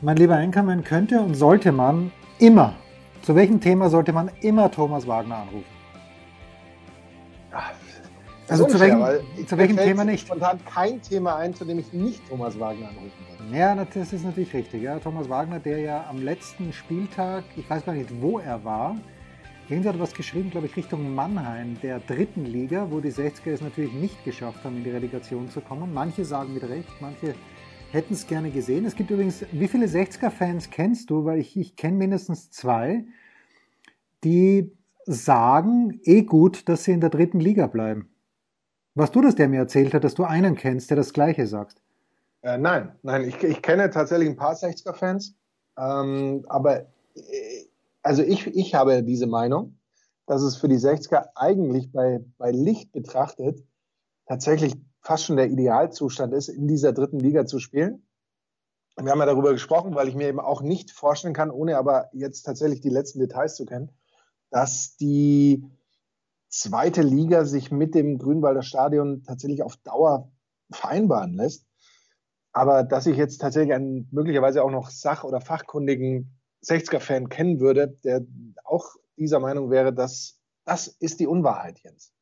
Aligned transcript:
mein 0.00 0.16
lieber 0.16 0.38
Enkermann, 0.38 0.84
könnte 0.84 1.20
und 1.20 1.34
sollte 1.34 1.72
man 1.72 2.12
immer, 2.38 2.74
zu 3.22 3.34
welchem 3.34 3.60
Thema 3.60 3.88
sollte 3.88 4.12
man 4.12 4.30
immer 4.40 4.70
Thomas 4.70 5.06
Wagner 5.06 5.36
anrufen? 5.36 5.76
Also 8.48 8.66
zu 8.66 8.78
welchem, 8.78 9.46
zu 9.46 9.58
welchem 9.58 9.76
Thema 9.76 10.04
nicht? 10.04 10.26
spontan 10.26 10.60
kein 10.72 11.02
Thema 11.02 11.36
ein, 11.36 11.52
zu 11.52 11.64
dem 11.64 11.80
ich 11.80 11.92
nicht 11.92 12.28
Thomas 12.28 12.58
Wagner 12.60 12.88
anrufen 12.88 13.10
würde. 13.40 13.56
Ja, 13.56 13.74
das 13.74 14.12
ist 14.12 14.24
natürlich 14.24 14.54
richtig. 14.54 14.82
Ja. 14.82 14.98
Thomas 14.98 15.28
Wagner, 15.28 15.58
der 15.58 15.78
ja 15.80 16.06
am 16.08 16.22
letzten 16.22 16.72
Spieltag, 16.72 17.44
ich 17.56 17.68
weiß 17.68 17.84
gar 17.84 17.94
nicht, 17.94 18.10
wo 18.20 18.38
er 18.38 18.62
war, 18.64 18.96
Jens 19.68 19.84
hat 19.84 19.98
was 19.98 20.14
geschrieben, 20.14 20.50
glaube 20.50 20.68
ich, 20.68 20.76
Richtung 20.76 21.12
Mannheim, 21.12 21.76
der 21.82 21.98
dritten 21.98 22.44
Liga, 22.44 22.86
wo 22.88 23.00
die 23.00 23.10
60er 23.10 23.50
es 23.50 23.60
natürlich 23.60 23.92
nicht 23.92 24.24
geschafft 24.24 24.62
haben, 24.62 24.76
in 24.76 24.84
die 24.84 24.90
Relegation 24.90 25.50
zu 25.50 25.60
kommen. 25.60 25.92
Manche 25.92 26.24
sagen 26.24 26.54
mit 26.54 26.62
Recht, 26.62 26.88
manche 27.00 27.34
hätten 27.92 28.14
es 28.14 28.26
gerne 28.26 28.50
gesehen. 28.50 28.84
Es 28.84 28.94
gibt 28.94 29.10
übrigens, 29.10 29.44
wie 29.52 29.68
viele 29.68 29.86
60er-Fans 29.86 30.70
kennst 30.70 31.10
du? 31.10 31.24
Weil 31.24 31.38
ich, 31.38 31.56
ich 31.56 31.76
kenne 31.76 31.96
mindestens 31.96 32.50
zwei, 32.50 33.04
die 34.24 34.76
sagen, 35.06 36.00
eh 36.04 36.22
gut, 36.22 36.68
dass 36.68 36.84
sie 36.84 36.92
in 36.92 37.00
der 37.00 37.10
dritten 37.10 37.40
Liga 37.40 37.66
bleiben. 37.66 38.10
Was 38.94 39.12
du 39.12 39.20
das, 39.20 39.34
der 39.34 39.48
mir 39.48 39.58
erzählt 39.58 39.94
hat, 39.94 40.04
dass 40.04 40.14
du 40.14 40.24
einen 40.24 40.56
kennst, 40.56 40.90
der 40.90 40.96
das 40.96 41.12
Gleiche 41.12 41.46
sagst? 41.46 41.80
Äh, 42.42 42.58
nein, 42.58 42.92
nein, 43.02 43.24
ich, 43.24 43.42
ich, 43.42 43.62
kenne 43.62 43.90
tatsächlich 43.90 44.28
ein 44.28 44.36
paar 44.36 44.54
60er-Fans, 44.54 45.34
ähm, 45.78 46.44
aber 46.48 46.80
äh, 47.14 47.66
also 48.02 48.22
ich, 48.22 48.46
ich 48.46 48.74
habe 48.74 49.02
diese 49.02 49.26
Meinung, 49.26 49.78
dass 50.26 50.42
es 50.42 50.56
für 50.56 50.68
die 50.68 50.78
60er 50.78 51.26
eigentlich 51.34 51.92
bei, 51.92 52.20
bei 52.38 52.50
Licht 52.50 52.92
betrachtet 52.92 53.62
tatsächlich 54.26 54.74
fast 55.06 55.24
schon 55.24 55.36
der 55.36 55.48
Idealzustand 55.48 56.34
ist, 56.34 56.48
in 56.48 56.66
dieser 56.66 56.92
dritten 56.92 57.20
Liga 57.20 57.46
zu 57.46 57.60
spielen. 57.60 58.04
Wir 59.00 59.12
haben 59.12 59.20
ja 59.20 59.26
darüber 59.26 59.52
gesprochen, 59.52 59.94
weil 59.94 60.08
ich 60.08 60.16
mir 60.16 60.26
eben 60.26 60.40
auch 60.40 60.62
nicht 60.62 60.90
vorstellen 60.90 61.32
kann, 61.32 61.52
ohne 61.52 61.78
aber 61.78 62.08
jetzt 62.12 62.42
tatsächlich 62.42 62.80
die 62.80 62.88
letzten 62.88 63.20
Details 63.20 63.54
zu 63.54 63.66
kennen, 63.66 63.92
dass 64.50 64.96
die 64.96 65.64
zweite 66.48 67.02
Liga 67.02 67.44
sich 67.44 67.70
mit 67.70 67.94
dem 67.94 68.18
Grünwalder 68.18 68.62
Stadion 68.62 69.22
tatsächlich 69.22 69.62
auf 69.62 69.76
Dauer 69.76 70.32
vereinbaren 70.72 71.34
lässt. 71.34 71.66
Aber 72.52 72.82
dass 72.82 73.06
ich 73.06 73.16
jetzt 73.16 73.40
tatsächlich 73.40 73.74
einen 73.74 74.08
möglicherweise 74.10 74.64
auch 74.64 74.72
noch 74.72 74.90
sach- 74.90 75.22
oder 75.22 75.40
fachkundigen 75.40 76.36
60er-Fan 76.64 77.28
kennen 77.28 77.60
würde, 77.60 77.96
der 78.02 78.26
auch 78.64 78.96
dieser 79.16 79.38
Meinung 79.38 79.70
wäre, 79.70 79.92
dass 79.92 80.40
das 80.64 80.88
ist 80.88 81.20
die 81.20 81.28
Unwahrheit, 81.28 81.78
Jens. 81.84 82.12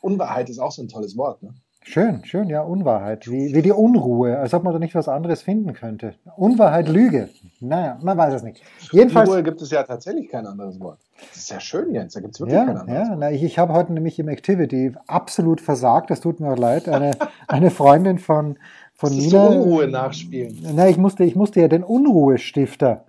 Unwahrheit 0.00 0.50
ist 0.50 0.58
auch 0.58 0.72
so 0.72 0.82
ein 0.82 0.88
tolles 0.88 1.16
Wort. 1.16 1.44
Ne? 1.44 1.54
Schön, 1.88 2.24
schön, 2.24 2.48
ja, 2.48 2.62
Unwahrheit. 2.62 3.30
Wie, 3.30 3.54
wie 3.54 3.62
die 3.62 3.70
Unruhe, 3.70 4.36
als 4.38 4.52
ob 4.54 4.64
man 4.64 4.72
da 4.72 4.80
nicht 4.80 4.96
was 4.96 5.06
anderes 5.06 5.42
finden 5.42 5.72
könnte. 5.72 6.14
Unwahrheit, 6.36 6.88
Lüge. 6.88 7.28
Naja, 7.60 7.96
man 8.02 8.18
weiß 8.18 8.34
es 8.34 8.42
nicht. 8.42 8.60
Jedenfalls. 8.90 9.28
Unruhe 9.28 9.44
gibt 9.44 9.62
es 9.62 9.70
ja 9.70 9.84
tatsächlich 9.84 10.28
kein 10.28 10.46
anderes 10.46 10.80
Wort. 10.80 10.98
Das 11.28 11.36
ist 11.36 11.50
ja 11.50 11.60
schön, 11.60 11.92
Jens. 11.94 12.14
Da 12.14 12.20
gibt 12.20 12.34
es 12.34 12.40
wirklich 12.40 12.58
ja, 12.58 12.64
kein 12.64 12.76
anderes 12.76 13.04
ja, 13.04 13.10
Wort. 13.10 13.18
Na, 13.20 13.30
ich, 13.30 13.44
ich 13.44 13.58
habe 13.60 13.72
heute 13.72 13.92
nämlich 13.92 14.18
im 14.18 14.28
Activity 14.28 14.94
absolut 15.06 15.60
versagt. 15.60 16.10
Das 16.10 16.20
tut 16.20 16.40
mir 16.40 16.52
auch 16.52 16.58
leid. 16.58 16.88
Eine, 16.88 17.12
eine 17.46 17.70
Freundin 17.70 18.18
von, 18.18 18.58
von 18.92 19.14
das 19.14 19.24
Nina. 19.24 19.46
Unruhe 19.46 19.86
nachspielen. 19.86 20.58
Na, 20.74 20.88
ich 20.88 20.98
musste, 20.98 21.22
ich 21.22 21.36
musste 21.36 21.60
ja 21.60 21.68
den 21.68 21.84
Unruhestifter 21.84 23.04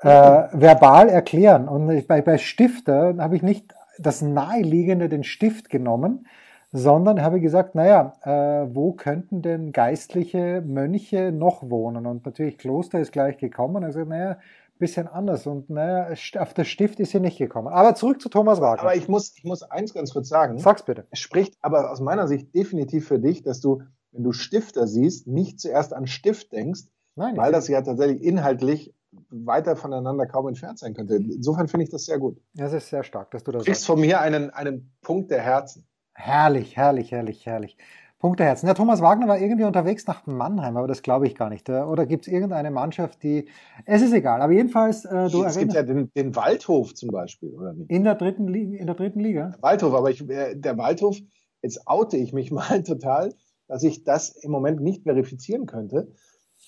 äh, 0.00 0.08
verbal 0.08 1.08
erklären. 1.08 1.68
Und 1.68 2.08
bei, 2.08 2.20
bei 2.20 2.36
Stifter 2.36 3.14
habe 3.18 3.36
ich 3.36 3.42
nicht 3.42 3.74
das 4.00 4.22
naheliegende, 4.22 5.08
den 5.08 5.22
Stift 5.22 5.70
genommen, 5.70 6.26
sondern 6.72 7.22
habe 7.22 7.40
gesagt, 7.40 7.74
naja, 7.74 8.12
äh, 8.22 8.74
wo 8.74 8.92
könnten 8.92 9.42
denn 9.42 9.72
geistliche 9.72 10.62
Mönche 10.64 11.32
noch 11.32 11.68
wohnen? 11.68 12.06
Und 12.06 12.24
natürlich 12.24 12.58
Kloster 12.58 13.00
ist 13.00 13.12
gleich 13.12 13.38
gekommen. 13.38 13.82
Also, 13.84 14.04
naja, 14.04 14.38
bisschen 14.78 15.06
anders. 15.08 15.46
Und 15.46 15.70
naja, 15.70 16.14
auf 16.38 16.54
der 16.54 16.64
Stift 16.64 17.00
ist 17.00 17.10
sie 17.12 17.20
nicht 17.20 17.38
gekommen. 17.38 17.68
Aber 17.68 17.94
zurück 17.94 18.20
zu 18.20 18.28
Thomas 18.28 18.60
Wagner. 18.60 18.82
Aber 18.82 18.96
ich 18.96 19.08
muss, 19.08 19.34
ich 19.36 19.44
muss 19.44 19.62
eins 19.62 19.94
ganz 19.94 20.12
kurz 20.12 20.28
sagen. 20.28 20.58
Sag's 20.58 20.84
bitte. 20.84 21.06
Es 21.10 21.18
spricht 21.18 21.54
aber 21.60 21.90
aus 21.90 22.00
meiner 22.00 22.26
Sicht 22.26 22.54
definitiv 22.54 23.06
für 23.06 23.18
dich, 23.18 23.42
dass 23.42 23.60
du, 23.60 23.82
wenn 24.12 24.24
du 24.24 24.32
Stifter 24.32 24.86
siehst, 24.86 25.26
nicht 25.26 25.60
zuerst 25.60 25.92
an 25.92 26.06
Stift 26.06 26.52
denkst, 26.52 26.82
Nein, 27.16 27.36
weil 27.36 27.52
das 27.52 27.68
ja 27.68 27.82
tatsächlich 27.82 28.22
inhaltlich 28.22 28.94
weiter 29.28 29.76
voneinander 29.76 30.26
kaum 30.26 30.48
entfernt 30.48 30.78
sein 30.78 30.94
könnte. 30.94 31.16
Insofern 31.16 31.68
finde 31.68 31.84
ich 31.84 31.90
das 31.90 32.04
sehr 32.04 32.18
gut. 32.18 32.40
Das 32.54 32.72
ist 32.72 32.88
sehr 32.88 33.02
stark, 33.02 33.30
dass 33.32 33.44
du 33.44 33.50
das 33.52 33.62
Du 33.62 33.66
kriegst 33.66 33.82
sagst. 33.82 33.86
von 33.86 34.00
mir 34.00 34.20
einen, 34.20 34.50
einen 34.50 34.92
Punkt 35.02 35.30
der 35.30 35.42
Herzen. 35.42 35.84
Herrlich, 36.14 36.76
herrlich, 36.76 37.12
herrlich, 37.12 37.46
herrlich. 37.46 37.76
Punkt 38.18 38.38
der 38.38 38.48
Herzen. 38.48 38.66
Ja, 38.66 38.74
Thomas 38.74 39.00
Wagner 39.00 39.28
war 39.28 39.38
irgendwie 39.38 39.64
unterwegs 39.64 40.06
nach 40.06 40.26
Mannheim, 40.26 40.76
aber 40.76 40.86
das 40.86 41.00
glaube 41.00 41.26
ich 41.26 41.34
gar 41.34 41.48
nicht. 41.48 41.70
Oder 41.70 42.04
gibt 42.04 42.26
es 42.26 42.32
irgendeine 42.32 42.70
Mannschaft, 42.70 43.22
die. 43.22 43.48
Es 43.86 44.02
ist 44.02 44.12
egal, 44.12 44.42
aber 44.42 44.52
jedenfalls. 44.52 45.06
Äh, 45.06 45.30
es 45.46 45.58
gibt 45.58 45.72
ja 45.72 45.82
den, 45.82 46.10
den, 46.14 46.36
Waldhof 46.36 46.94
zum 46.94 47.10
Beispiel, 47.10 47.48
oder 47.54 47.72
nicht? 47.72 47.90
In 47.90 48.04
der 48.04 48.16
dritten, 48.16 48.46
Liga, 48.46 48.78
in 48.78 48.86
der 48.86 48.94
dritten 48.94 49.20
Liga? 49.20 49.52
Waldhof, 49.60 49.94
aber 49.94 50.10
ich, 50.10 50.28
äh, 50.28 50.54
der 50.54 50.76
Waldhof, 50.76 51.16
jetzt 51.62 51.86
oute 51.86 52.18
ich 52.18 52.34
mich 52.34 52.50
mal 52.52 52.82
total, 52.82 53.32
dass 53.68 53.82
ich 53.82 54.04
das 54.04 54.28
im 54.28 54.50
Moment 54.50 54.82
nicht 54.82 55.04
verifizieren 55.04 55.64
könnte 55.64 56.12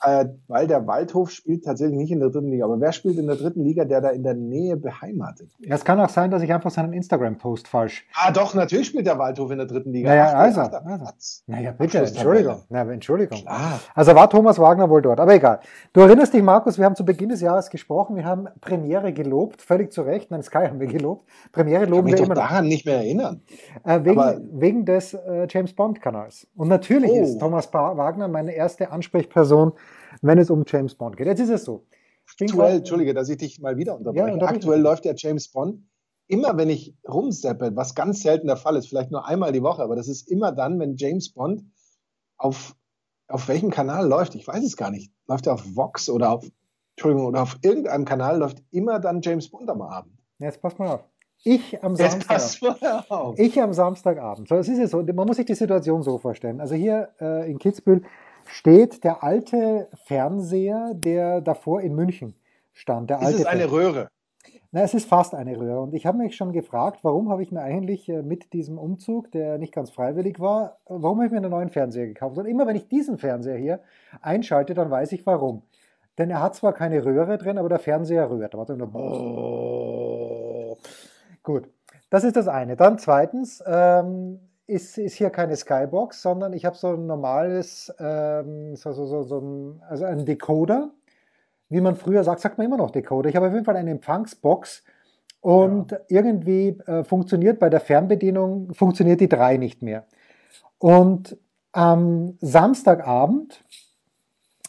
äh, 0.03 0.27
weil 0.49 0.67
der 0.67 0.87
Waldhof 0.87 1.31
spielt 1.31 1.65
tatsächlich 1.65 1.97
nicht 1.97 2.11
in 2.11 2.21
der 2.21 2.31
dritten 2.31 2.51
Liga. 2.51 2.65
Aber 2.65 2.81
wer 2.81 2.93
spielt 2.93 3.19
in 3.19 3.27
der 3.27 3.37
dritten 3.37 3.63
Liga, 3.65 3.85
der 3.85 4.01
da 4.01 4.11
in 4.11 4.23
der 4.23 4.35
Nähe 4.35 4.77
beheimatet 4.77 5.51
ist? 5.59 5.71
Es 5.71 5.85
kann 5.85 6.01
auch 6.01 6.09
sein, 6.09 6.31
dass 6.31 6.43
ich 6.43 6.53
einfach 6.53 6.71
seinen 6.71 6.93
Instagram-Post 6.93 7.69
falsch. 7.69 8.07
Ah, 8.15 8.33
doch, 8.33 8.55
natürlich 8.55 8.89
spielt 8.89 9.07
der 9.07 9.19
Waldhof 9.19 9.51
in 9.51 9.59
der 9.59 9.67
dritten 9.67 9.93
Liga. 9.93 10.09
Naja, 10.09 10.33
also. 10.33 10.61
also. 10.61 11.43
Naja, 11.47 11.73
bitte, 11.73 11.99
Entschuldigung. 11.99 12.63
Na, 12.69 12.83
Entschuldigung. 12.83 13.41
Klar. 13.41 13.81
Also 13.95 14.15
war 14.15 14.29
Thomas 14.29 14.59
Wagner 14.59 14.91
wohl 14.91 15.03
dort, 15.03 15.21
aber 15.21 15.35
egal. 15.35 15.61
Du 15.93 16.01
erinnerst 16.01 16.35
dich, 16.35 16.43
Markus, 16.43 16.79
wir 16.79 16.85
haben 16.85 16.97
zu 16.97 17.05
Beginn 17.05 17.29
des 17.29 17.41
Jahres 17.41 17.71
gesprochen, 17.71 18.17
wir 18.17 18.25
haben 18.25 18.49
Premiere 18.61 19.13
gelobt, 19.13 19.63
völlig 19.63 19.93
zu 19.93 20.03
Recht. 20.03 20.31
Nein, 20.31 20.43
Sky 20.43 20.67
haben 20.67 20.81
wir 20.81 20.89
gelobt. 20.89 21.29
Premiere 21.53 21.85
loben 21.85 22.09
ich 22.09 22.15
wir 22.15 22.25
immer 22.25 22.35
noch. 22.35 22.43
daran 22.43 22.67
nicht 22.67 22.87
mehr 22.87 22.97
erinnern. 22.97 23.43
Äh, 23.85 24.01
wegen, 24.05 24.51
wegen 24.53 24.85
des 24.85 25.15
äh, 25.15 25.47
James 25.49 25.75
Bond-Kanals. 25.75 26.47
Und 26.57 26.69
natürlich 26.69 27.11
oh. 27.13 27.23
ist 27.23 27.39
Thomas 27.39 27.73
Wagner 27.73 28.29
meine 28.29 28.53
erste 28.53 28.91
Ansprechperson 28.91 29.73
wenn 30.23 30.39
es 30.39 30.51
um 30.51 30.65
James 30.67 30.95
Bond 30.95 31.17
geht. 31.17 31.27
Jetzt 31.27 31.41
ist 31.41 31.51
es 31.51 31.65
so. 31.65 31.87
Aktuell, 32.41 32.79
Entschuldige, 32.79 33.13
dass 33.15 33.29
ich 33.29 33.37
dich 33.37 33.61
mal 33.61 33.77
wieder 33.77 33.97
unterbreche. 33.97 34.39
Ja, 34.39 34.47
Aktuell 34.47 34.81
läuft 34.81 35.05
ja 35.05 35.13
James 35.15 35.49
Bond 35.49 35.85
immer, 36.29 36.57
wenn 36.57 36.71
ich 36.71 36.97
rumsteppe, 37.07 37.73
was 37.75 37.95
ganz 37.95 38.23
selten 38.23 38.47
der 38.47 38.57
Fall 38.57 38.77
ist, 38.77 38.89
vielleicht 38.89 39.11
nur 39.11 39.27
einmal 39.27 39.53
die 39.53 39.63
Woche, 39.63 39.83
aber 39.83 39.97
das 39.97 40.09
ist 40.09 40.31
immer 40.31 40.53
dann, 40.53 40.79
wenn 40.79 40.97
James 40.97 41.33
Bond 41.33 41.65
auf, 42.39 42.75
auf 43.29 43.49
welchem 43.49 43.71
Kanal 43.71 44.09
läuft, 44.09 44.35
ich 44.35 44.47
weiß 44.47 44.65
es 44.65 44.77
gar 44.77 44.91
nicht. 44.91 45.13
Läuft 45.27 45.47
er 45.47 45.55
auf 45.55 45.77
Vox 45.77 46.09
oder 46.09 46.31
auf, 46.31 46.47
Entschuldigung, 46.97 47.27
oder 47.27 47.43
auf 47.43 47.59
irgendeinem 47.63 48.05
Kanal 48.05 48.39
läuft 48.39 48.63
immer 48.71 48.99
dann 48.99 49.21
James 49.21 49.51
Bond 49.51 49.69
am 49.69 49.83
Abend. 49.83 50.17
Jetzt 50.39 50.63
pass 50.63 50.79
mal 50.79 50.95
auf. 50.95 51.05
Ich 51.45 51.83
am 51.83 51.97
Samstag. 51.97 52.41
Ich 53.37 53.61
am 53.61 53.73
Samstagabend. 53.73 54.49
So, 54.49 54.55
es 54.55 54.69
ist 54.69 54.79
ja 54.79 54.87
so, 54.87 55.03
man 55.03 55.27
muss 55.27 55.37
sich 55.37 55.47
die 55.47 55.55
Situation 55.55 56.03
so 56.03 56.19
vorstellen. 56.19 56.61
Also 56.61 56.77
hier 56.77 57.11
äh, 57.21 57.51
in 57.51 57.59
Kitzbühel 57.59 58.03
steht 58.53 59.03
der 59.03 59.25
alte 59.25 59.89
Fernseher, 60.05 60.93
der 60.95 61.41
davor 61.41 61.81
in 61.81 61.95
München 61.95 62.35
stand. 62.73 63.09
Der 63.09 63.21
alte 63.21 63.33
ist 63.33 63.41
es 63.41 63.47
eine 63.47 63.73
Röhre? 63.73 64.09
Na, 64.73 64.83
es 64.83 64.95
ist 64.95 65.09
fast 65.09 65.35
eine 65.35 65.59
Röhre. 65.59 65.81
Und 65.81 65.95
ich 65.95 66.05
habe 66.05 66.19
mich 66.19 66.37
schon 66.37 66.53
gefragt, 66.53 67.01
warum 67.03 67.31
habe 67.31 67.43
ich 67.43 67.51
mir 67.51 67.63
eigentlich 67.63 68.09
äh, 68.11 68.23
mit 68.23 68.53
diesem 68.53 68.79
Umzug, 68.79 69.31
der 69.31 69.59
nicht 69.59 69.73
ganz 69.73 69.91
freiwillig 69.91 70.39
war, 70.39 70.79
warum 70.87 71.19
habe 71.19 71.27
ich 71.27 71.33
mir 71.33 71.39
einen 71.39 71.51
neuen 71.51 71.71
Fernseher 71.71 72.07
gekauft? 72.07 72.37
Und 72.37 72.47
immer 72.47 72.67
wenn 72.67 72.77
ich 72.77 72.89
diesen 72.89 73.17
Fernseher 73.17 73.57
hier 73.57 73.81
einschalte, 74.21 74.75
dann 74.75 74.91
weiß 74.91 75.13
ich 75.13 75.25
warum. 75.25 75.63
Denn 76.19 76.29
er 76.29 76.43
hat 76.43 76.55
zwar 76.55 76.75
keine 76.75 77.05
Röhre 77.05 77.39
drin, 77.39 77.57
aber 77.57 77.71
der 77.71 77.79
Fernseher 77.79 78.31
rührt. 78.31 78.55
Oh. 78.55 78.67
Gut, 81.43 81.71
das 82.11 82.25
ist 82.25 82.37
das 82.37 82.49
eine. 82.49 82.77
Dann 82.77 82.99
zweitens, 82.99 83.65
ähm, 83.67 84.41
ist, 84.73 84.99
ist 84.99 85.15
hier 85.15 85.31
keine 85.31 85.57
Skybox, 85.57 86.23
sondern 86.23 86.53
ich 86.53 86.65
habe 86.65 86.77
so 86.77 86.95
ein 86.95 87.07
normales, 87.07 87.95
ähm, 87.99 88.75
so, 88.75 88.93
so, 88.93 89.07
so, 89.07 89.23
so 89.23 89.39
ein, 89.39 89.83
also 89.89 90.05
ein 90.05 90.25
Decoder. 90.25 90.91
Wie 91.69 91.81
man 91.81 91.97
früher 91.97 92.25
sagt, 92.25 92.41
sagt 92.41 92.59
man 92.59 92.67
immer 92.67 92.77
noch 92.77 92.91
Decoder. 92.91 93.29
Ich 93.29 93.37
habe 93.37 93.47
auf 93.47 93.53
jeden 93.53 93.65
Fall 93.65 93.77
eine 93.77 93.91
Empfangsbox 93.91 94.83
und 95.41 95.93
ja. 95.93 95.99
irgendwie 96.09 96.79
äh, 96.87 97.05
funktioniert 97.05 97.59
bei 97.59 97.69
der 97.69 97.81
Fernbedienung, 97.81 98.73
funktioniert 98.75 99.21
die 99.21 99.29
3 99.29 99.57
nicht 99.57 99.83
mehr. 99.83 100.07
Und 100.79 101.37
am 101.73 102.37
Samstagabend 102.41 103.65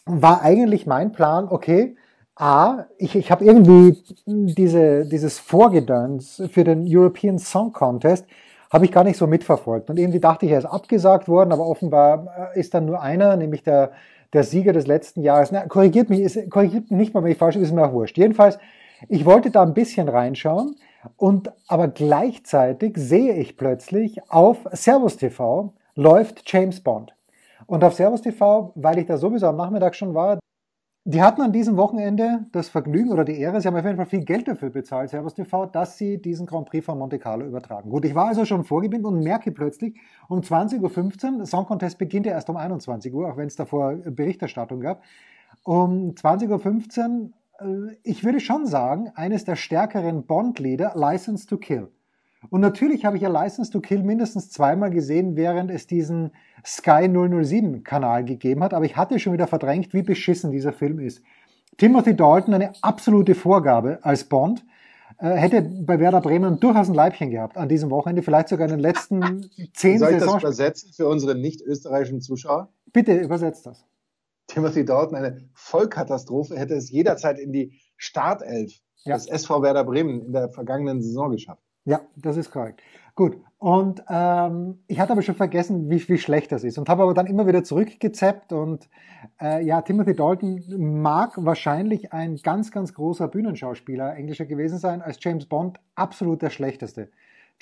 war 0.05 0.41
eigentlich 0.41 0.85
mein 0.85 1.11
Plan, 1.11 1.47
okay, 1.49 1.95
A, 2.35 2.85
ich, 2.97 3.15
ich 3.15 3.31
habe 3.31 3.45
irgendwie 3.45 4.03
diese, 4.25 5.05
dieses 5.05 5.37
Vorgedöns 5.37 6.41
für 6.51 6.63
den 6.63 6.85
European 6.87 7.37
Song 7.37 7.71
Contest 7.71 8.25
habe 8.73 8.85
ich 8.85 8.91
gar 8.91 9.03
nicht 9.03 9.17
so 9.17 9.27
mitverfolgt. 9.27 9.91
Und 9.91 9.99
irgendwie 9.99 10.19
dachte 10.19 10.47
ich, 10.47 10.51
er 10.51 10.57
ist 10.57 10.65
abgesagt 10.65 11.29
worden, 11.29 11.51
aber 11.51 11.65
offenbar 11.67 12.51
äh, 12.55 12.59
ist 12.59 12.73
dann 12.73 12.85
nur 12.85 13.01
einer, 13.01 13.37
nämlich 13.37 13.61
der, 13.61 13.91
der 14.33 14.43
Sieger 14.43 14.73
des 14.73 14.87
letzten 14.87 15.21
Jahres. 15.21 15.51
Na, 15.51 15.67
korrigiert 15.67 16.09
mich, 16.09 16.21
ist, 16.21 16.49
korrigiert 16.49 16.89
mich 16.89 16.99
nicht 16.99 17.13
mal, 17.13 17.23
wenn 17.23 17.31
ich 17.31 17.37
falsch 17.37 17.55
bin, 17.55 17.63
ist 17.63 17.71
mir 17.71 17.85
auch 17.85 17.93
wurscht. 17.93 18.17
Jedenfalls, 18.17 18.57
ich 19.07 19.25
wollte 19.25 19.51
da 19.51 19.61
ein 19.61 19.75
bisschen 19.75 20.09
reinschauen 20.09 20.75
und 21.17 21.51
aber 21.67 21.87
gleichzeitig 21.87 22.97
sehe 22.97 23.35
ich 23.35 23.57
plötzlich 23.57 24.19
auf 24.31 24.57
Servus 24.71 25.17
TV 25.17 25.73
läuft 25.95 26.41
James 26.51 26.81
Bond. 26.81 27.13
Und 27.67 27.83
auf 27.83 27.93
Servus 27.93 28.21
TV, 28.21 28.71
weil 28.75 28.97
ich 28.97 29.05
da 29.05 29.17
sowieso 29.17 29.47
am 29.47 29.57
Nachmittag 29.57 29.95
schon 29.95 30.13
war, 30.15 30.39
die 31.05 31.21
hatten 31.21 31.41
an 31.41 31.51
diesem 31.51 31.75
Wochenende 31.75 32.45
das 32.53 32.69
Vergnügen 32.69 33.11
oder 33.11 33.25
die 33.25 33.37
Ehre, 33.37 33.59
sie 33.59 33.67
haben 33.67 33.75
auf 33.75 33.83
jeden 33.83 33.97
Fall 33.97 34.05
viel 34.05 34.23
Geld 34.23 34.47
dafür 34.47 34.69
bezahlt, 34.69 35.09
Servus 35.09 35.33
TV, 35.33 35.65
dass 35.65 35.97
sie 35.97 36.21
diesen 36.21 36.45
Grand 36.45 36.69
Prix 36.69 36.85
von 36.85 36.97
Monte 36.97 37.19
Carlo 37.19 37.45
übertragen. 37.45 37.89
Gut, 37.89 38.05
ich 38.05 38.15
war 38.15 38.27
also 38.27 38.45
schon 38.45 38.63
vorgebindet 38.63 39.11
und 39.11 39.21
merke 39.21 39.51
plötzlich 39.51 39.99
um 40.29 40.39
20.15 40.39 41.39
Uhr, 41.39 41.45
Song 41.45 41.65
Contest 41.65 41.97
beginnt 41.97 42.25
ja 42.25 42.31
erst 42.31 42.49
um 42.49 42.55
21 42.55 43.13
Uhr, 43.13 43.29
auch 43.29 43.35
wenn 43.35 43.47
es 43.47 43.57
davor 43.57 43.95
Berichterstattung 43.95 44.79
gab. 44.79 45.03
Um 45.63 46.11
20.15 46.11 47.31
Uhr, 47.59 47.89
äh, 47.89 47.97
ich 48.03 48.23
würde 48.23 48.39
schon 48.39 48.65
sagen, 48.65 49.11
eines 49.15 49.43
der 49.43 49.57
stärkeren 49.57 50.25
Bond-Lieder, 50.25 50.93
License 50.95 51.47
to 51.47 51.57
Kill. 51.57 51.89
Und 52.49 52.61
natürlich 52.61 53.05
habe 53.05 53.17
ich 53.17 53.23
ja 53.23 53.29
License 53.29 53.71
to 53.71 53.79
Kill 53.79 54.03
mindestens 54.03 54.49
zweimal 54.49 54.89
gesehen, 54.89 55.35
während 55.35 55.71
es 55.71 55.87
diesen 55.87 56.31
Sky 56.65 57.09
007 57.09 57.83
Kanal 57.83 58.23
gegeben 58.25 58.63
hat, 58.63 58.73
aber 58.73 58.85
ich 58.85 58.95
hatte 58.95 59.19
schon 59.19 59.33
wieder 59.33 59.47
verdrängt, 59.47 59.93
wie 59.93 60.03
beschissen 60.03 60.51
dieser 60.51 60.73
Film 60.73 60.99
ist. 60.99 61.21
Timothy 61.77 62.15
Dalton, 62.15 62.53
eine 62.53 62.73
absolute 62.81 63.35
Vorgabe 63.35 63.99
als 64.03 64.25
Bond, 64.25 64.63
äh, 65.19 65.31
hätte 65.31 65.61
bei 65.61 65.99
Werder 65.99 66.21
Bremen 66.21 66.59
durchaus 66.59 66.89
ein 66.89 66.95
Leibchen 66.95 67.31
gehabt 67.31 67.57
an 67.57 67.69
diesem 67.69 67.89
Wochenende, 67.89 68.21
vielleicht 68.21 68.49
sogar 68.49 68.67
in 68.67 68.73
den 68.75 68.79
letzten 68.79 69.49
zehn 69.73 69.99
Soll 69.99 70.13
ich 70.13 70.19
das 70.19 70.35
übersetzen 70.35 70.93
für 70.93 71.07
unsere 71.07 71.35
nicht 71.35 71.61
österreichischen 71.61 72.21
Zuschauer? 72.21 72.69
Bitte 72.91 73.17
übersetzt 73.17 73.65
das. 73.65 73.85
Timothy 74.47 74.85
Dalton, 74.85 75.15
eine 75.15 75.49
Vollkatastrophe, 75.53 76.57
hätte 76.57 76.75
es 76.75 76.91
jederzeit 76.91 77.39
in 77.39 77.51
die 77.51 77.79
Startelf 77.97 78.73
ja. 79.03 79.15
des 79.15 79.27
SV 79.27 79.61
Werder 79.61 79.83
Bremen 79.83 80.25
in 80.25 80.33
der 80.33 80.49
vergangenen 80.49 81.01
Saison 81.01 81.31
geschafft. 81.31 81.63
Ja, 81.85 82.01
das 82.15 82.37
ist 82.37 82.51
korrekt. 82.51 82.81
Gut. 83.15 83.37
Und 83.59 84.03
ähm, 84.09 84.79
ich 84.87 84.99
hatte 84.99 85.11
aber 85.11 85.21
schon 85.21 85.35
vergessen, 85.35 85.89
wie, 85.89 86.07
wie 86.09 86.17
schlecht 86.17 86.51
das 86.51 86.63
ist 86.63 86.77
und 86.77 86.89
habe 86.89 87.03
aber 87.03 87.13
dann 87.13 87.27
immer 87.27 87.45
wieder 87.45 87.63
zurückgezappt 87.63 88.51
und 88.51 88.89
äh, 89.39 89.63
ja, 89.63 89.81
Timothy 89.81 90.15
Dalton 90.15 90.63
mag 91.01 91.33
wahrscheinlich 91.37 92.11
ein 92.11 92.37
ganz, 92.37 92.71
ganz 92.71 92.93
großer 92.93 93.27
Bühnenschauspieler 93.27 94.15
englischer 94.15 94.45
gewesen 94.45 94.79
sein, 94.79 95.01
als 95.01 95.17
James 95.21 95.45
Bond 95.45 95.79
absolut 95.95 96.41
der 96.41 96.49
schlechteste. 96.49 97.09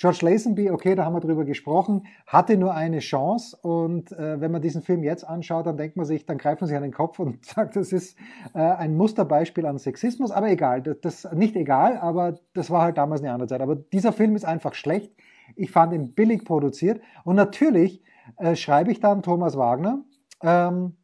George 0.02 0.18
Lazenby, 0.22 0.68
okay, 0.68 0.96
da 0.96 1.04
haben 1.04 1.14
wir 1.14 1.20
drüber 1.20 1.44
gesprochen, 1.44 2.08
hatte 2.26 2.56
nur 2.56 2.74
eine 2.74 2.98
Chance 2.98 3.56
und 3.62 4.10
äh, 4.10 4.40
wenn 4.40 4.50
man 4.50 4.60
diesen 4.60 4.82
Film 4.82 5.04
jetzt 5.04 5.22
anschaut, 5.22 5.64
dann 5.64 5.76
denkt 5.76 5.96
man 5.96 6.04
sich, 6.04 6.26
dann 6.26 6.38
greift 6.38 6.60
man 6.60 6.66
sich 6.66 6.76
an 6.76 6.82
den 6.82 6.90
Kopf 6.90 7.20
und 7.20 7.44
sagt, 7.46 7.76
das 7.76 7.92
ist 7.92 8.18
äh, 8.52 8.58
ein 8.58 8.96
Musterbeispiel 8.96 9.64
an 9.64 9.78
Sexismus, 9.78 10.32
aber 10.32 10.50
egal, 10.50 10.82
das, 10.82 10.98
das 11.02 11.32
nicht 11.32 11.54
egal, 11.54 11.98
aber 11.98 12.34
das 12.52 12.68
war 12.68 12.82
halt 12.82 12.98
damals 12.98 13.20
eine 13.20 13.30
andere 13.32 13.46
Zeit. 13.46 13.60
Aber 13.60 13.76
dieser 13.76 14.12
Film 14.12 14.34
ist 14.34 14.44
einfach 14.44 14.74
schlecht. 14.74 15.12
Ich 15.54 15.70
fand 15.70 15.92
ihn 15.92 16.14
billig 16.14 16.44
produziert 16.44 17.00
und 17.22 17.36
natürlich 17.36 18.02
äh, 18.38 18.56
schreibe 18.56 18.90
ich 18.90 18.98
dann 18.98 19.22
Thomas 19.22 19.56
Wagner. 19.56 20.02
Ähm, 20.42 20.96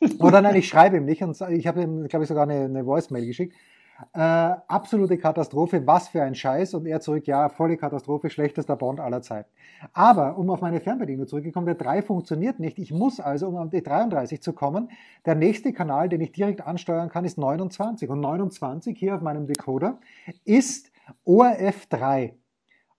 oder 0.20 0.42
nein, 0.42 0.54
ich 0.54 0.68
schreibe 0.68 0.96
ihm 0.96 1.06
nicht 1.06 1.24
und 1.24 1.36
ich 1.50 1.66
habe 1.66 1.82
ihm, 1.82 2.06
glaube 2.06 2.22
ich, 2.22 2.28
sogar 2.28 2.44
eine, 2.44 2.66
eine 2.66 2.86
Voicemail 2.86 3.26
geschickt 3.26 3.56
äh, 4.12 4.18
absolute 4.20 5.18
Katastrophe, 5.18 5.86
was 5.86 6.08
für 6.08 6.22
ein 6.22 6.34
Scheiß. 6.34 6.74
Und 6.74 6.86
er 6.86 7.00
zurück, 7.00 7.26
ja, 7.26 7.48
volle 7.48 7.76
Katastrophe, 7.76 8.30
schlechtester 8.30 8.76
Bond 8.76 9.00
aller 9.00 9.22
Zeiten. 9.22 9.50
Aber, 9.92 10.38
um 10.38 10.50
auf 10.50 10.60
meine 10.60 10.80
Fernbedienung 10.80 11.26
zurückzukommen, 11.26 11.66
der 11.66 11.74
3 11.74 12.02
funktioniert 12.02 12.60
nicht. 12.60 12.78
Ich 12.78 12.92
muss 12.92 13.20
also, 13.20 13.48
um 13.48 13.56
auf 13.56 13.70
die 13.70 13.82
33 13.82 14.40
zu 14.40 14.52
kommen, 14.52 14.90
der 15.26 15.34
nächste 15.34 15.72
Kanal, 15.72 16.08
den 16.08 16.20
ich 16.20 16.32
direkt 16.32 16.66
ansteuern 16.66 17.08
kann, 17.08 17.24
ist 17.24 17.38
29. 17.38 18.08
Und 18.08 18.20
29 18.20 18.96
hier 18.98 19.16
auf 19.16 19.20
meinem 19.20 19.46
Decoder 19.46 19.98
ist 20.44 20.90
ORF 21.24 21.86
3. 21.86 22.34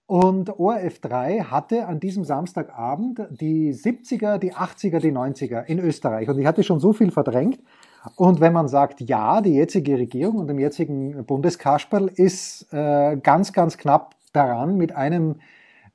Und 0.10 0.50
ORF3 0.50 1.52
hatte 1.52 1.86
an 1.86 2.00
diesem 2.00 2.24
Samstagabend 2.24 3.28
die 3.30 3.72
70er, 3.72 4.40
die 4.40 4.56
80er, 4.56 5.00
die 5.00 5.12
90er 5.12 5.64
in 5.66 5.78
Österreich. 5.78 6.28
Und 6.28 6.40
ich 6.40 6.48
hatte 6.48 6.64
schon 6.64 6.80
so 6.80 6.94
viel 6.94 7.12
verdrängt, 7.12 7.60
und 8.16 8.40
wenn 8.40 8.54
man 8.54 8.68
sagt, 8.68 9.02
ja, 9.02 9.42
die 9.42 9.54
jetzige 9.54 9.98
Regierung 9.98 10.38
und 10.38 10.48
dem 10.48 10.60
jetzigen 10.60 11.26
Bundeskasperl 11.26 12.08
ist 12.08 12.72
äh, 12.72 13.18
ganz, 13.18 13.54
ganz 13.54 13.78
knapp 13.78 14.16
daran, 14.32 14.78
mit 14.78 14.96
einem, 14.96 15.36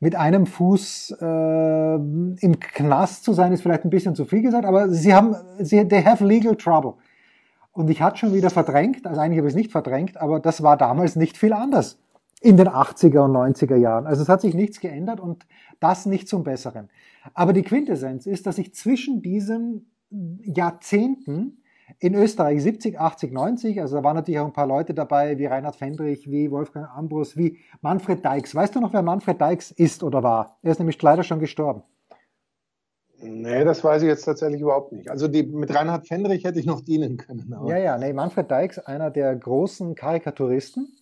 mit 0.01 0.15
einem 0.15 0.47
Fuß 0.47 1.17
äh, 1.21 1.95
im 1.95 2.61
Knast 2.61 3.25
zu 3.25 3.33
sein, 3.33 3.53
ist 3.53 3.63
vielleicht 3.63 3.85
ein 3.85 3.91
bisschen 3.91 4.15
zu 4.15 4.25
viel 4.27 4.43
gesagt, 4.43 4.67
aber 4.67 4.91
sie 4.91 5.15
haben, 5.15 5.35
sie, 5.59 5.87
they 5.89 6.03
have 6.03 6.25
legal 6.25 6.57
trouble. 6.57 6.95
Und 7.73 7.91
ich 7.91 8.03
hatte 8.03 8.19
schon 8.19 8.35
wieder 8.35 8.51
verdrängt, 8.51 9.07
also 9.07 9.21
eigentlich 9.21 9.39
habe 9.39 9.49
ich 9.49 9.55
es 9.55 9.59
nicht 9.59 9.73
verdrängt, 9.73 10.17
aber 10.19 10.41
das 10.41 10.63
war 10.63 10.77
damals 10.77 11.17
nicht 11.17 11.37
viel 11.37 11.53
anders 11.53 11.99
in 12.41 12.59
den 12.59 12.69
80er 12.69 13.25
und 13.25 13.33
90er 13.33 13.77
Jahren. 13.77 14.07
Also 14.07 14.23
es 14.23 14.29
hat 14.29 14.43
sich 14.43 14.55
nichts 14.55 14.79
geändert 14.79 15.19
und 15.19 15.47
das 15.81 16.05
nicht 16.05 16.29
zum 16.29 16.45
Besseren. 16.45 16.91
Aber 17.33 17.55
die 17.55 17.63
Quintessenz 17.63 18.27
ist, 18.27 18.47
dass 18.47 18.59
ich 18.59 18.75
zwischen 18.75 19.23
diesen 19.23 19.91
Jahrzehnten 20.43 21.63
in 21.99 22.15
Österreich 22.15 22.63
70, 22.63 22.99
80, 22.99 23.33
90, 23.33 23.81
also 23.81 23.97
da 23.97 24.05
waren 24.05 24.17
natürlich 24.17 24.41
auch 24.41 24.47
ein 24.47 24.53
paar 24.53 24.67
Leute 24.67 24.95
dabei, 24.95 25.39
wie 25.39 25.47
Reinhard 25.47 25.77
Fendrich, 25.77 26.31
wie 26.31 26.51
Wolfgang 26.51 26.89
Ambrus, 26.89 27.37
wie 27.37 27.59
Manfred 27.81 28.25
Dykes. 28.25 28.55
Weißt 28.55 28.75
du 28.75 28.81
noch, 28.81 28.93
wer 28.93 29.03
Manfred 29.03 29.41
Dykes 29.41 29.71
ist 29.71 30.03
oder 30.03 30.23
war? 30.23 30.59
Er 30.63 30.73
ist 30.73 30.79
nämlich 30.79 31.01
leider 31.01 31.23
schon 31.23 31.41
gestorben. 31.41 31.83
Nee, 33.21 33.65
das 33.65 33.83
weiß 33.83 34.03
ich 34.03 34.09
jetzt 34.09 34.25
tatsächlich 34.25 34.61
überhaupt 34.61 34.93
nicht. 34.93 35.11
Also 35.11 35.29
die, 35.29 35.45
mit 35.45 35.75
Reinhard 35.75 36.07
Fendrich 36.07 36.45
hätte 36.45 36.59
ich 36.59 36.67
noch 36.67 36.81
dienen 36.81 37.17
können. 37.17 37.53
Aber. 37.55 37.71
Ja, 37.71 37.79
ja, 37.79 37.97
nee, 37.97 38.13
Manfred 38.13 38.51
Dykes, 38.51 38.79
einer 38.81 39.11
der 39.11 39.35
großen 39.35 39.95
Karikaturisten 39.95 40.99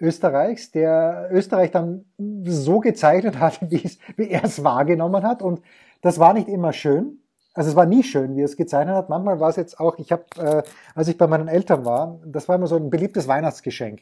Österreichs, 0.00 0.70
der 0.70 1.28
Österreich 1.30 1.70
dann 1.70 2.06
so 2.44 2.80
gezeichnet 2.80 3.38
hat, 3.38 3.60
wie 3.70 4.28
er 4.28 4.44
es 4.44 4.64
wahrgenommen 4.64 5.22
hat. 5.22 5.42
Und 5.42 5.60
das 6.00 6.18
war 6.18 6.32
nicht 6.32 6.48
immer 6.48 6.72
schön. 6.72 7.18
Also 7.60 7.72
es 7.72 7.76
war 7.76 7.84
nie 7.84 8.02
schön, 8.02 8.36
wie 8.36 8.40
es 8.40 8.56
gezeichnet 8.56 8.96
hat. 8.96 9.10
Manchmal 9.10 9.38
war 9.38 9.50
es 9.50 9.56
jetzt 9.56 9.78
auch, 9.80 9.98
ich 9.98 10.12
habe, 10.12 10.24
äh, 10.38 10.62
als 10.94 11.08
ich 11.08 11.18
bei 11.18 11.26
meinen 11.26 11.46
Eltern 11.46 11.84
war, 11.84 12.18
das 12.24 12.48
war 12.48 12.56
immer 12.56 12.66
so 12.66 12.76
ein 12.76 12.88
beliebtes 12.88 13.28
Weihnachtsgeschenk. 13.28 14.00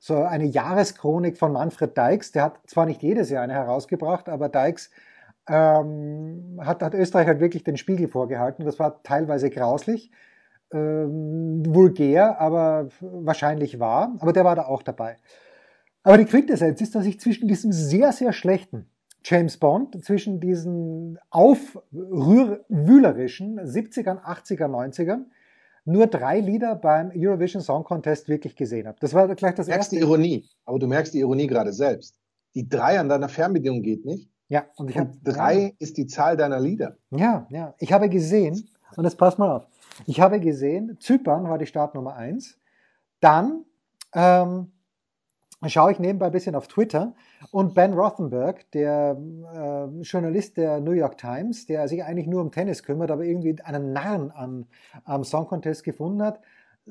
So 0.00 0.16
eine 0.24 0.46
Jahreschronik 0.46 1.38
von 1.38 1.52
Manfred 1.52 1.96
Dykes, 1.96 2.32
der 2.32 2.42
hat 2.42 2.58
zwar 2.66 2.86
nicht 2.86 3.00
jedes 3.00 3.30
Jahr 3.30 3.44
eine 3.44 3.52
herausgebracht, 3.52 4.28
aber 4.28 4.48
Dykes 4.48 4.90
ähm, 5.48 6.60
hat, 6.64 6.82
hat 6.82 6.94
Österreich 6.94 7.28
halt 7.28 7.38
wirklich 7.38 7.62
den 7.62 7.76
Spiegel 7.76 8.08
vorgehalten. 8.08 8.64
Das 8.64 8.80
war 8.80 9.00
teilweise 9.04 9.50
grauslich, 9.50 10.10
ähm, 10.72 11.62
vulgär, 11.68 12.40
aber 12.40 12.88
wahrscheinlich 13.00 13.78
wahr. 13.78 14.16
Aber 14.18 14.32
der 14.32 14.44
war 14.44 14.56
da 14.56 14.64
auch 14.64 14.82
dabei. 14.82 15.16
Aber 16.02 16.18
die 16.18 16.24
Quintessenz 16.24 16.80
ist, 16.80 16.96
dass 16.96 17.06
ich 17.06 17.20
zwischen 17.20 17.46
diesem 17.46 17.70
sehr, 17.70 18.10
sehr 18.10 18.32
schlechten 18.32 18.90
James 19.24 19.56
Bond 19.58 20.04
zwischen 20.04 20.40
diesen 20.40 21.18
aufwühlerischen 21.30 23.60
70ern, 23.60 24.20
80er, 24.22 24.66
90ern 24.66 25.26
nur 25.84 26.06
drei 26.06 26.40
Lieder 26.40 26.76
beim 26.76 27.10
Eurovision 27.14 27.62
Song 27.62 27.84
Contest 27.84 28.28
wirklich 28.28 28.56
gesehen 28.56 28.86
habe. 28.86 28.98
Das 29.00 29.14
war 29.14 29.34
gleich 29.34 29.54
das 29.54 29.66
du 29.66 29.70
merkst 29.70 29.92
erste. 29.92 29.96
die 29.96 30.02
Ironie, 30.02 30.48
aber 30.64 30.78
du 30.78 30.86
merkst 30.86 31.14
die 31.14 31.20
Ironie 31.20 31.46
gerade 31.46 31.72
selbst. 31.72 32.16
Die 32.54 32.68
drei 32.68 32.98
an 32.98 33.08
deiner 33.08 33.28
Fernbedienung 33.28 33.82
geht 33.82 34.04
nicht. 34.04 34.28
Ja, 34.48 34.66
und 34.76 34.90
ich 34.90 34.98
habe 34.98 35.12
drei 35.22 35.60
ja. 35.60 35.70
ist 35.78 35.96
die 35.96 36.06
Zahl 36.06 36.36
deiner 36.36 36.58
Lieder. 36.58 36.96
Ja, 37.10 37.46
ja. 37.50 37.74
Ich 37.78 37.92
habe 37.92 38.08
gesehen, 38.08 38.68
und 38.96 39.04
jetzt 39.04 39.16
pass 39.16 39.38
mal 39.38 39.56
auf. 39.56 39.66
Ich 40.06 40.20
habe 40.20 40.40
gesehen, 40.40 40.96
Zypern 40.98 41.48
war 41.48 41.58
die 41.58 41.66
Startnummer 41.66 42.16
eins. 42.16 42.58
Dann 43.20 43.64
ähm, 44.12 44.72
schaue 45.68 45.92
ich 45.92 45.98
nebenbei 45.98 46.26
ein 46.26 46.32
bisschen 46.32 46.54
auf 46.54 46.68
Twitter 46.68 47.14
und 47.50 47.74
Ben 47.74 47.92
Rothenberg, 47.92 48.70
der 48.70 49.18
äh, 49.54 50.00
Journalist 50.02 50.56
der 50.56 50.80
New 50.80 50.92
York 50.92 51.18
Times, 51.18 51.66
der 51.66 51.86
sich 51.86 52.02
eigentlich 52.02 52.26
nur 52.26 52.40
um 52.40 52.50
Tennis 52.50 52.82
kümmert, 52.82 53.10
aber 53.10 53.24
irgendwie 53.24 53.60
einen 53.62 53.92
Narren 53.92 54.30
an, 54.30 54.66
am 55.04 55.22
Song 55.24 55.46
Contest 55.46 55.84
gefunden 55.84 56.22
hat, 56.22 56.40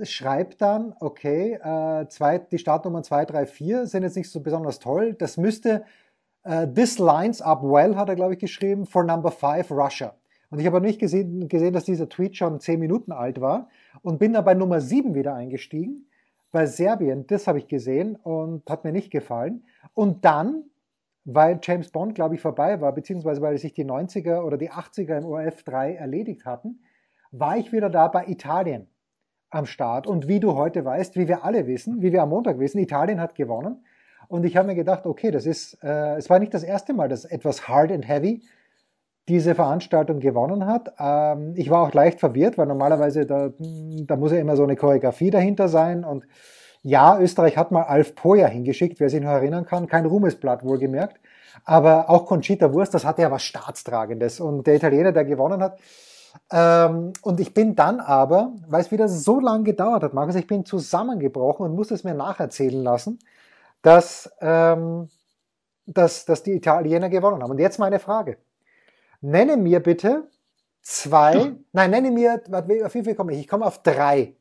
schreibt 0.04 0.62
dann, 0.62 0.94
okay, 1.00 1.54
äh, 1.54 2.08
zwei, 2.10 2.38
die 2.38 2.60
Startnummern 2.60 3.04
2, 3.04 3.26
3, 3.26 3.46
4 3.48 3.88
sind 3.88 4.04
jetzt 4.04 4.16
nicht 4.16 4.30
so 4.30 4.40
besonders 4.42 4.80
toll. 4.80 5.14
Das 5.14 5.38
müsste, 5.38 5.84
äh, 6.44 6.68
this 6.68 7.00
lines 7.00 7.42
up 7.42 7.64
well, 7.64 7.96
hat 7.96 8.10
er, 8.10 8.16
glaube 8.16 8.34
ich, 8.34 8.40
geschrieben, 8.40 8.86
for 8.86 9.04
number 9.04 9.32
5 9.32 9.72
Russia. 9.72 10.14
Und 10.52 10.60
ich 10.60 10.66
habe 10.66 10.82
nicht 10.82 11.00
gesehen, 11.00 11.48
gesehen, 11.48 11.74
dass 11.74 11.86
dieser 11.86 12.10
Tweet 12.10 12.38
schon 12.38 12.60
10 12.60 12.80
Minuten 12.80 13.12
alt 13.12 13.42
war 13.42 13.68
und 14.02 14.20
bin 14.20 14.34
dann 14.34 14.46
bei 14.46 14.54
Nummer 14.54 14.80
7 14.80 15.16
wieder 15.16 15.34
eingestiegen 15.34 16.09
bei 16.52 16.66
Serbien, 16.66 17.28
das 17.28 17.48
habe 17.48 17.60
ich 17.60 17.68
gesehen 17.68 18.16
und 18.16 18.70
hat 18.70 18.84
mir 18.84 18.92
nicht 18.92 19.12
gefallen. 19.12 19.66
Und 19.94 20.26
dann, 20.26 20.64
weil 21.26 21.60
James 21.62 21.92
Bond, 21.92 22.16
glaube 22.16 22.36
ich, 22.36 22.42
vorbei 22.42 22.82
war, 22.82 22.94
beziehungsweise 22.94 23.42
weil 23.42 23.58
sich 23.58 23.74
die 23.74 23.86
90er 23.86 24.42
oder 24.42 24.58
die 24.58 24.72
80er 24.72 25.18
im 25.18 25.26
ORF 25.26 25.64
3 25.64 25.96
erledigt 25.96 26.46
hatten, 26.46 26.82
war 27.32 27.58
ich 27.58 27.72
wieder 27.72 27.90
da 27.90 28.08
bei 28.08 28.26
Italien. 28.26 28.88
am 29.52 29.66
Start. 29.66 30.06
Und 30.06 30.28
wie 30.28 30.40
du 30.40 30.54
heute 30.54 30.86
weißt, 30.86 31.16
wie 31.16 31.28
wir 31.28 31.44
alle 31.44 31.66
wissen, 31.66 32.02
wie 32.02 32.12
wir 32.12 32.22
am 32.22 32.30
Montag 32.30 32.60
wissen, 32.60 32.78
Italien 32.78 33.20
hat 33.20 33.34
gewonnen. 33.34 33.84
Und 34.28 34.46
ich 34.46 34.56
habe 34.56 34.68
mir 34.68 34.76
gedacht, 34.76 35.08
okay, 35.08 35.32
das 35.32 35.48
ist, 35.48 35.84
äh, 35.84 36.18
es 36.18 36.30
war 36.30 36.38
nicht 36.38 36.54
das 36.54 36.64
erste 36.64 36.94
Mal, 36.94 37.10
dass 37.10 37.26
etwas 37.26 37.68
hard 37.68 37.92
and 37.92 38.08
heavy 38.08 38.44
diese 39.28 39.56
Veranstaltung 39.56 40.20
gewonnen 40.20 40.66
hat. 40.66 40.94
Ähm, 41.00 41.54
ich 41.56 41.70
war 41.70 41.84
auch 41.84 41.94
leicht 41.94 42.20
verwirrt, 42.20 42.58
weil 42.58 42.68
normalerweise 42.68 43.26
da, 43.26 43.50
da 43.60 44.16
muss 44.16 44.32
ja 44.32 44.40
immer 44.40 44.56
so 44.56 44.64
eine 44.64 44.76
Choreografie 44.76 45.30
dahinter 45.30 45.68
sein. 45.68 46.04
Und 46.04 46.26
ja, 46.82 47.20
Österreich 47.20 47.58
hat 47.58 47.72
mal 47.72 47.84
Alf 47.84 48.16
Poja 48.16 48.48
hingeschickt, 48.48 49.00
wer 49.00 49.10
sich 49.10 49.22
noch 49.22 49.32
erinnern 49.32 49.66
kann. 49.66 49.88
Kein 49.88 50.06
Ruhmesblatt 50.06 50.64
wohlgemerkt. 50.64 51.20
Aber 51.66 52.10
auch 52.10 52.26
Conchita 52.26 52.74
Wurst, 52.74 52.94
das 52.94 53.06
hatte 53.06 53.22
ja 53.22 53.32
was 53.32 53.44
Staatstragendes. 53.44 54.40
Und 54.40 54.66
der 54.66 54.76
Italiener, 54.76 55.12
der 55.12 55.26
gewonnen 55.26 55.62
hat, 55.62 55.80
ähm, 56.52 57.14
und 57.22 57.40
ich 57.40 57.54
bin 57.54 57.76
dann 57.76 58.00
aber, 58.00 58.54
weil 58.68 58.82
es 58.82 58.92
wieder 58.92 59.08
so 59.08 59.40
lange 59.40 59.64
gedauert 59.64 60.04
hat, 60.04 60.14
Markus, 60.14 60.36
ich 60.36 60.48
bin 60.48 60.66
zusammengebrochen 60.66 61.66
und 61.66 61.76
musste 61.76 61.94
es 61.94 62.04
mir 62.04 62.14
nacherzählen 62.14 62.84
lassen, 62.84 63.20
dass, 63.82 64.32
ähm, 64.42 65.10
dass, 65.86 66.26
dass 66.26 66.44
die 66.44 66.54
Italiener 66.54 67.10
gewonnen 67.10 67.42
haben. 67.42 67.52
Und 67.52 67.60
jetzt 67.60 67.80
meine 67.80 68.00
Frage. 68.00 68.38
Nenne 69.22 69.58
mir 69.58 69.80
bitte 69.82 70.30
zwei, 70.82 71.56
nein, 71.72 71.92
nenne 71.92 72.12
mir, 72.12 72.42
auf 72.86 72.94
wie 72.94 73.04
viel 73.04 73.16
komme 73.16 73.34
ich? 73.34 73.40
Ich 73.42 73.48
komme 73.48 73.66
auf 73.66 73.84
drei. 73.84 74.36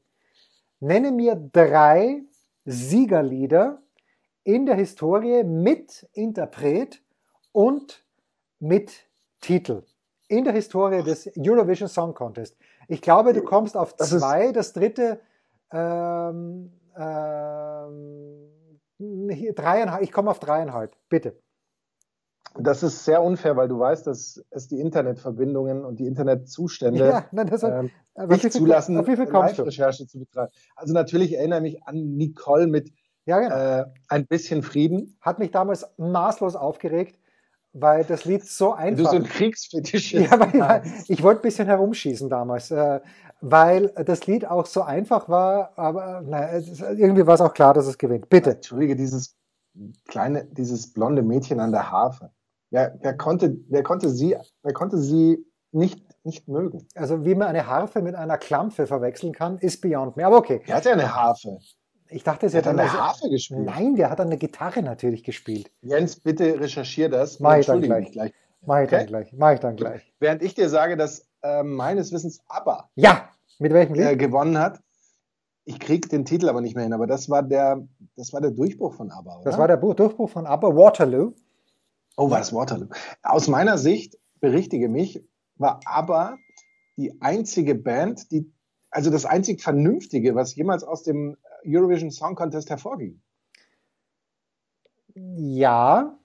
Nenne 0.80 1.10
mir 1.10 1.34
drei 1.34 2.22
Siegerlieder 2.64 3.82
in 4.44 4.66
der 4.66 4.76
Historie 4.76 5.42
mit 5.42 6.08
Interpret 6.12 7.02
und 7.52 8.04
mit 8.60 9.06
Titel. 9.40 9.82
In 10.28 10.44
der 10.44 10.52
Historie 10.52 11.02
des 11.02 11.30
Eurovision 11.36 11.88
Song 11.88 12.14
Contest. 12.14 12.56
Ich 12.86 13.02
glaube, 13.02 13.32
du 13.32 13.42
kommst 13.42 13.76
auf 13.76 13.94
das 13.94 14.10
zwei. 14.10 14.52
Das 14.52 14.72
dritte, 14.72 15.20
ähm, 15.72 16.72
ähm, 16.96 18.48
dreieinhalb. 18.98 20.02
Ich 20.02 20.12
komme 20.12 20.30
auf 20.30 20.38
dreieinhalb. 20.38 20.94
Bitte. 21.08 21.36
Das 22.58 22.82
ist 22.82 23.04
sehr 23.04 23.22
unfair, 23.22 23.56
weil 23.56 23.68
du 23.68 23.78
weißt, 23.78 24.06
dass 24.06 24.42
es 24.50 24.68
die 24.68 24.80
Internetverbindungen 24.80 25.84
und 25.84 25.98
die 26.00 26.06
Internetzustände 26.06 27.06
ja, 27.06 27.24
nein, 27.30 27.46
das 27.46 27.62
hat, 27.62 27.72
ähm, 27.72 27.90
nicht 28.28 28.40
viel, 28.40 28.50
zulassen, 28.50 28.96
Live-Recherche 28.96 30.06
zu 30.06 30.18
betreiben. 30.18 30.50
Also 30.74 30.94
natürlich 30.94 31.34
erinnere 31.36 31.58
ich 31.66 31.74
mich 31.74 31.82
an 31.84 32.16
Nicole 32.16 32.66
mit 32.66 32.92
ja, 33.26 33.40
genau. 33.40 33.54
äh, 33.54 33.84
ein 34.08 34.26
bisschen 34.26 34.62
Frieden. 34.62 35.16
Hat 35.20 35.38
mich 35.38 35.50
damals 35.50 35.86
maßlos 35.98 36.56
aufgeregt, 36.56 37.18
weil 37.72 38.04
das 38.04 38.24
Lied 38.24 38.44
so 38.44 38.72
einfach. 38.72 39.04
Du 39.04 39.10
so 39.10 39.16
ein 39.16 39.24
Kriegsfetisch. 39.24 40.14
Ja, 40.14 40.30
weil, 40.40 40.82
ich 41.06 41.22
wollte 41.22 41.40
ein 41.40 41.42
bisschen 41.42 41.66
herumschießen 41.66 42.28
damals, 42.30 42.70
äh, 42.70 43.00
weil 43.40 43.88
das 44.04 44.26
Lied 44.26 44.46
auch 44.46 44.66
so 44.66 44.82
einfach 44.82 45.28
war, 45.28 45.72
aber 45.76 46.22
na, 46.24 46.56
irgendwie 46.56 47.26
war 47.26 47.34
es 47.34 47.40
auch 47.40 47.52
klar, 47.52 47.74
dass 47.74 47.86
es 47.86 47.98
gewinnt. 47.98 48.28
Bitte. 48.28 48.52
Entschuldige, 48.52 48.96
dieses 48.96 49.36
kleine, 50.08 50.46
dieses 50.46 50.92
blonde 50.92 51.22
Mädchen 51.22 51.60
an 51.60 51.70
der 51.70 51.90
Harfe. 51.90 52.30
Wer, 52.70 52.98
wer, 53.00 53.16
konnte, 53.16 53.56
wer, 53.68 53.82
konnte 53.82 54.10
sie, 54.10 54.36
wer 54.62 54.72
konnte 54.72 54.98
sie 54.98 55.44
nicht, 55.72 56.02
nicht 56.24 56.48
mögen? 56.48 56.86
Also 56.94 57.24
wie 57.24 57.34
man 57.34 57.48
eine 57.48 57.66
Harfe 57.66 58.02
mit 58.02 58.14
einer 58.14 58.38
Klampfe 58.38 58.86
verwechseln 58.86 59.32
kann, 59.32 59.58
ist 59.58 59.80
beyond 59.80 60.16
me. 60.16 60.26
Aber 60.26 60.36
okay. 60.36 60.62
Er 60.66 60.76
hat 60.76 60.84
ja 60.84 60.92
eine 60.92 61.14
Harfe. 61.14 61.58
Ich 62.10 62.24
dachte, 62.24 62.48
sie 62.48 62.56
hat 62.56 62.66
eine 62.66 62.82
also, 62.82 62.98
Harfe 62.98 63.28
gespielt. 63.28 63.64
Nein, 63.64 63.94
der 63.94 64.10
hat 64.10 64.20
eine 64.20 64.38
Gitarre 64.38 64.82
natürlich 64.82 65.24
gespielt. 65.24 65.70
Jens, 65.82 66.16
bitte 66.16 66.58
recherchier 66.58 67.08
das. 67.08 67.38
Mach 67.40 67.56
ich 67.56 67.66
dann 67.66 67.82
gleich. 67.82 68.12
gleich. 68.12 68.32
Mach 68.62 68.80
ich 68.80 68.86
okay? 68.86 68.96
dann 68.96 69.06
gleich. 69.06 69.32
Mach 69.32 69.52
ich 69.52 69.60
dann 69.60 69.76
gleich. 69.76 70.14
Während 70.18 70.42
ich 70.42 70.54
dir 70.54 70.68
sage, 70.68 70.96
dass 70.96 71.26
äh, 71.42 71.62
meines 71.62 72.12
Wissens 72.12 72.40
ABBA 72.48 72.88
ja, 72.94 73.28
mit 73.58 73.72
welchem 73.72 73.94
Lied? 73.94 74.06
Äh, 74.06 74.16
gewonnen 74.16 74.58
hat. 74.58 74.80
Ich 75.64 75.78
krieg 75.78 76.08
den 76.08 76.24
Titel 76.24 76.48
aber 76.48 76.62
nicht 76.62 76.74
mehr 76.74 76.84
hin, 76.84 76.94
aber 76.94 77.06
das 77.06 77.28
war 77.28 77.42
der, 77.42 77.86
das 78.16 78.32
war 78.32 78.40
der 78.40 78.52
Durchbruch 78.52 78.94
von 78.94 79.10
ABBA, 79.10 79.36
oder? 79.36 79.44
Das 79.44 79.58
war 79.58 79.68
der 79.68 79.76
Durchbruch 79.76 80.30
von 80.30 80.46
ABBA, 80.46 80.74
Waterloo. 80.74 81.34
Oh, 82.18 82.30
war 82.30 82.38
das 82.38 82.52
Waterloo? 82.52 82.88
Aus 83.22 83.46
meiner 83.46 83.78
Sicht, 83.78 84.18
berichtige 84.40 84.88
mich, 84.88 85.24
war 85.54 85.78
aber 85.84 86.38
die 86.96 87.20
einzige 87.20 87.76
Band, 87.76 88.32
die, 88.32 88.52
also 88.90 89.10
das 89.10 89.24
einzig 89.24 89.62
Vernünftige, 89.62 90.34
was 90.34 90.56
jemals 90.56 90.82
aus 90.82 91.04
dem 91.04 91.36
Eurovision 91.64 92.10
Song 92.10 92.34
Contest 92.34 92.70
hervorging. 92.70 93.20
Ja, 95.14 96.18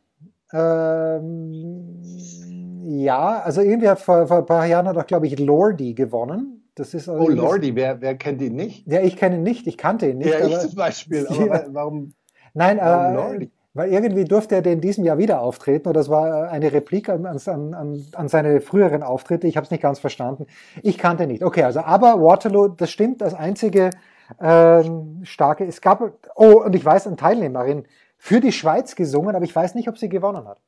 ähm, 0.52 2.02
ja, 2.86 3.42
also 3.42 3.62
irgendwie 3.62 3.90
hat 3.90 4.00
vor, 4.00 4.26
vor 4.26 4.38
ein 4.38 4.46
paar 4.48 4.66
Jahren 4.66 4.88
hat 4.88 4.98
auch, 4.98 5.06
glaube 5.06 5.28
ich, 5.28 5.38
Lordi 5.38 5.94
gewonnen. 5.94 6.68
Das 6.74 6.96
ist 6.96 7.08
also 7.08 7.24
oh, 7.24 7.30
Lordi, 7.30 7.76
wer, 7.76 8.02
wer 8.02 8.18
kennt 8.18 8.42
ihn 8.42 8.56
nicht? 8.56 8.88
Ja, 8.88 9.02
ich 9.02 9.16
kenne 9.16 9.36
ihn 9.36 9.44
nicht, 9.44 9.68
ich 9.68 9.78
kannte 9.78 10.10
ihn 10.10 10.18
nicht. 10.18 10.32
Ja, 10.32 10.48
ich 10.48 10.58
zum 10.58 10.74
Beispiel, 10.74 11.28
aber 11.30 11.68
warum? 11.68 12.16
Nein, 12.56 12.80
warum 12.82 13.14
äh, 13.14 13.16
Lordi? 13.16 13.52
Weil 13.75 13.92
irgendwie 13.92 14.25
durfte 14.25 14.56
er 14.56 14.65
in 14.65 14.82
diesem 14.82 15.03
Jahr 15.03 15.18
wieder 15.18 15.42
auftreten 15.42 15.89
oder 15.89 16.00
es 16.00 16.10
war 16.10 16.50
eine 16.51 16.72
Replik 16.72 17.10
an, 17.10 17.25
an, 17.25 17.39
an, 17.74 18.06
an 18.13 18.27
seine 18.27 18.62
früheren 18.62 19.01
Auftritte. 19.01 19.48
Ich 19.48 19.58
habe 19.58 19.65
es 19.65 19.72
nicht 19.72 19.82
ganz 19.82 19.98
verstanden. 19.98 20.46
Ich 20.84 21.00
kannte 21.00 21.25
nicht. 21.25 21.44
Okay, 21.44 21.63
also 21.63 21.80
aber 21.80 22.22
Waterloo, 22.22 22.68
das 22.68 22.92
stimmt, 22.92 23.22
das 23.22 23.34
einzige 23.34 23.89
ähm, 24.39 25.22
starke. 25.24 25.65
Es 25.65 25.82
gab, 25.82 26.01
oh, 26.36 26.62
und 26.63 26.75
ich 26.75 26.86
weiß, 26.86 27.08
eine 27.08 27.15
Teilnehmerin 27.15 27.86
für 28.18 28.39
die 28.39 28.51
Schweiz 28.51 28.96
gesungen, 28.96 29.36
aber 29.36 29.44
ich 29.44 29.56
weiß 29.56 29.74
nicht, 29.74 29.89
ob 29.89 29.98
sie 29.98 30.08
gewonnen 30.08 30.48
hat. 30.48 30.62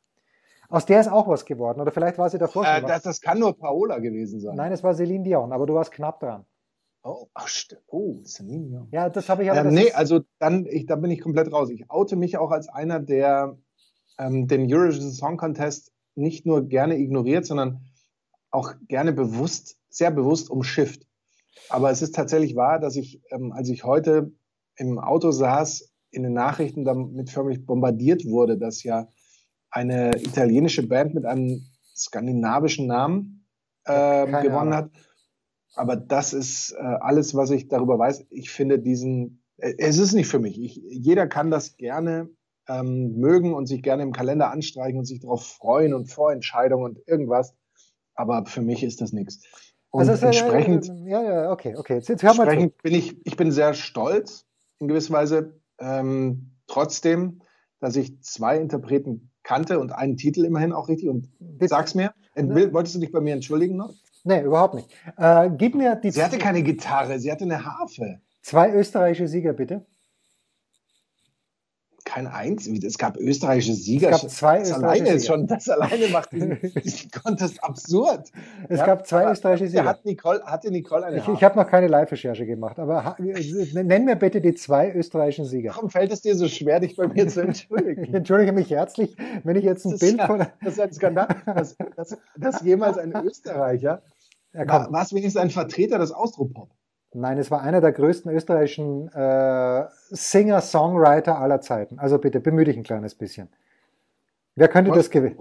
Aus 0.67 0.87
der 0.87 0.99
ist 0.99 1.11
auch 1.11 1.27
was 1.27 1.45
geworden. 1.45 1.79
Oder 1.81 1.91
vielleicht 1.91 2.17
war 2.17 2.29
sie 2.29 2.39
davor 2.39 2.65
äh, 2.65 2.79
schon. 2.79 2.87
Das, 2.87 3.03
das 3.03 3.21
kann 3.21 3.37
nur 3.37 3.55
Paola 3.55 3.99
gewesen 3.99 4.39
sein. 4.39 4.55
Nein, 4.55 4.71
es 4.71 4.83
war 4.83 4.95
Celine 4.95 5.23
Dion, 5.23 5.53
aber 5.53 5.67
du 5.67 5.75
warst 5.75 5.91
knapp 5.91 6.19
dran. 6.19 6.43
Oh, 7.07 7.29
ach, 7.35 7.47
oh, 7.85 8.23
Celine. 8.23 8.87
Ja, 8.91 9.09
das 9.09 9.29
habe 9.29 9.43
ich 9.43 9.51
aber. 9.51 9.59
Ähm, 9.59 9.75
nee, 9.75 9.91
also 9.91 10.21
dann, 10.39 10.65
ich, 10.65 10.87
da 10.87 10.95
bin 10.95 11.11
ich 11.11 11.21
komplett 11.21 11.53
raus. 11.53 11.69
Ich 11.69 11.87
oute 11.91 12.15
mich 12.15 12.39
auch 12.39 12.49
als 12.49 12.67
einer, 12.67 12.99
der 12.99 13.59
ähm, 14.17 14.47
den 14.47 14.65
Eurovision 14.73 15.11
Song 15.11 15.37
Contest 15.37 15.91
nicht 16.15 16.47
nur 16.47 16.67
gerne 16.67 16.97
ignoriert, 16.97 17.45
sondern 17.45 17.85
auch 18.49 18.73
gerne 18.87 19.13
bewusst, 19.13 19.77
sehr 19.87 20.09
bewusst 20.09 20.49
umschifft. 20.49 21.05
Aber 21.69 21.91
es 21.91 22.01
ist 22.01 22.15
tatsächlich 22.15 22.55
wahr, 22.55 22.79
dass 22.79 22.95
ich, 22.95 23.21
ähm, 23.29 23.51
als 23.51 23.69
ich 23.69 23.83
heute 23.83 24.31
im 24.75 24.97
Auto 24.97 25.29
saß, 25.29 25.93
in 26.09 26.23
den 26.23 26.33
Nachrichten 26.33 26.85
damit 26.85 27.29
förmlich 27.29 27.67
bombardiert 27.67 28.25
wurde, 28.25 28.57
dass 28.57 28.81
ja 28.81 29.09
eine 29.69 30.09
italienische 30.23 30.87
Band 30.87 31.13
mit 31.13 31.25
einem 31.25 31.67
skandinavischen 31.95 32.87
Namen 32.87 33.45
äh, 33.83 34.25
gewonnen 34.41 34.73
hat 34.73 34.89
aber 35.75 35.95
das 35.95 36.33
ist 36.33 36.71
äh, 36.71 36.81
alles, 36.81 37.35
was 37.35 37.51
ich 37.51 37.67
darüber 37.67 37.99
weiß. 37.99 38.25
Ich 38.29 38.49
finde 38.49 38.79
diesen, 38.79 39.43
äh, 39.57 39.73
es 39.77 39.97
ist 39.97 40.13
nicht 40.13 40.27
für 40.27 40.39
mich. 40.39 40.59
Ich, 40.61 40.75
jeder 40.75 41.27
kann 41.27 41.51
das 41.51 41.77
gerne 41.77 42.29
ähm, 42.67 43.17
mögen 43.17 43.53
und 43.53 43.67
sich 43.67 43.83
gerne 43.83 44.03
im 44.03 44.11
Kalender 44.11 44.51
anstreichen 44.51 44.97
und 44.97 45.05
sich 45.05 45.19
darauf 45.19 45.45
freuen 45.45 45.93
und 45.93 46.07
Vorentscheidungen 46.07 46.85
und 46.91 47.07
irgendwas. 47.07 47.55
Aber 48.15 48.45
für 48.45 48.61
mich 48.61 48.83
ist 48.83 49.01
das 49.01 49.11
nichts. 49.11 49.41
Und 49.91 50.09
also 50.09 50.25
entsprechend, 50.25 50.91
ja, 51.05 51.23
ja, 51.23 51.51
okay, 51.51 51.75
okay. 51.77 51.95
Jetzt, 51.95 52.09
jetzt 52.09 52.23
entsprechend 52.23 52.81
bin 52.81 52.93
ich, 52.93 53.15
ich 53.25 53.37
bin 53.37 53.51
sehr 53.51 53.73
stolz 53.73 54.45
in 54.79 54.87
gewisser 54.87 55.13
Weise, 55.13 55.59
ähm, 55.79 56.51
trotzdem, 56.67 57.41
dass 57.79 57.95
ich 57.95 58.21
zwei 58.21 58.57
Interpreten 58.57 59.31
kannte 59.43 59.79
und 59.79 59.91
einen 59.91 60.17
Titel 60.17 60.43
immerhin 60.43 60.73
auch 60.73 60.89
richtig. 60.89 61.07
Und 61.07 61.29
Bitte. 61.39 61.69
sag's 61.69 61.95
mir, 61.95 62.13
wolltest 62.35 62.95
du 62.95 62.99
dich 62.99 63.11
bei 63.11 63.21
mir 63.21 63.33
entschuldigen 63.33 63.77
noch? 63.77 63.93
Nee, 64.25 64.41
überhaupt 64.41 64.73
nicht. 64.73 64.89
Äh, 65.17 65.51
gib 65.55 65.75
mir 65.75 65.95
die. 65.95 66.09
Sie 66.11 66.23
hatte 66.23 66.39
keine 66.39 66.63
Gitarre, 66.63 67.19
sie 67.19 67.31
hatte 67.31 67.45
eine 67.45 67.63
Harfe. 67.63 68.19
Zwei 68.41 68.71
österreichische 68.71 69.27
Sieger, 69.27 69.53
bitte. 69.53 69.85
Kein 72.05 72.27
eins. 72.27 72.67
Es 72.67 72.99
gab 72.99 73.17
österreichische 73.17 73.73
Sieger. 73.73 74.11
Es 74.11 74.21
gab 74.21 74.29
zwei 74.29 74.59
das 74.59 74.69
österreichische 74.69 75.03
alleine 75.03 75.19
Sieger. 75.19 75.33
Schon, 75.33 75.47
das 75.47 75.69
alleine 75.69 76.07
macht 76.09 76.31
diesen, 76.31 76.59
diesen 76.61 77.11
Contest 77.23 77.63
absurd. 77.63 78.31
Es 78.69 78.79
ja, 78.79 78.85
gab 78.85 79.07
zwei 79.07 79.31
österreichische 79.31 79.69
Sieger. 79.69 79.85
Hat 79.85 80.05
Nicole, 80.05 80.43
hatte 80.43 80.71
Nicole 80.71 81.05
eine 81.05 81.17
Ich, 81.17 81.27
ich 81.27 81.43
habe 81.43 81.59
noch 81.59 81.67
keine 81.67 81.87
Live-Recherche 81.87 82.45
gemacht, 82.45 82.77
aber 82.79 83.15
nenn 83.19 84.05
mir 84.05 84.15
bitte 84.15 84.39
die 84.39 84.53
zwei 84.53 84.93
österreichischen 84.93 85.45
Sieger. 85.45 85.71
Warum 85.75 85.89
fällt 85.89 86.11
es 86.11 86.21
dir 86.21 86.35
so 86.35 86.47
schwer, 86.47 86.79
dich 86.79 86.95
bei 86.95 87.07
mir 87.07 87.27
zu 87.27 87.41
entschuldigen? 87.41 88.03
ich 88.03 88.13
entschuldige 88.13 88.53
mich 88.53 88.69
herzlich, 88.69 89.17
wenn 89.43 89.55
ich 89.55 89.63
jetzt 89.63 89.85
ein 89.85 89.97
Bild 89.97 90.17
ja, 90.17 90.27
von. 90.27 90.45
Das 90.63 90.73
ist 90.73 90.79
ein 90.79 90.93
Skandal, 90.93 91.27
dass, 91.47 91.75
dass, 91.95 92.17
dass 92.37 92.61
jemals 92.61 92.99
ein 92.99 93.13
Österreicher 93.25 94.03
ja, 94.55 94.67
war, 94.67 94.91
war 94.91 95.01
es 95.03 95.13
wenigstens 95.13 95.41
ein 95.41 95.49
Vertreter 95.49 95.99
des 95.99 96.11
Austropop? 96.11 96.69
Nein, 97.13 97.37
es 97.37 97.49
war 97.49 97.61
einer 97.61 97.79
der 97.79 97.93
größten 97.93 98.29
österreichischen 98.31 99.07
äh, 99.13 99.85
Singer-Songwriter 100.09 101.39
aller 101.39 101.61
Zeiten. 101.61 101.97
Also 101.97 102.17
bitte, 102.17 102.41
bemühe 102.41 102.65
dich 102.65 102.75
ein 102.75 102.83
kleines 102.83 103.15
bisschen. 103.15 103.47
Wer 104.55 104.67
könnte 104.67 104.91
Was? 104.91 104.97
das 104.97 105.09
gewinnen? 105.09 105.37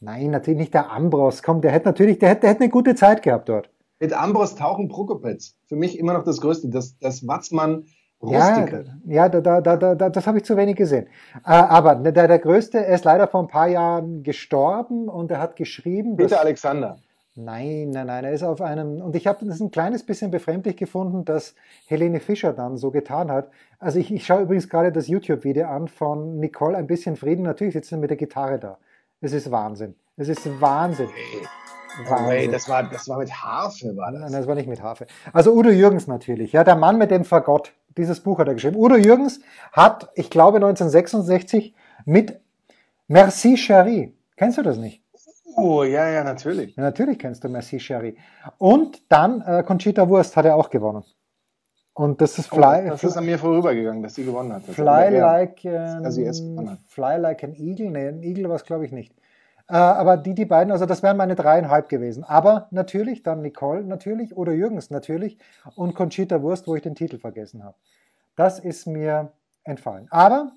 Nein, 0.00 0.30
natürlich 0.30 0.58
nicht 0.58 0.74
der 0.74 0.90
Ambros. 0.90 1.42
Komm, 1.42 1.60
der 1.60 1.70
hätte 1.70 1.86
natürlich, 1.86 2.18
der 2.18 2.30
hätte, 2.30 2.42
der 2.42 2.50
hätte 2.50 2.62
eine 2.62 2.70
gute 2.70 2.94
Zeit 2.94 3.22
gehabt 3.22 3.48
dort. 3.48 3.70
Mit 4.00 4.12
Ambros 4.12 4.56
tauchen 4.56 4.88
Prokopetz. 4.88 5.54
Für 5.66 5.76
mich 5.76 5.98
immer 5.98 6.14
noch 6.14 6.24
das 6.24 6.40
Größte. 6.40 6.68
Das, 6.68 6.98
das 6.98 7.26
Watzmann 7.26 7.84
Rustige. 8.20 8.84
Ja, 9.06 9.14
ja 9.14 9.28
da, 9.28 9.60
da, 9.60 9.76
da, 9.76 9.94
da, 9.94 10.10
das 10.10 10.26
habe 10.26 10.38
ich 10.38 10.44
zu 10.44 10.56
wenig 10.56 10.76
gesehen. 10.76 11.06
Äh, 11.44 11.52
aber 11.52 11.94
der, 11.94 12.26
der 12.26 12.38
Größte, 12.38 12.84
er 12.84 12.94
ist 12.94 13.04
leider 13.04 13.28
vor 13.28 13.40
ein 13.40 13.48
paar 13.48 13.68
Jahren 13.68 14.22
gestorben 14.22 15.08
und 15.08 15.30
er 15.30 15.40
hat 15.40 15.56
geschrieben. 15.56 16.16
Peter 16.16 16.40
Alexander. 16.40 16.98
Nein, 17.36 17.90
nein, 17.90 18.06
nein, 18.06 18.24
er 18.24 18.32
ist 18.32 18.44
auf 18.44 18.60
einem, 18.60 19.00
und 19.00 19.16
ich 19.16 19.26
habe 19.26 19.44
das 19.44 19.58
ein 19.58 19.72
kleines 19.72 20.04
bisschen 20.04 20.30
befremdlich 20.30 20.76
gefunden, 20.76 21.24
dass 21.24 21.56
Helene 21.86 22.20
Fischer 22.20 22.52
dann 22.52 22.76
so 22.76 22.92
getan 22.92 23.28
hat. 23.28 23.50
Also 23.80 23.98
ich, 23.98 24.12
ich 24.12 24.24
schaue 24.24 24.42
übrigens 24.42 24.68
gerade 24.68 24.92
das 24.92 25.08
YouTube-Video 25.08 25.66
an 25.66 25.88
von 25.88 26.38
Nicole, 26.38 26.76
ein 26.76 26.86
bisschen 26.86 27.16
Frieden, 27.16 27.42
natürlich 27.42 27.74
sitzt 27.74 27.90
sie 27.90 27.96
mit 27.96 28.10
der 28.10 28.16
Gitarre 28.16 28.60
da. 28.60 28.78
Es 29.20 29.32
ist 29.32 29.50
Wahnsinn. 29.50 29.96
Es 30.16 30.28
ist 30.28 30.46
Wahnsinn. 30.60 31.08
Wahnsinn. 32.06 32.26
Hey, 32.28 32.48
das, 32.48 32.68
war, 32.68 32.84
das 32.84 33.08
war 33.08 33.18
mit 33.18 33.32
Harfe, 33.32 33.96
war 33.96 34.12
das? 34.12 34.20
Nein, 34.20 34.32
das 34.32 34.46
war 34.46 34.54
nicht 34.54 34.68
mit 34.68 34.80
Harfe. 34.80 35.06
Also 35.32 35.52
Udo 35.52 35.70
Jürgens 35.70 36.06
natürlich, 36.06 36.52
ja, 36.52 36.62
der 36.62 36.76
Mann 36.76 36.98
mit 36.98 37.10
dem 37.10 37.24
Fagott. 37.24 37.72
Dieses 37.96 38.20
Buch 38.20 38.38
hat 38.38 38.46
er 38.46 38.54
geschrieben. 38.54 38.76
Udo 38.76 38.96
Jürgens 38.96 39.40
hat, 39.72 40.08
ich 40.14 40.30
glaube 40.30 40.58
1966, 40.58 41.74
mit 42.04 42.40
Merci 43.08 43.56
Cherie. 43.56 44.16
Kennst 44.36 44.58
du 44.58 44.62
das 44.62 44.78
nicht? 44.78 45.03
Oh, 45.56 45.82
ja, 45.84 46.08
ja, 46.08 46.24
natürlich. 46.24 46.76
Ja, 46.76 46.82
natürlich 46.82 47.18
kennst 47.18 47.44
du 47.44 47.48
Merci 47.48 47.78
Cherie. 47.78 48.16
Und 48.58 49.02
dann 49.10 49.40
äh, 49.42 49.62
Conchita 49.62 50.08
Wurst 50.08 50.36
hat 50.36 50.44
er 50.44 50.56
auch 50.56 50.70
gewonnen. 50.70 51.04
Und 51.94 52.20
das 52.20 52.38
ist 52.38 52.48
Fly. 52.48 52.86
Oh, 52.86 52.88
das 52.90 53.04
ist 53.04 53.16
an 53.16 53.24
mir 53.24 53.38
vorübergegangen, 53.38 54.02
dass 54.02 54.16
sie 54.16 54.24
gewonnen 54.24 54.52
hat. 54.52 54.64
Fly 54.64 55.16
like, 55.16 55.64
ähm, 55.64 56.78
Fly 56.88 57.18
like 57.18 57.44
an 57.44 57.54
Eagle. 57.54 57.90
Nee, 57.90 58.08
ein 58.08 58.22
Eagle 58.22 58.48
war 58.48 58.56
es, 58.56 58.64
glaube 58.64 58.84
ich, 58.84 58.90
nicht. 58.90 59.14
Äh, 59.68 59.74
aber 59.76 60.16
die, 60.16 60.34
die 60.34 60.44
beiden, 60.44 60.72
also 60.72 60.86
das 60.86 61.02
wären 61.04 61.16
meine 61.16 61.36
dreieinhalb 61.36 61.88
gewesen. 61.88 62.24
Aber 62.24 62.66
natürlich, 62.72 63.22
dann 63.22 63.42
Nicole 63.42 63.84
natürlich 63.84 64.36
oder 64.36 64.52
Jürgens 64.52 64.90
natürlich 64.90 65.38
und 65.76 65.94
Conchita 65.94 66.42
Wurst, 66.42 66.66
wo 66.66 66.74
ich 66.74 66.82
den 66.82 66.96
Titel 66.96 67.18
vergessen 67.18 67.62
habe. 67.62 67.76
Das 68.34 68.58
ist 68.58 68.86
mir 68.86 69.32
entfallen. 69.62 70.08
Aber 70.10 70.52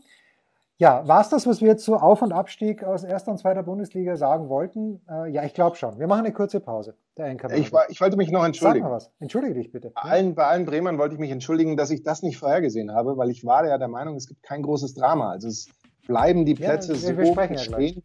ja, 0.79 1.07
war 1.07 1.21
es 1.21 1.29
das, 1.29 1.47
was 1.47 1.61
wir 1.61 1.75
zu 1.77 1.95
Auf- 1.95 2.21
und 2.21 2.31
Abstieg 2.31 2.83
aus 2.83 3.03
erster 3.03 3.31
und 3.31 3.39
zweiter 3.39 3.63
Bundesliga 3.63 4.15
sagen 4.15 4.47
wollten? 4.47 5.01
Äh, 5.09 5.31
ja, 5.31 5.43
ich 5.43 5.55
glaube 5.55 5.75
schon. 5.75 5.97
Wir 5.99 6.05
machen 6.05 6.25
eine 6.25 6.33
kurze 6.33 6.59
Pause. 6.59 6.95
Der 7.17 7.33
ich, 7.55 7.71
ich, 7.89 7.99
wollte 7.99 8.15
mich 8.15 8.29
noch 8.29 8.45
entschuldigen. 8.45 8.85
Sag 8.85 8.91
mal 8.91 8.95
was. 8.95 9.11
Entschuldige 9.19 9.55
dich 9.55 9.71
bitte. 9.71 9.91
Bei 9.95 10.01
allen, 10.01 10.35
bei 10.35 10.45
allen 10.45 10.65
Bremern 10.65 10.99
wollte 10.99 11.15
ich 11.15 11.19
mich 11.19 11.31
entschuldigen, 11.31 11.77
dass 11.77 11.89
ich 11.89 12.03
das 12.03 12.21
nicht 12.21 12.37
vorhergesehen 12.37 12.93
habe, 12.93 13.17
weil 13.17 13.31
ich 13.31 13.43
war 13.43 13.65
ja 13.65 13.79
der 13.79 13.87
Meinung, 13.87 14.15
es 14.17 14.27
gibt 14.27 14.43
kein 14.43 14.61
großes 14.61 14.93
Drama. 14.93 15.31
Also 15.31 15.47
es 15.47 15.67
bleiben 16.05 16.45
die 16.45 16.53
Plätze 16.53 16.93
ja, 16.93 16.99
so 16.99 17.11
ja 17.11 17.57
stehen, 17.57 18.03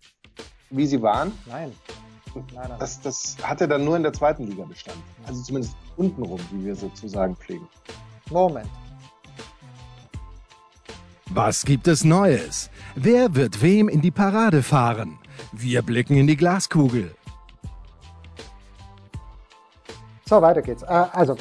wie 0.71 0.87
sie 0.87 1.03
waren. 1.03 1.33
Nein. 1.47 1.73
Nein, 2.35 2.45
nein. 2.55 2.71
Das, 2.79 3.03
das 3.03 3.37
hatte 3.43 3.69
dann 3.69 3.85
nur 3.85 3.99
in 3.99 4.03
der 4.03 4.15
zweiten 4.15 4.45
Liga 4.45 4.65
bestanden. 4.65 5.03
Also 5.27 5.43
zumindest 5.43 5.77
untenrum, 5.99 6.41
wie 6.53 6.65
wir 6.65 6.75
sozusagen 6.75 7.37
pflegen. 7.37 7.69
Moment. 8.31 8.71
Was 11.35 11.65
gibt 11.65 11.89
es 11.89 12.05
Neues? 12.05 12.69
Wer 12.95 13.35
wird 13.35 13.63
wem 13.63 13.89
in 13.89 14.03
die 14.03 14.11
Parade 14.11 14.63
fahren? 14.63 15.19
Wir 15.53 15.81
blicken 15.81 16.15
in 16.15 16.27
die 16.27 16.37
Glaskugel. 16.37 17.15
So, 20.27 20.43
weiter 20.43 20.61
geht's. 20.61 20.83
Äh, 20.83 20.89
also, 20.89 21.37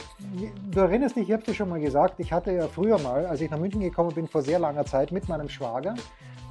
du 0.71 0.79
erinnerst 0.79 1.17
dich, 1.17 1.27
ich 1.27 1.33
habe 1.33 1.43
dir 1.43 1.53
schon 1.53 1.67
mal 1.67 1.81
gesagt, 1.81 2.21
ich 2.21 2.31
hatte 2.31 2.53
ja 2.53 2.69
früher 2.69 2.99
mal, 2.99 3.25
als 3.25 3.41
ich 3.41 3.51
nach 3.51 3.59
München 3.59 3.81
gekommen 3.81 4.15
bin, 4.15 4.29
vor 4.29 4.41
sehr 4.41 4.59
langer 4.59 4.85
Zeit 4.85 5.11
mit 5.11 5.27
meinem 5.27 5.49
Schwager, 5.49 5.95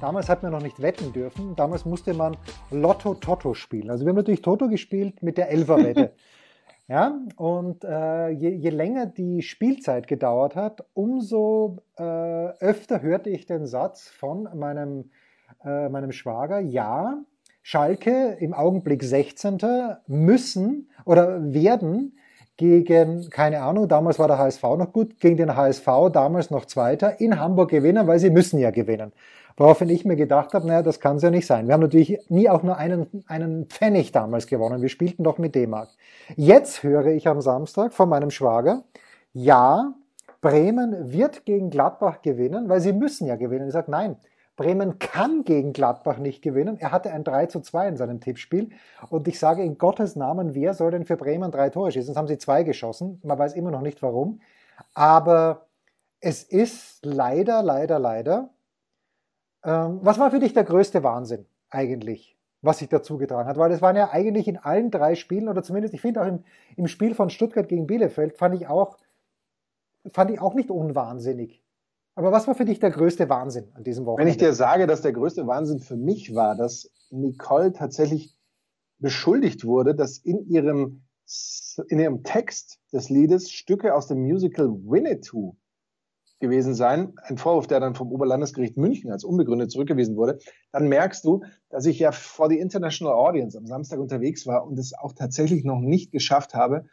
damals 0.01 0.29
hat 0.29 0.43
man 0.43 0.51
noch 0.51 0.61
nicht 0.61 0.79
wetten 0.79 1.11
dürfen, 1.11 1.55
damals 1.55 1.83
musste 1.83 2.13
man 2.13 2.37
Lotto-Toto 2.69 3.55
spielen. 3.55 3.89
Also 3.89 4.05
wir 4.05 4.09
haben 4.09 4.17
natürlich 4.17 4.43
Toto 4.43 4.67
gespielt 4.67 5.23
mit 5.23 5.39
der 5.39 5.49
Elferwette. 5.49 6.13
Ja, 6.91 7.17
und 7.37 7.85
äh, 7.85 8.31
je, 8.31 8.49
je, 8.49 8.69
länger 8.69 9.05
die 9.05 9.43
Spielzeit 9.43 10.07
gedauert 10.07 10.57
hat, 10.57 10.83
umso 10.93 11.77
äh, 11.97 12.03
öfter 12.03 13.01
hörte 13.01 13.29
ich 13.29 13.45
den 13.45 13.65
Satz 13.65 14.09
von 14.09 14.49
meinem, 14.55 15.09
äh, 15.63 15.87
meinem 15.87 16.11
Schwager, 16.11 16.59
ja, 16.59 17.23
Schalke 17.61 18.35
im 18.41 18.53
Augenblick 18.53 19.03
16. 19.03 19.59
müssen 20.07 20.89
oder 21.05 21.53
werden 21.53 22.17
gegen, 22.57 23.29
keine 23.29 23.61
Ahnung, 23.61 23.87
damals 23.87 24.19
war 24.19 24.27
der 24.27 24.37
HSV 24.37 24.63
noch 24.63 24.91
gut, 24.91 25.17
gegen 25.21 25.37
den 25.37 25.55
HSV 25.55 25.87
damals 26.11 26.51
noch 26.51 26.65
Zweiter 26.65 27.21
in 27.21 27.39
Hamburg 27.39 27.69
gewinnen, 27.69 28.05
weil 28.05 28.19
sie 28.19 28.31
müssen 28.31 28.59
ja 28.59 28.69
gewinnen. 28.69 29.13
Woraufhin 29.61 29.89
ich 29.89 30.05
mir 30.05 30.15
gedacht 30.15 30.55
habe, 30.55 30.65
naja, 30.65 30.81
das 30.81 30.99
kann 30.99 31.17
es 31.17 31.21
ja 31.21 31.29
nicht 31.29 31.45
sein. 31.45 31.67
Wir 31.67 31.75
haben 31.75 31.81
natürlich 31.81 32.17
nie 32.29 32.49
auch 32.49 32.63
nur 32.63 32.77
einen, 32.77 33.23
einen 33.27 33.67
Pfennig 33.67 34.11
damals 34.11 34.47
gewonnen. 34.47 34.81
Wir 34.81 34.89
spielten 34.89 35.23
doch 35.23 35.37
mit 35.37 35.53
D-Mark. 35.53 35.89
Jetzt 36.35 36.81
höre 36.81 37.05
ich 37.05 37.27
am 37.27 37.41
Samstag 37.41 37.93
von 37.93 38.09
meinem 38.09 38.31
Schwager, 38.31 38.85
ja, 39.33 39.93
Bremen 40.41 41.13
wird 41.13 41.45
gegen 41.45 41.69
Gladbach 41.69 42.23
gewinnen, 42.23 42.69
weil 42.69 42.81
sie 42.81 42.91
müssen 42.91 43.27
ja 43.27 43.35
gewinnen. 43.35 43.67
Ich 43.67 43.73
sage, 43.73 43.91
nein, 43.91 44.15
Bremen 44.55 44.97
kann 44.97 45.43
gegen 45.43 45.73
Gladbach 45.73 46.17
nicht 46.17 46.41
gewinnen. 46.41 46.79
Er 46.79 46.91
hatte 46.91 47.11
ein 47.11 47.23
3 47.23 47.45
zu 47.45 47.59
2 47.59 47.89
in 47.89 47.97
seinem 47.97 48.19
Tippspiel. 48.19 48.71
Und 49.11 49.27
ich 49.27 49.37
sage 49.37 49.61
in 49.61 49.77
Gottes 49.77 50.15
Namen, 50.15 50.55
wer 50.55 50.73
soll 50.73 50.89
denn 50.89 51.05
für 51.05 51.17
Bremen 51.17 51.51
drei 51.51 51.69
Tore 51.69 51.91
schießen? 51.91 52.07
Sonst 52.07 52.17
haben 52.17 52.27
sie 52.27 52.39
zwei 52.39 52.63
geschossen. 52.63 53.21
Man 53.23 53.37
weiß 53.37 53.53
immer 53.53 53.69
noch 53.69 53.81
nicht 53.81 54.01
warum. 54.01 54.39
Aber 54.95 55.67
es 56.19 56.41
ist 56.41 57.05
leider, 57.05 57.61
leider, 57.61 57.99
leider 57.99 58.49
was 59.63 60.19
war 60.19 60.31
für 60.31 60.39
dich 60.39 60.53
der 60.53 60.63
größte 60.63 61.03
Wahnsinn 61.03 61.45
eigentlich, 61.69 62.37
was 62.61 62.79
sich 62.79 62.89
dazu 62.89 63.17
getragen 63.17 63.47
hat? 63.47 63.57
Weil 63.57 63.69
das 63.69 63.81
waren 63.81 63.95
ja 63.95 64.09
eigentlich 64.11 64.47
in 64.47 64.57
allen 64.57 64.91
drei 64.91 65.15
Spielen, 65.15 65.49
oder 65.49 65.63
zumindest, 65.63 65.93
ich 65.93 66.01
finde 66.01 66.21
auch 66.21 66.27
im, 66.27 66.43
im 66.75 66.87
Spiel 66.87 67.15
von 67.15 67.29
Stuttgart 67.29 67.67
gegen 67.67 67.87
Bielefeld, 67.87 68.37
fand 68.37 68.55
ich 68.55 68.67
auch, 68.67 68.97
fand 70.11 70.31
ich 70.31 70.39
auch 70.39 70.53
nicht 70.53 70.69
unwahnsinnig. 70.69 71.63
Aber 72.15 72.31
was 72.31 72.47
war 72.47 72.55
für 72.55 72.65
dich 72.65 72.79
der 72.79 72.91
größte 72.91 73.29
Wahnsinn 73.29 73.69
an 73.73 73.83
diesem 73.83 74.05
Wochenende? 74.05 74.25
Wenn 74.25 74.31
ich 74.31 74.37
dir 74.37 74.53
sage, 74.53 74.85
dass 74.85 75.01
der 75.01 75.13
größte 75.13 75.47
Wahnsinn 75.47 75.79
für 75.79 75.95
mich 75.95 76.35
war, 76.35 76.55
dass 76.55 76.91
Nicole 77.09 77.71
tatsächlich 77.71 78.35
beschuldigt 78.99 79.65
wurde, 79.65 79.95
dass 79.95 80.17
in 80.17 80.45
ihrem, 80.47 81.03
in 81.87 81.99
ihrem 81.99 82.23
Text 82.23 82.79
des 82.91 83.09
Liedes 83.09 83.51
Stücke 83.51 83.95
aus 83.95 84.07
dem 84.07 84.21
Musical 84.21 84.67
Winnetou 84.67 85.55
gewesen 86.41 86.73
sein, 86.73 87.13
ein 87.23 87.37
Vorwurf, 87.37 87.67
der 87.67 87.79
dann 87.79 87.95
vom 87.95 88.11
Oberlandesgericht 88.11 88.75
München 88.75 89.11
als 89.11 89.23
unbegründet 89.23 89.71
zurückgewiesen 89.71 90.17
wurde, 90.17 90.39
dann 90.71 90.89
merkst 90.89 91.23
du, 91.23 91.43
dass 91.69 91.85
ich 91.85 91.99
ja 91.99 92.11
vor 92.11 92.49
die 92.49 92.59
International 92.59 93.13
Audience 93.13 93.57
am 93.57 93.65
Samstag 93.65 93.99
unterwegs 93.99 94.45
war 94.45 94.65
und 94.65 94.77
es 94.77 94.93
auch 94.93 95.13
tatsächlich 95.13 95.63
noch 95.63 95.79
nicht 95.79 96.11
geschafft 96.11 96.53
habe, 96.53 96.85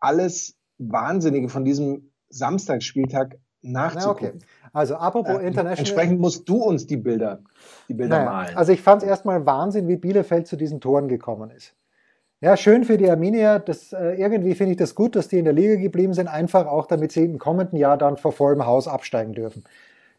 alles 0.00 0.56
Wahnsinnige 0.78 1.48
von 1.48 1.64
diesem 1.64 2.10
Samstagsspieltag 2.30 3.38
nachzugucken. 3.62 4.36
okay. 4.36 4.38
Also 4.72 4.96
apropos 4.96 5.40
äh, 5.40 5.46
International. 5.46 5.78
Entsprechend 5.78 6.20
musst 6.20 6.48
du 6.48 6.56
uns 6.56 6.86
die 6.86 6.96
Bilder, 6.96 7.42
die 7.88 7.94
Bilder 7.94 8.18
naja, 8.18 8.30
malen. 8.30 8.56
Also 8.56 8.72
ich 8.72 8.82
fand 8.82 9.02
es 9.02 9.08
erstmal 9.08 9.46
Wahnsinn, 9.46 9.88
wie 9.88 9.96
Bielefeld 9.96 10.46
zu 10.46 10.56
diesen 10.56 10.80
Toren 10.80 11.08
gekommen 11.08 11.50
ist. 11.50 11.74
Ja, 12.40 12.56
schön 12.56 12.84
für 12.84 12.98
die 12.98 13.10
Arminia. 13.10 13.58
Das, 13.58 13.92
äh, 13.92 14.14
irgendwie 14.14 14.54
finde 14.54 14.72
ich 14.72 14.78
das 14.78 14.94
gut, 14.94 15.16
dass 15.16 15.28
die 15.28 15.38
in 15.38 15.44
der 15.44 15.54
Liga 15.54 15.76
geblieben 15.76 16.12
sind, 16.14 16.28
einfach 16.28 16.66
auch 16.66 16.86
damit 16.86 17.12
sie 17.12 17.24
im 17.24 17.38
kommenden 17.38 17.78
Jahr 17.78 17.96
dann 17.96 18.16
vor 18.16 18.32
vollem 18.32 18.66
Haus 18.66 18.86
absteigen 18.86 19.32
dürfen. 19.32 19.64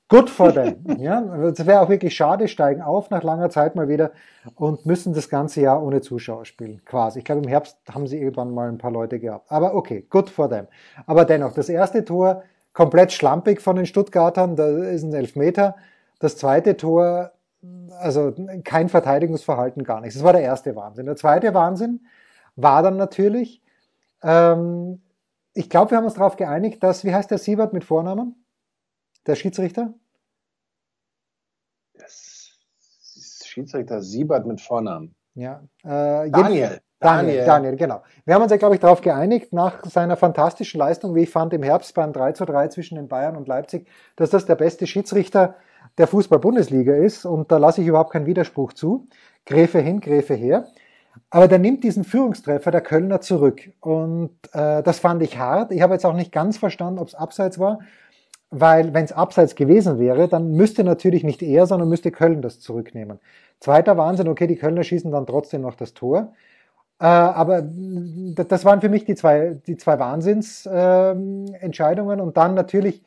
Good 0.08 0.30
for 0.30 0.54
them. 0.54 0.76
ja, 1.00 1.22
das 1.22 1.66
wäre 1.66 1.82
auch 1.82 1.90
wirklich 1.90 2.16
schade, 2.16 2.48
steigen 2.48 2.82
auf 2.82 3.10
nach 3.10 3.24
langer 3.24 3.50
Zeit 3.50 3.76
mal 3.76 3.88
wieder 3.88 4.12
und 4.56 4.86
müssen 4.86 5.14
das 5.14 5.30
ganze 5.30 5.62
Jahr 5.62 5.82
ohne 5.84 6.02
Zuschauer 6.02 6.46
spielen. 6.46 6.82
Quasi. 6.86 7.20
Ich 7.20 7.26
glaube, 7.26 7.42
im 7.42 7.48
Herbst 7.48 7.78
haben 7.92 8.06
sie 8.08 8.20
irgendwann 8.20 8.54
mal 8.54 8.70
ein 8.70 8.78
paar 8.78 8.92
Leute 8.92 9.20
gehabt. 9.20 9.52
Aber 9.52 9.74
okay, 9.74 10.06
good 10.10 10.30
for 10.30 10.50
them. 10.50 10.68
Aber 11.08 11.26
dennoch, 11.26 11.54
das 11.54 11.70
erste 11.70 12.06
Tor 12.06 12.44
komplett 12.74 13.14
schlampig 13.14 13.62
von 13.62 13.76
den 13.76 13.86
Stuttgartern, 13.88 14.56
da 14.56 14.68
ist 14.68 15.04
ein 15.04 15.14
Elfmeter. 15.14 15.76
Das 16.20 16.38
zweite 16.38 16.78
Tor 16.78 17.32
also 18.00 18.34
kein 18.64 18.90
Verteidigungsverhalten, 18.90 19.84
gar 19.84 20.02
nichts. 20.02 20.16
Das 20.16 20.24
war 20.24 20.34
der 20.34 20.42
erste 20.42 20.76
Wahnsinn. 20.76 21.06
Der 21.06 21.16
zweite 21.16 21.54
Wahnsinn 21.54 22.06
war 22.56 22.84
dann 22.84 22.98
natürlich, 22.98 23.62
ähm, 24.22 25.02
ich 25.54 25.70
glaube, 25.70 25.92
wir 25.92 25.98
haben 25.98 26.06
uns 26.06 26.16
darauf 26.16 26.36
geeinigt, 26.36 26.84
dass, 26.84 27.04
wie 27.04 27.14
heißt 27.14 27.32
der 27.32 27.38
Siebert 27.38 27.74
mit 27.74 27.84
Vornamen? 27.84 28.46
Der 29.26 29.36
Schiedsrichter? 29.36 29.94
Schiedsrichter 33.56 34.02
Siebert 34.02 34.46
mit 34.46 34.60
Vornamen. 34.60 35.16
Ja. 35.34 35.64
Äh, 35.84 36.30
Daniel. 36.30 36.82
Daniel, 37.00 37.46
Daniel, 37.46 37.76
genau. 37.76 38.04
Wir 38.26 38.36
haben 38.36 38.42
uns 38.42 38.52
ja, 38.52 38.58
glaube 38.58 38.76
ich, 38.76 38.82
darauf 38.82 39.02
geeinigt, 39.02 39.54
nach 39.54 39.84
seiner 39.86 40.16
fantastischen 40.16 40.80
Leistung, 40.80 41.14
wie 41.14 41.24
ich 41.24 41.30
fand, 41.30 41.54
im 41.54 41.62
Herbst 41.62 41.94
beim 41.94 42.14
3 42.14 42.32
zu 42.32 42.46
3 42.46 42.70
zwischen 42.70 42.96
den 42.96 43.08
Bayern 43.08 43.36
und 43.36 43.48
Leipzig, 43.48 43.88
dass 44.16 44.30
das 44.30 44.46
der 44.46 44.56
beste 44.56 44.88
Schiedsrichter 44.88 45.56
der 45.98 46.08
Fußball-Bundesliga 46.08 46.96
ist 46.96 47.26
und 47.26 47.52
da 47.52 47.58
lasse 47.58 47.82
ich 47.82 47.88
überhaupt 47.88 48.12
keinen 48.12 48.26
Widerspruch 48.26 48.74
zu. 48.74 49.08
Gräfe 49.46 49.80
hin, 49.80 50.00
Gräfe 50.00 50.34
her. 50.34 50.68
Aber 51.30 51.48
der 51.48 51.60
nimmt 51.60 51.84
diesen 51.84 52.04
Führungstreffer 52.04 52.72
der 52.72 52.82
Kölner 52.82 53.22
zurück. 53.22 53.62
Und 53.80 54.32
äh, 54.54 54.84
das 54.84 55.00
fand 55.00 55.22
ich 55.24 55.38
hart. 55.38 55.72
Ich 55.72 55.82
habe 55.82 55.94
jetzt 55.94 56.06
auch 56.06 56.14
nicht 56.14 56.32
ganz 56.32 56.58
verstanden, 56.58 57.00
ob 57.00 57.08
es 57.08 57.16
abseits 57.16 57.60
war, 57.60 57.80
weil 58.50 58.94
wenn 58.94 59.06
es 59.06 59.12
abseits 59.12 59.56
gewesen 59.56 60.00
wäre, 60.00 60.28
dann 60.28 60.52
müsste 60.52 60.84
natürlich 60.84 61.24
nicht 61.24 61.42
er, 61.42 61.68
sondern 61.68 61.90
müsste 61.90 62.12
Köln 62.12 62.42
das 62.42 62.60
zurücknehmen. 62.60 63.20
Zweiter 63.60 63.98
Wahnsinn, 63.98 64.28
okay, 64.28 64.48
die 64.48 64.58
Kölner 64.58 64.84
schießen 64.84 65.12
dann 65.12 65.26
trotzdem 65.26 65.62
noch 65.62 65.76
das 65.76 65.94
Tor. 65.94 66.34
Äh, 67.00 67.06
aber 67.06 67.62
das 67.62 68.66
waren 68.66 68.82
für 68.82 68.90
mich 68.90 69.06
die 69.06 69.16
zwei, 69.16 69.58
die 69.68 69.78
zwei 69.78 70.00
Wahnsinnsentscheidungen. 70.00 72.20
Äh, 72.20 72.22
und 72.22 72.38
dann 72.38 72.56
natürlich 72.56 73.04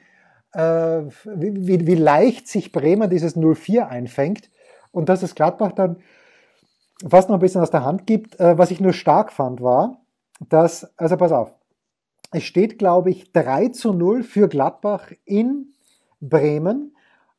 äh, 0.52 1.02
wie, 1.24 1.86
wie 1.86 1.94
leicht 1.94 2.48
sich 2.48 2.72
Bremer 2.72 3.08
dieses 3.08 3.36
0-4 3.36 3.86
einfängt 3.86 4.50
und 4.90 5.08
dass 5.08 5.22
es 5.22 5.34
Gladbach 5.34 5.72
dann 5.72 5.96
fast 7.06 7.28
noch 7.28 7.36
ein 7.36 7.40
bisschen 7.40 7.60
aus 7.60 7.70
der 7.70 7.84
Hand 7.84 8.06
gibt. 8.06 8.38
Äh, 8.40 8.58
was 8.58 8.70
ich 8.70 8.80
nur 8.80 8.92
stark 8.92 9.32
fand, 9.32 9.60
war, 9.62 10.00
dass, 10.48 10.92
also 10.98 11.16
pass 11.16 11.32
auf, 11.32 11.52
es 12.30 12.44
steht, 12.44 12.78
glaube 12.78 13.10
ich, 13.10 13.32
3 13.32 13.68
zu 13.68 13.92
0 13.92 14.22
für 14.22 14.48
Gladbach 14.48 15.10
in 15.24 15.72
Bremen. 16.20 16.94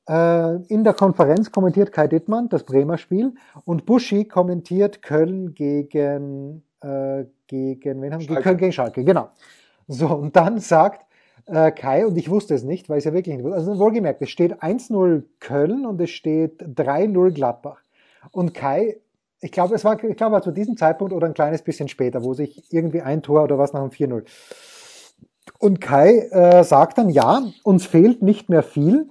Äh, 0.07 0.55
in 0.67 0.83
der 0.83 0.93
Konferenz 0.93 1.51
kommentiert 1.51 1.91
Kai 1.91 2.07
Dittmann 2.07 2.49
das 2.49 2.63
Bremer 2.63 2.97
Spiel 2.97 3.33
und 3.65 3.85
Buschi 3.85 4.25
kommentiert 4.25 5.01
Köln 5.01 5.53
gegen, 5.53 6.63
äh, 6.81 7.25
gegen, 7.47 8.01
wen 8.01 8.13
haben? 8.13 8.25
Köln 8.25 8.57
gegen 8.57 8.71
Schalke, 8.71 9.03
genau. 9.03 9.29
So, 9.87 10.07
und 10.07 10.35
dann 10.35 10.59
sagt 10.59 11.05
äh, 11.45 11.71
Kai, 11.71 12.05
und 12.05 12.17
ich 12.17 12.29
wusste 12.29 12.53
es 12.53 12.63
nicht, 12.63 12.89
weil 12.89 12.97
es 12.97 13.05
ja 13.05 13.13
wirklich 13.13 13.35
nicht 13.35 13.43
wusste, 13.43 13.57
also 13.57 13.79
wohlgemerkt, 13.79 14.21
es 14.21 14.29
steht 14.29 14.61
1-0 14.61 15.23
Köln 15.39 15.85
und 15.85 15.99
es 16.01 16.09
steht 16.09 16.61
3-0 16.61 17.31
Gladbach. 17.31 17.81
Und 18.31 18.53
Kai, 18.53 18.97
ich 19.41 19.51
glaube, 19.51 19.75
es 19.75 19.85
war, 19.85 20.03
ich 20.03 20.17
glaube, 20.17 20.41
zu 20.41 20.51
diesem 20.51 20.77
Zeitpunkt 20.77 21.13
oder 21.13 21.27
ein 21.27 21.33
kleines 21.33 21.61
bisschen 21.61 21.87
später, 21.87 22.23
wo 22.23 22.33
sich 22.33 22.71
irgendwie 22.73 23.01
ein 23.01 23.21
Tor 23.21 23.43
oder 23.43 23.57
was 23.57 23.73
nach 23.73 23.81
dem 23.81 23.91
4-0. 23.91 24.23
Und 25.57 25.81
Kai 25.81 26.27
äh, 26.31 26.63
sagt 26.63 26.97
dann, 26.97 27.09
ja, 27.09 27.43
uns 27.63 27.85
fehlt 27.85 28.21
nicht 28.21 28.49
mehr 28.49 28.63
viel, 28.63 29.09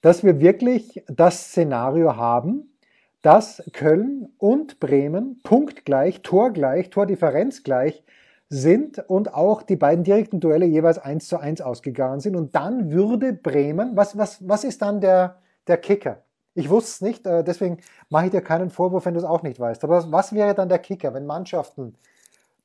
dass 0.00 0.22
wir 0.22 0.40
wirklich 0.40 1.02
das 1.08 1.48
Szenario 1.48 2.16
haben, 2.16 2.74
dass 3.22 3.62
Köln 3.72 4.28
und 4.36 4.80
Bremen 4.80 5.40
punktgleich, 5.42 6.20
torgleich, 6.20 6.90
Tordifferenzgleich 6.90 8.04
sind 8.54 8.98
und 9.08 9.34
auch 9.34 9.62
die 9.62 9.76
beiden 9.76 10.04
direkten 10.04 10.38
Duelle 10.38 10.64
jeweils 10.64 10.98
eins 10.98 11.26
zu 11.26 11.38
eins 11.38 11.60
ausgegangen 11.60 12.20
sind. 12.20 12.36
Und 12.36 12.54
dann 12.54 12.92
würde 12.92 13.32
Bremen, 13.32 13.96
was, 13.96 14.16
was, 14.16 14.48
was 14.48 14.62
ist 14.62 14.80
dann 14.80 15.00
der, 15.00 15.40
der 15.66 15.76
Kicker? 15.76 16.22
Ich 16.54 16.70
wusste 16.70 16.90
es 16.90 17.00
nicht, 17.00 17.26
äh, 17.26 17.42
deswegen 17.42 17.78
mache 18.10 18.26
ich 18.26 18.30
dir 18.30 18.42
keinen 18.42 18.70
Vorwurf, 18.70 19.06
wenn 19.06 19.14
du 19.14 19.18
es 19.18 19.26
auch 19.26 19.42
nicht 19.42 19.58
weißt. 19.58 19.82
Aber 19.82 20.12
was 20.12 20.32
wäre 20.32 20.54
dann 20.54 20.68
der 20.68 20.78
Kicker, 20.78 21.12
wenn 21.12 21.26
Mannschaften 21.26 21.96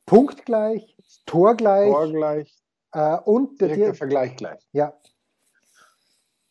punktgleich, 0.05 0.95
torgleich, 1.25 1.91
torgleich 1.91 2.55
äh, 2.93 3.17
und 3.25 3.59
der, 3.59 3.75
der 3.75 3.95
Vergleich 3.95 4.35
gleich? 4.35 4.61
Ja. 4.71 4.93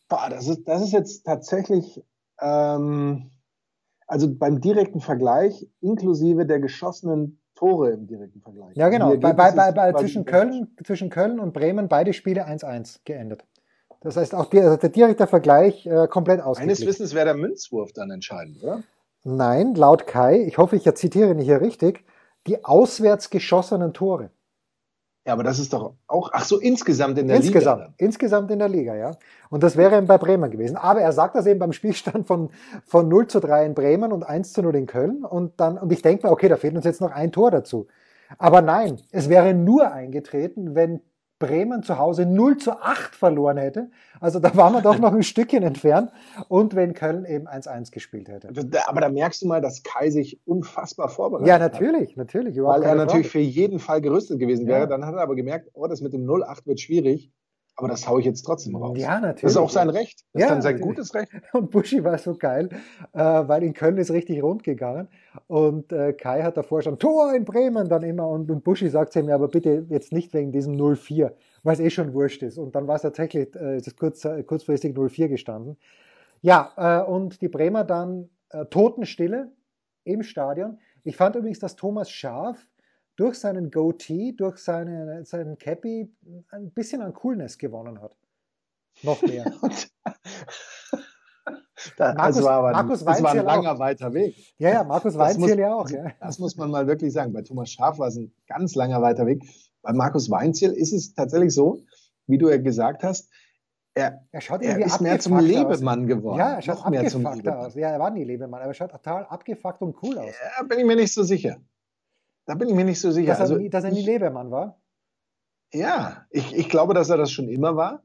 Boah, 0.08 0.28
das 0.30 0.48
ist, 0.48 0.66
das 0.66 0.82
ist 0.82 0.92
jetzt 0.92 1.24
tatsächlich, 1.24 2.02
ähm, 2.40 3.30
also 4.08 4.34
beim 4.34 4.60
direkten 4.60 5.00
Vergleich 5.00 5.68
inklusive 5.80 6.44
der 6.44 6.58
geschossenen 6.58 7.37
Tore 7.58 7.90
im 7.90 8.06
direkten 8.06 8.40
Vergleich. 8.40 8.76
Ja, 8.76 8.88
genau. 8.88 9.16
Bei, 9.16 9.32
bei, 9.32 9.50
bei, 9.50 9.72
bei 9.72 9.92
zwischen, 9.94 10.24
Köln, 10.24 10.68
zwischen 10.84 11.10
Köln 11.10 11.40
und 11.40 11.52
Bremen 11.52 11.88
beide 11.88 12.12
Spiele 12.12 12.46
1-1 12.46 13.00
geendet. 13.04 13.44
Das 14.00 14.16
heißt, 14.16 14.32
auch 14.32 14.46
die, 14.46 14.60
also 14.60 14.76
der 14.76 14.90
direkte 14.90 15.26
Vergleich 15.26 15.84
äh, 15.84 16.06
komplett 16.06 16.40
ausgeglichen. 16.40 16.84
Meines 16.84 16.86
Wissens 16.86 17.14
wäre 17.14 17.24
der 17.24 17.34
Münzwurf 17.34 17.92
dann 17.92 18.12
entscheidend, 18.12 18.62
oder? 18.62 18.84
Nein, 19.24 19.74
laut 19.74 20.06
Kai, 20.06 20.40
ich 20.44 20.56
hoffe, 20.56 20.76
ich 20.76 20.84
zitiere 20.94 21.34
nicht 21.34 21.46
hier 21.46 21.60
richtig, 21.60 22.04
die 22.46 22.64
auswärts 22.64 23.28
geschossenen 23.28 23.92
Tore. 23.92 24.30
Ja, 25.28 25.34
aber 25.34 25.42
das 25.42 25.58
ist 25.58 25.74
doch 25.74 25.92
auch, 26.06 26.30
ach 26.32 26.46
so, 26.46 26.58
insgesamt 26.58 27.18
in 27.18 27.28
der 27.28 27.36
insgesamt, 27.36 27.82
Liga. 27.82 27.94
Insgesamt 27.98 28.50
in 28.50 28.60
der 28.60 28.70
Liga, 28.70 28.94
ja. 28.94 29.10
Und 29.50 29.62
das 29.62 29.76
wäre 29.76 30.00
bei 30.00 30.16
Bremen 30.16 30.50
gewesen. 30.50 30.78
Aber 30.78 31.02
er 31.02 31.12
sagt 31.12 31.36
das 31.36 31.44
eben 31.44 31.58
beim 31.58 31.74
Spielstand 31.74 32.26
von, 32.26 32.48
von 32.86 33.08
0 33.08 33.26
zu 33.26 33.38
3 33.38 33.66
in 33.66 33.74
Bremen 33.74 34.10
und 34.10 34.22
1 34.22 34.54
zu 34.54 34.62
0 34.62 34.74
in 34.74 34.86
Köln. 34.86 35.26
Und 35.26 35.60
dann, 35.60 35.76
und 35.76 35.92
ich 35.92 36.00
denke 36.00 36.26
mir, 36.26 36.32
okay, 36.32 36.48
da 36.48 36.56
fehlt 36.56 36.74
uns 36.76 36.86
jetzt 36.86 37.02
noch 37.02 37.10
ein 37.10 37.30
Tor 37.30 37.50
dazu. 37.50 37.88
Aber 38.38 38.62
nein, 38.62 39.02
es 39.10 39.28
wäre 39.28 39.52
nur 39.52 39.92
eingetreten, 39.92 40.74
wenn 40.74 41.00
Bremen 41.38 41.82
zu 41.82 41.98
Hause 41.98 42.26
0 42.26 42.56
zu 42.56 42.72
8 42.72 43.14
verloren 43.14 43.56
hätte. 43.56 43.90
Also 44.20 44.40
da 44.40 44.56
waren 44.56 44.72
wir 44.72 44.82
doch 44.82 44.98
noch 44.98 45.12
ein 45.12 45.22
Stückchen 45.24 45.62
entfernt. 45.62 46.10
Und 46.48 46.74
wenn 46.74 46.94
Köln 46.94 47.24
eben 47.24 47.46
1-1 47.46 47.92
gespielt 47.92 48.28
hätte. 48.28 48.48
Aber 48.86 49.00
da 49.00 49.08
merkst 49.08 49.42
du 49.42 49.46
mal, 49.46 49.60
dass 49.60 49.82
Kai 49.82 50.10
sich 50.10 50.40
unfassbar 50.44 51.08
vorbereitet 51.08 51.52
hat. 51.52 51.60
Ja, 51.60 51.64
natürlich, 51.64 52.10
hat. 52.10 52.16
natürlich. 52.16 52.56
Weil 52.56 52.82
er 52.82 52.94
natürlich 52.94 53.30
Frage. 53.30 53.44
für 53.44 53.50
jeden 53.50 53.78
Fall 53.78 54.00
gerüstet 54.00 54.38
gewesen 54.40 54.66
wäre. 54.66 54.80
Ja. 54.80 54.86
Dann 54.86 55.06
hat 55.06 55.14
er 55.14 55.22
aber 55.22 55.36
gemerkt, 55.36 55.70
oh, 55.74 55.86
das 55.86 56.00
mit 56.00 56.12
dem 56.12 56.26
0-8 56.26 56.66
wird 56.66 56.80
schwierig. 56.80 57.30
Aber 57.78 57.86
das 57.86 58.08
haue 58.08 58.18
ich 58.18 58.26
jetzt 58.26 58.42
trotzdem 58.42 58.74
raus. 58.74 58.98
Ja, 58.98 59.20
natürlich. 59.20 59.42
Das 59.42 59.52
ist 59.52 59.56
auch 59.56 59.70
sein 59.70 59.88
Recht. 59.88 60.24
Das 60.32 60.40
ja, 60.40 60.46
ist 60.46 60.50
dann 60.50 60.62
sein 60.62 60.74
natürlich. 60.74 60.96
gutes 60.96 61.14
Recht. 61.14 61.30
Und 61.52 61.70
Buschi 61.70 62.02
war 62.02 62.18
so 62.18 62.34
geil, 62.34 62.70
äh, 63.12 63.20
weil 63.20 63.62
in 63.62 63.72
Köln 63.72 63.96
ist 63.98 64.10
richtig 64.10 64.42
rund 64.42 64.64
gegangen. 64.64 65.06
Und 65.46 65.92
äh, 65.92 66.12
Kai 66.12 66.42
hat 66.42 66.56
davor 66.56 66.82
schon 66.82 66.98
Tor 66.98 67.32
in 67.34 67.44
Bremen 67.44 67.88
dann 67.88 68.02
immer. 68.02 68.28
Und, 68.28 68.50
und 68.50 68.64
Buschi 68.64 68.88
sagt 68.88 69.12
zu 69.12 69.20
ihm, 69.20 69.30
aber 69.30 69.46
bitte 69.46 69.86
jetzt 69.90 70.12
nicht 70.12 70.34
wegen 70.34 70.50
diesem 70.50 70.74
0-4, 70.74 71.30
weil 71.62 71.74
es 71.74 71.78
eh 71.78 71.90
schon 71.90 72.14
wurscht 72.14 72.42
ist. 72.42 72.58
Und 72.58 72.74
dann 72.74 72.88
war 72.88 72.96
es 72.96 73.02
tatsächlich, 73.02 73.54
äh, 73.54 73.76
ist 73.76 73.86
es 73.86 73.94
kurz, 73.94 74.26
kurzfristig 74.46 74.96
0-4 74.96 75.28
gestanden. 75.28 75.76
Ja, 76.40 77.02
und 77.02 77.40
die 77.42 77.48
Bremer 77.48 77.82
dann 77.82 78.28
Totenstille 78.70 79.50
im 80.04 80.22
Stadion. 80.22 80.78
Ich 81.02 81.16
fand 81.16 81.34
übrigens, 81.34 81.58
dass 81.58 81.74
Thomas 81.74 82.10
Schaf 82.10 82.58
durch 83.18 83.38
seinen 83.38 83.70
Goatee, 83.70 84.32
durch 84.32 84.58
seine, 84.58 85.24
seinen 85.24 85.58
Cappy 85.58 86.08
ein 86.50 86.70
bisschen 86.70 87.02
an 87.02 87.12
Coolness 87.12 87.58
gewonnen 87.58 88.00
hat. 88.00 88.16
Noch 89.02 89.20
mehr. 89.22 89.44
da, 91.96 92.14
Markus, 92.14 92.36
das 92.36 92.44
war 92.44 92.52
aber 92.52 92.70
Markus 92.72 93.04
das 93.04 93.22
war 93.22 93.32
ein 93.32 93.44
langer, 93.44 93.72
auch. 93.72 93.78
weiter 93.80 94.14
Weg. 94.14 94.36
Ja, 94.58 94.70
ja, 94.70 94.84
Markus 94.84 95.18
Weinziel 95.18 95.58
ja 95.58 95.74
auch. 95.74 95.90
Ja. 95.90 96.12
Das 96.20 96.38
muss 96.38 96.56
man 96.56 96.70
mal 96.70 96.86
wirklich 96.86 97.12
sagen. 97.12 97.32
Bei 97.32 97.42
Thomas 97.42 97.70
Schaaf 97.70 97.98
war 97.98 98.06
es 98.06 98.16
ein 98.16 98.32
ganz 98.46 98.76
langer 98.76 99.02
weiter 99.02 99.26
Weg. 99.26 99.44
Bei 99.82 99.92
Markus 99.92 100.30
Weinziel 100.30 100.70
ist 100.70 100.92
es 100.92 101.12
tatsächlich 101.12 101.52
so, 101.52 101.82
wie 102.28 102.38
du 102.38 102.48
ja 102.48 102.58
gesagt 102.58 103.02
hast, 103.02 103.28
er, 103.94 104.24
er, 104.30 104.40
schaut 104.40 104.62
er 104.62 104.78
ist 104.78 105.00
mehr 105.00 105.18
zum 105.18 105.40
Lebemann 105.40 106.02
aus. 106.02 106.06
geworden. 106.06 106.38
Ja, 106.38 106.54
er 106.54 106.62
schaut 106.62 106.76
Noch 106.76 106.90
mehr 106.90 107.08
zum 107.08 107.26
aus. 107.26 107.74
Ja, 107.74 107.88
er 107.88 107.98
war 107.98 108.10
nie 108.10 108.22
Lebemann, 108.22 108.60
aber 108.60 108.70
er 108.70 108.74
schaut 108.74 108.92
total 108.92 109.26
abgefuckt 109.26 109.82
und 109.82 110.00
cool 110.04 110.18
aus. 110.18 110.32
Ja, 110.56 110.62
bin 110.62 110.78
ich 110.78 110.84
mir 110.84 110.94
nicht 110.94 111.12
so 111.12 111.24
sicher. 111.24 111.56
Da 112.48 112.54
bin 112.54 112.70
ich 112.70 112.74
mir 112.74 112.86
nicht 112.86 113.00
so 113.00 113.10
sicher. 113.10 113.28
Dass 113.28 113.40
er, 113.40 113.56
also, 113.56 113.68
dass 113.68 113.84
er 113.84 113.92
nie 113.92 114.02
Lebemann 114.02 114.50
war? 114.50 114.80
Ja, 115.70 116.24
ich, 116.30 116.56
ich 116.56 116.70
glaube, 116.70 116.94
dass 116.94 117.10
er 117.10 117.18
das 117.18 117.30
schon 117.30 117.50
immer 117.50 117.76
war. 117.76 118.02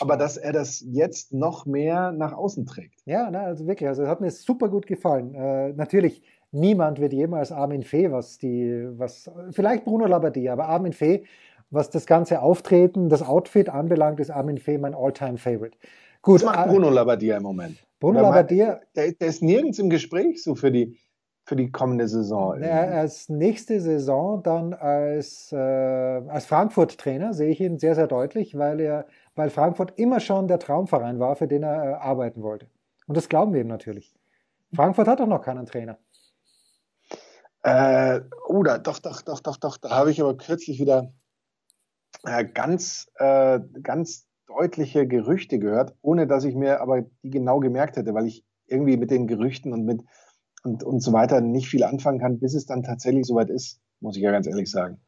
Aber 0.00 0.18
dass 0.18 0.36
er 0.36 0.52
das 0.52 0.84
jetzt 0.86 1.32
noch 1.32 1.64
mehr 1.64 2.12
nach 2.12 2.34
außen 2.34 2.66
trägt. 2.66 3.00
Ja, 3.06 3.30
na, 3.30 3.44
also 3.44 3.66
wirklich, 3.66 3.88
also 3.88 4.06
hat 4.06 4.20
mir 4.20 4.30
super 4.30 4.68
gut 4.68 4.86
gefallen. 4.86 5.34
Äh, 5.34 5.72
natürlich, 5.72 6.22
niemand 6.52 7.00
wird 7.00 7.14
jemals 7.14 7.50
Armin 7.50 7.82
Fee, 7.82 8.12
was 8.12 8.36
die, 8.36 8.86
was, 8.98 9.30
vielleicht 9.52 9.86
Bruno 9.86 10.04
Labbadia, 10.04 10.52
aber 10.52 10.68
Armin 10.68 10.92
Fee, 10.92 11.24
was 11.70 11.88
das 11.88 12.04
ganze 12.04 12.42
Auftreten, 12.42 13.08
das 13.08 13.22
Outfit 13.22 13.70
anbelangt, 13.70 14.20
ist 14.20 14.30
Armin 14.30 14.58
Fee 14.58 14.76
mein 14.76 14.94
Alltime 14.94 15.38
favorite 15.38 15.78
Gut. 16.20 16.42
Was 16.42 16.44
macht 16.44 16.66
äh, 16.66 16.70
Bruno 16.70 16.90
Labbadia 16.90 17.38
im 17.38 17.44
Moment? 17.44 17.78
Bruno 18.00 18.20
Labbadia. 18.20 18.80
Der, 18.94 19.12
der, 19.12 19.28
ist 19.28 19.42
nirgends 19.42 19.78
im 19.78 19.88
Gespräch 19.88 20.42
so 20.42 20.54
für 20.54 20.70
die, 20.70 20.98
für 21.48 21.56
die 21.56 21.72
kommende 21.72 22.06
Saison? 22.08 22.62
als 22.62 23.30
nächste 23.30 23.80
Saison 23.80 24.42
dann 24.42 24.74
als, 24.74 25.50
äh, 25.50 25.56
als 25.56 26.44
Frankfurt-Trainer 26.44 27.32
sehe 27.32 27.48
ich 27.48 27.60
ihn 27.60 27.78
sehr, 27.78 27.94
sehr 27.94 28.06
deutlich, 28.06 28.58
weil 28.58 28.80
er, 28.80 29.06
weil 29.34 29.48
Frankfurt 29.48 29.98
immer 29.98 30.20
schon 30.20 30.46
der 30.46 30.58
Traumverein 30.58 31.18
war, 31.18 31.36
für 31.36 31.48
den 31.48 31.62
er 31.62 31.84
äh, 31.84 31.94
arbeiten 31.94 32.42
wollte. 32.42 32.66
Und 33.06 33.16
das 33.16 33.30
glauben 33.30 33.54
wir 33.54 33.62
ihm 33.62 33.66
natürlich. 33.66 34.14
Frankfurt 34.74 35.08
hat 35.08 35.20
doch 35.20 35.26
noch 35.26 35.40
keinen 35.40 35.64
Trainer. 35.64 35.96
Äh, 37.62 38.20
oh, 38.46 38.62
da, 38.62 38.76
doch, 38.76 38.98
doch, 38.98 39.22
doch, 39.22 39.40
doch, 39.40 39.56
doch. 39.56 39.78
Da 39.78 39.88
habe 39.88 40.10
ich 40.10 40.20
aber 40.20 40.36
kürzlich 40.36 40.78
wieder 40.78 41.14
äh, 42.24 42.44
ganz, 42.44 43.10
äh, 43.14 43.58
ganz 43.82 44.26
deutliche 44.46 45.06
Gerüchte 45.06 45.58
gehört, 45.58 45.94
ohne 46.02 46.26
dass 46.26 46.44
ich 46.44 46.54
mir 46.54 46.82
aber 46.82 47.06
die 47.22 47.30
genau 47.30 47.58
gemerkt 47.58 47.96
hätte, 47.96 48.12
weil 48.12 48.26
ich 48.26 48.44
irgendwie 48.66 48.98
mit 48.98 49.10
den 49.10 49.26
Gerüchten 49.26 49.72
und 49.72 49.86
mit 49.86 50.02
und, 50.64 50.82
und 50.82 51.00
so 51.00 51.12
weiter 51.12 51.40
nicht 51.40 51.68
viel 51.68 51.84
anfangen 51.84 52.18
kann, 52.18 52.38
bis 52.38 52.54
es 52.54 52.66
dann 52.66 52.82
tatsächlich 52.82 53.26
soweit 53.26 53.50
ist, 53.50 53.80
muss 54.00 54.16
ich 54.16 54.22
ja 54.22 54.32
ganz 54.32 54.46
ehrlich 54.46 54.70
sagen. 54.70 55.00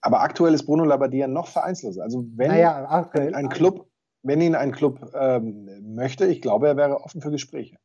Aber 0.00 0.20
aktuell 0.20 0.52
ist 0.52 0.66
Bruno 0.66 0.84
Labbadia 0.84 1.28
noch 1.28 1.46
vereinslos. 1.46 1.98
Also 1.98 2.26
wenn 2.34 2.48
naja, 2.48 2.86
aktuell, 2.88 3.34
ein 3.34 3.48
Club, 3.48 3.86
wenn 4.22 4.40
ihn 4.40 4.54
ein 4.54 4.72
Club 4.72 5.10
ähm, 5.14 5.68
möchte, 5.94 6.26
ich 6.26 6.42
glaube, 6.42 6.68
er 6.68 6.76
wäre 6.76 7.02
offen 7.02 7.22
für 7.22 7.30
Gespräche. 7.30 7.76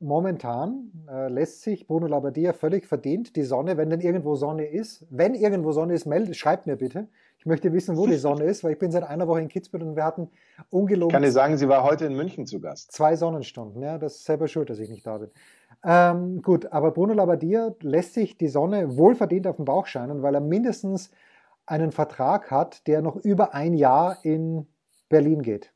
Momentan 0.00 0.92
äh, 1.10 1.28
lässt 1.28 1.62
sich 1.62 1.86
Bruno 1.86 2.06
Labbadia 2.06 2.52
völlig 2.52 2.86
verdient 2.86 3.34
die 3.34 3.42
Sonne, 3.42 3.76
wenn 3.76 3.90
denn 3.90 4.00
irgendwo 4.00 4.36
Sonne 4.36 4.64
ist, 4.64 5.04
wenn 5.10 5.34
irgendwo 5.34 5.72
Sonne 5.72 5.92
ist, 5.92 6.06
meldet, 6.06 6.36
schreibt 6.36 6.66
mir 6.66 6.76
bitte. 6.76 7.08
Ich 7.38 7.46
möchte 7.46 7.72
wissen, 7.72 7.96
wo 7.96 8.06
die 8.06 8.16
Sonne 8.16 8.44
ist, 8.44 8.62
weil 8.64 8.72
ich 8.72 8.78
bin 8.78 8.92
seit 8.92 9.02
einer 9.02 9.26
Woche 9.26 9.40
in 9.40 9.48
Kitzbühel 9.48 9.82
und 9.82 9.96
wir 9.96 10.04
hatten 10.04 10.30
ungelogen. 10.70 11.10
Ich 11.10 11.12
kann 11.12 11.22
dir 11.22 11.32
sagen, 11.32 11.58
sie 11.58 11.68
war 11.68 11.82
heute 11.82 12.06
in 12.06 12.14
München 12.14 12.46
zu 12.46 12.60
Gast. 12.60 12.92
Zwei 12.92 13.16
Sonnenstunden, 13.16 13.82
ja, 13.82 13.98
das 13.98 14.16
ist 14.16 14.24
selber 14.24 14.46
schuld, 14.46 14.70
dass 14.70 14.78
ich 14.78 14.88
nicht 14.88 15.04
da 15.04 15.18
bin. 15.18 15.30
Ähm, 15.84 16.42
gut, 16.42 16.72
aber 16.72 16.90
Bruno 16.90 17.12
Labbadia 17.12 17.74
lässt 17.80 18.14
sich 18.14 18.36
die 18.36 18.48
Sonne 18.48 18.96
wohlverdient 18.96 19.46
auf 19.46 19.56
den 19.56 19.64
Bauch 19.64 19.86
scheinen, 19.86 20.22
weil 20.22 20.34
er 20.34 20.40
mindestens 20.40 21.10
einen 21.66 21.92
Vertrag 21.92 22.50
hat, 22.50 22.86
der 22.86 23.02
noch 23.02 23.16
über 23.16 23.54
ein 23.54 23.74
Jahr 23.74 24.18
in 24.24 24.66
Berlin 25.08 25.42
geht. 25.42 25.72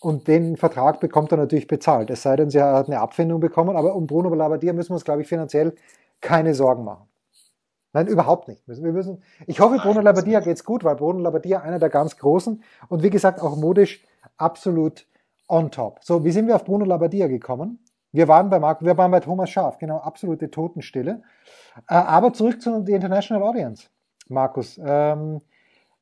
Und 0.00 0.28
den 0.28 0.56
Vertrag 0.56 1.00
bekommt 1.00 1.32
er 1.32 1.38
natürlich 1.38 1.66
bezahlt. 1.66 2.10
Es 2.10 2.22
sei 2.22 2.36
denn, 2.36 2.50
sie 2.50 2.62
hat 2.62 2.86
eine 2.86 3.00
Abfindung 3.00 3.40
bekommen, 3.40 3.76
aber 3.76 3.96
um 3.96 4.06
Bruno 4.06 4.32
Labbadia 4.32 4.72
müssen 4.72 4.90
wir 4.90 4.94
uns, 4.94 5.04
glaube 5.04 5.22
ich, 5.22 5.28
finanziell 5.28 5.74
keine 6.20 6.54
Sorgen 6.54 6.84
machen. 6.84 7.08
Nein, 7.92 8.06
überhaupt 8.06 8.48
nicht. 8.48 8.62
Wir 8.68 8.92
müssen, 8.92 9.22
ich 9.46 9.60
hoffe, 9.60 9.78
Bruno 9.78 10.00
Labbadia 10.00 10.40
geht's 10.40 10.64
gut, 10.64 10.84
weil 10.84 10.94
Bruno 10.94 11.18
Labbadia 11.18 11.62
einer 11.62 11.78
der 11.78 11.88
ganz 11.88 12.16
Großen 12.16 12.62
und 12.88 13.02
wie 13.02 13.10
gesagt 13.10 13.40
auch 13.40 13.56
modisch 13.56 14.04
absolut 14.36 15.06
on 15.48 15.70
top. 15.70 15.98
So, 16.02 16.22
wie 16.24 16.30
sind 16.30 16.46
wir 16.46 16.54
auf 16.54 16.64
Bruno 16.64 16.84
Labbadia 16.84 17.26
gekommen? 17.26 17.80
Wir 18.12 18.26
waren 18.28 18.48
bei 18.48 18.58
Marc, 18.58 18.82
wir 18.82 18.96
waren 18.96 19.10
bei 19.10 19.20
Thomas 19.20 19.50
Scharf, 19.50 19.78
genau, 19.78 19.98
absolute 19.98 20.50
Totenstille. 20.50 21.22
Äh, 21.88 21.94
aber 21.94 22.32
zurück 22.32 22.62
zu 22.62 22.82
der 22.82 22.96
International 22.96 23.42
Audience, 23.42 23.88
Markus. 24.28 24.80
Ähm, 24.82 25.42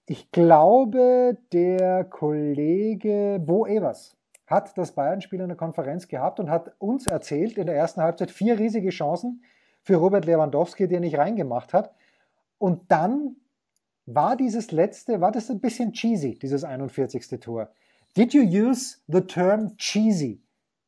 ich 0.06 0.30
glaube, 0.30 1.36
der 1.52 2.04
Kollege 2.04 3.42
Bo 3.44 3.66
Evers 3.66 4.16
hat 4.46 4.78
das 4.78 4.92
Bayern-Spiel 4.92 5.40
in 5.40 5.48
der 5.48 5.56
Konferenz 5.56 6.06
gehabt 6.06 6.38
und 6.38 6.48
hat 6.48 6.72
uns 6.78 7.08
erzählt 7.08 7.58
in 7.58 7.66
der 7.66 7.74
ersten 7.74 8.00
Halbzeit 8.00 8.30
vier 8.30 8.58
riesige 8.58 8.90
Chancen 8.90 9.42
für 9.82 9.96
Robert 9.96 10.24
Lewandowski, 10.24 10.86
der 10.86 11.00
nicht 11.00 11.18
reingemacht 11.18 11.72
hat. 11.72 11.92
Und 12.58 12.90
dann 12.90 13.36
war 14.06 14.36
dieses 14.36 14.70
letzte, 14.70 15.20
war 15.20 15.32
das 15.32 15.50
ein 15.50 15.60
bisschen 15.60 15.92
cheesy, 15.92 16.38
dieses 16.38 16.62
41. 16.62 17.40
Tor. 17.40 17.70
Did 18.16 18.32
you 18.32 18.42
use 18.42 18.98
the 19.08 19.20
term 19.20 19.76
cheesy? 19.76 20.40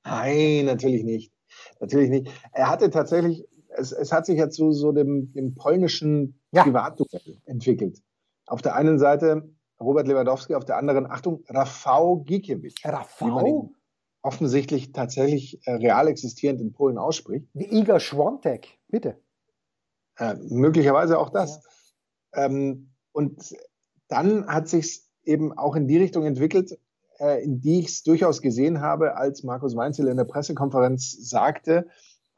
Nein, 0.08 0.64
natürlich 0.66 1.04
nicht. 1.04 1.32
Natürlich 1.80 2.10
nicht. 2.10 2.30
Er 2.52 2.70
hatte 2.70 2.90
tatsächlich, 2.90 3.46
es, 3.68 3.92
es 3.92 4.12
hat 4.12 4.26
sich 4.26 4.38
ja 4.38 4.50
zu 4.50 4.72
so 4.72 4.92
dem, 4.92 5.32
dem 5.32 5.54
polnischen 5.54 6.40
ja. 6.52 6.62
Privatduell 6.62 7.40
entwickelt. 7.44 8.00
Auf 8.46 8.62
der 8.62 8.74
einen 8.74 8.98
Seite 8.98 9.48
Robert 9.80 10.08
Lewandowski, 10.08 10.54
auf 10.54 10.64
der 10.64 10.76
anderen, 10.76 11.06
Achtung, 11.06 11.44
Rafał 11.48 12.24
Gikiewicz. 12.24 12.84
Rafał? 12.84 13.72
offensichtlich 14.22 14.92
tatsächlich 14.92 15.60
äh, 15.66 15.72
real 15.72 16.08
existierend 16.08 16.60
in 16.60 16.72
Polen 16.72 16.98
ausspricht. 16.98 17.48
Wie 17.54 17.66
Igor 17.66 18.00
Schwontek, 18.00 18.78
bitte. 18.88 19.20
Äh, 20.18 20.34
möglicherweise 20.48 21.18
auch 21.18 21.30
das. 21.30 21.62
Ja. 22.34 22.46
Ähm, 22.46 22.90
und 23.12 23.56
dann 24.08 24.46
hat 24.46 24.68
sich 24.68 25.02
eben 25.22 25.56
auch 25.56 25.76
in 25.76 25.86
die 25.86 25.98
Richtung 25.98 26.24
entwickelt, 26.24 26.78
äh, 27.20 27.42
in 27.42 27.60
die 27.60 27.80
ich 27.80 27.86
es 27.86 28.02
durchaus 28.02 28.42
gesehen 28.42 28.80
habe, 28.80 29.16
als 29.16 29.42
Markus 29.42 29.76
Weinzel 29.76 30.08
in 30.08 30.16
der 30.16 30.24
Pressekonferenz 30.24 31.16
sagte, 31.28 31.86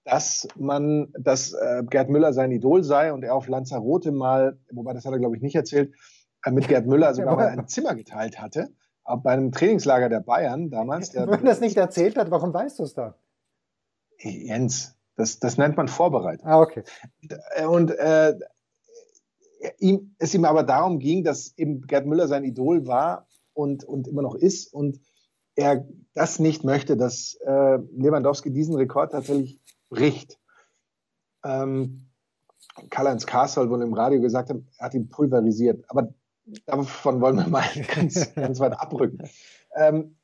dass 0.05 0.49
man, 0.57 1.13
dass 1.19 1.53
äh, 1.53 1.83
Gerd 1.89 2.09
Müller 2.09 2.33
sein 2.33 2.51
Idol 2.51 2.83
sei 2.83 3.13
und 3.13 3.23
er 3.23 3.35
auf 3.35 3.49
Lanzarote 3.49 4.13
mal, 4.13 4.59
wobei 4.73 4.93
das 4.93 5.05
hat 5.05 5.13
er 5.13 5.19
glaube 5.19 5.37
ich 5.37 5.43
nicht 5.43 5.55
erzählt, 5.55 5.95
äh, 6.45 6.51
mit 6.51 6.69
Gerd 6.69 6.87
Müller 6.87 7.15
sogar 7.15 7.37
mal 7.37 7.49
ein 7.49 7.69
Zimmer 7.69 7.95
geteilt 7.95 8.41
hatte. 8.41 8.71
Aber 9.05 9.23
bei 9.23 9.33
einem 9.33 9.53
Trainingslager 9.53 10.09
der 10.09 10.21
Bayern 10.21 10.71
damals. 10.71 11.11
Der, 11.11 11.27
Wenn 11.29 11.41
er 11.41 11.51
das 11.51 11.61
nicht 11.61 11.77
erzählt 11.77 12.17
hat, 12.17 12.31
warum 12.31 12.55
weißt 12.55 12.79
du 12.79 12.85
es 12.85 12.95
dann? 12.95 13.15
Jens, 14.19 14.97
das, 15.17 15.39
das 15.39 15.59
nennt 15.59 15.77
man 15.77 15.89
Vorbereitung. 15.89 16.47
Ah, 16.47 16.61
okay. 16.61 16.83
Und 17.67 17.91
äh, 17.91 18.35
ihm, 19.79 20.15
es 20.19 20.35
ihm 20.35 20.45
aber 20.45 20.63
darum 20.63 20.99
ging, 20.99 21.25
dass 21.25 21.57
eben 21.57 21.83
Gerd 21.83 22.07
Müller 22.07 22.29
sein 22.29 22.45
Idol 22.45 22.87
war 22.87 23.27
und, 23.55 23.85
und 23.85 24.09
immer 24.09 24.23
noch 24.23 24.35
ist 24.35 24.73
und 24.73 25.01
er 25.57 25.87
das 26.15 26.39
nicht 26.39 26.65
möchte, 26.65 26.97
dass 26.97 27.35
äh, 27.45 27.79
Lewandowski 27.97 28.51
diesen 28.51 28.77
Rekord 28.77 29.13
tatsächlich 29.13 29.61
bricht. 29.89 30.39
Ähm, 31.45 32.07
Karl-Heinz 32.89 33.27
Kassel 33.27 33.69
wohl 33.69 33.83
im 33.83 33.95
Radio 33.95 34.21
gesagt 34.21 34.51
hat, 34.51 34.59
er 34.79 34.87
hat 34.87 34.95
ihn 34.95 35.09
pulverisiert. 35.09 35.85
Aber 35.89 36.15
davon 36.67 37.21
wollen 37.21 37.37
wir 37.37 37.49
mal 37.49 37.65
ganz, 37.95 38.35
ganz 38.35 38.61
weit 38.61 38.79
abrücken. 38.79 39.29
Ähm, 39.77 40.17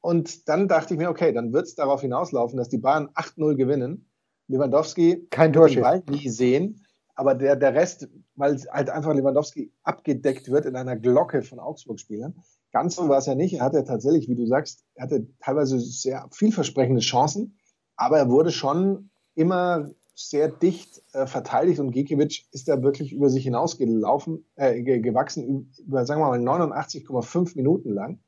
und 0.00 0.48
dann 0.48 0.68
dachte 0.68 0.94
ich 0.94 1.00
mir, 1.00 1.08
okay, 1.08 1.32
dann 1.32 1.52
wird 1.52 1.66
es 1.66 1.74
darauf 1.74 2.02
hinauslaufen, 2.02 2.58
dass 2.58 2.68
die 2.68 2.78
Bayern 2.78 3.08
8-0 3.14 3.54
gewinnen. 3.54 4.10
Lewandowski 4.48 5.26
kein. 5.30 5.52
Ball 5.80 6.02
nie 6.10 6.28
sehen, 6.28 6.84
aber 7.14 7.34
der, 7.34 7.56
der 7.56 7.74
Rest, 7.74 8.08
weil 8.34 8.60
halt 8.70 8.90
einfach 8.90 9.14
Lewandowski 9.14 9.72
abgedeckt 9.82 10.50
wird 10.50 10.66
in 10.66 10.76
einer 10.76 10.96
Glocke 10.96 11.42
von 11.42 11.58
Augsburg-Spielern. 11.58 12.34
Ganz 12.74 12.96
so 12.96 13.08
war 13.08 13.18
es 13.18 13.26
ja 13.26 13.36
nicht. 13.36 13.54
Er 13.54 13.64
hatte 13.64 13.84
tatsächlich, 13.84 14.28
wie 14.28 14.34
du 14.34 14.46
sagst, 14.46 14.84
er 14.96 15.04
hatte 15.04 15.28
teilweise 15.38 15.78
sehr 15.78 16.28
vielversprechende 16.32 17.02
Chancen, 17.02 17.56
aber 17.94 18.18
er 18.18 18.28
wurde 18.28 18.50
schon 18.50 19.10
immer 19.36 19.90
sehr 20.16 20.48
dicht 20.48 21.00
äh, 21.12 21.28
verteidigt 21.28 21.78
und 21.78 21.92
Gikiewicz 21.92 22.48
ist 22.50 22.66
da 22.66 22.82
wirklich 22.82 23.12
über 23.12 23.30
sich 23.30 23.44
hinausgelaufen, 23.44 24.44
äh, 24.56 24.82
gewachsen, 24.82 25.72
über, 25.86 26.04
sagen 26.04 26.20
wir 26.20 26.30
mal, 26.30 26.40
89,5 26.40 27.54
Minuten 27.54 27.90
lang. 27.90 28.18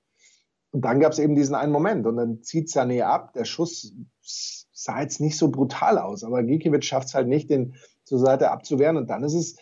Und 0.70 0.84
dann 0.84 1.00
gab 1.00 1.10
es 1.10 1.18
eben 1.18 1.34
diesen 1.34 1.56
einen 1.56 1.72
Moment 1.72 2.06
und 2.06 2.16
dann 2.16 2.42
zieht 2.44 2.68
Sané 2.68 3.02
ab. 3.02 3.32
Der 3.32 3.46
Schuss 3.46 3.94
sah 4.72 5.00
jetzt 5.00 5.20
nicht 5.20 5.36
so 5.36 5.50
brutal 5.50 5.98
aus, 5.98 6.22
aber 6.22 6.44
Gikiewicz 6.44 6.84
schafft 6.84 7.08
es 7.08 7.14
halt 7.14 7.26
nicht, 7.26 7.50
den 7.50 7.74
zur 8.04 8.20
Seite 8.20 8.52
abzuwehren. 8.52 8.96
Und 8.96 9.10
dann 9.10 9.24
ist 9.24 9.34
es 9.34 9.56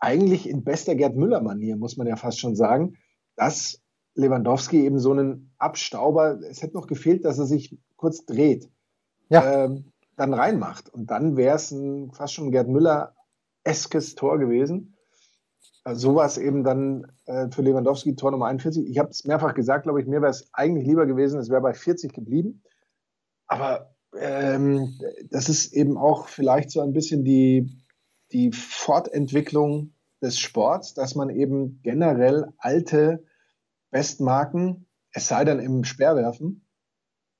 eigentlich 0.00 0.48
in 0.48 0.64
bester 0.64 0.96
Gerd 0.96 1.14
Müller-Manier, 1.14 1.76
muss 1.76 1.96
man 1.96 2.08
ja 2.08 2.16
fast 2.16 2.40
schon 2.40 2.56
sagen, 2.56 2.96
dass 3.36 3.80
Lewandowski 4.18 4.84
eben 4.84 4.98
so 4.98 5.12
einen 5.12 5.52
Abstauber, 5.58 6.40
es 6.40 6.62
hätte 6.62 6.74
noch 6.74 6.86
gefehlt, 6.86 7.24
dass 7.24 7.38
er 7.38 7.46
sich 7.46 7.78
kurz 7.96 8.26
dreht. 8.26 8.68
Ja. 9.28 9.64
Ähm, 9.64 9.92
dann 10.16 10.34
reinmacht. 10.34 10.92
Und 10.92 11.10
dann 11.10 11.36
wäre 11.36 11.56
es 11.56 11.74
fast 12.12 12.34
schon 12.34 12.50
Gerd 12.50 12.68
Müller-eskes 12.68 14.16
Tor 14.16 14.38
gewesen. 14.38 14.96
Also 15.84 16.10
so 16.10 16.14
war 16.16 16.26
es 16.26 16.36
eben 16.36 16.64
dann 16.64 17.06
äh, 17.26 17.48
für 17.50 17.62
Lewandowski 17.62 18.16
Tor 18.16 18.32
Nummer 18.32 18.46
41. 18.46 18.86
Ich 18.88 18.98
habe 18.98 19.10
es 19.10 19.24
mehrfach 19.24 19.54
gesagt, 19.54 19.84
glaube 19.84 20.00
ich, 20.00 20.06
mir 20.06 20.20
wäre 20.20 20.30
es 20.30 20.48
eigentlich 20.52 20.86
lieber 20.86 21.06
gewesen, 21.06 21.38
es 21.38 21.48
wäre 21.48 21.62
bei 21.62 21.72
40 21.72 22.12
geblieben. 22.12 22.62
Aber 23.46 23.94
ähm, 24.18 24.98
das 25.30 25.48
ist 25.48 25.72
eben 25.72 25.96
auch 25.96 26.26
vielleicht 26.26 26.72
so 26.72 26.80
ein 26.80 26.92
bisschen 26.92 27.24
die, 27.24 27.84
die 28.32 28.50
Fortentwicklung 28.52 29.94
des 30.20 30.38
Sports, 30.38 30.94
dass 30.94 31.14
man 31.14 31.30
eben 31.30 31.80
generell 31.82 32.48
alte 32.58 33.24
Bestmarken, 33.90 34.86
es 35.12 35.28
sei 35.28 35.44
denn 35.44 35.58
im 35.58 35.84
Speerwerfen, 35.84 36.66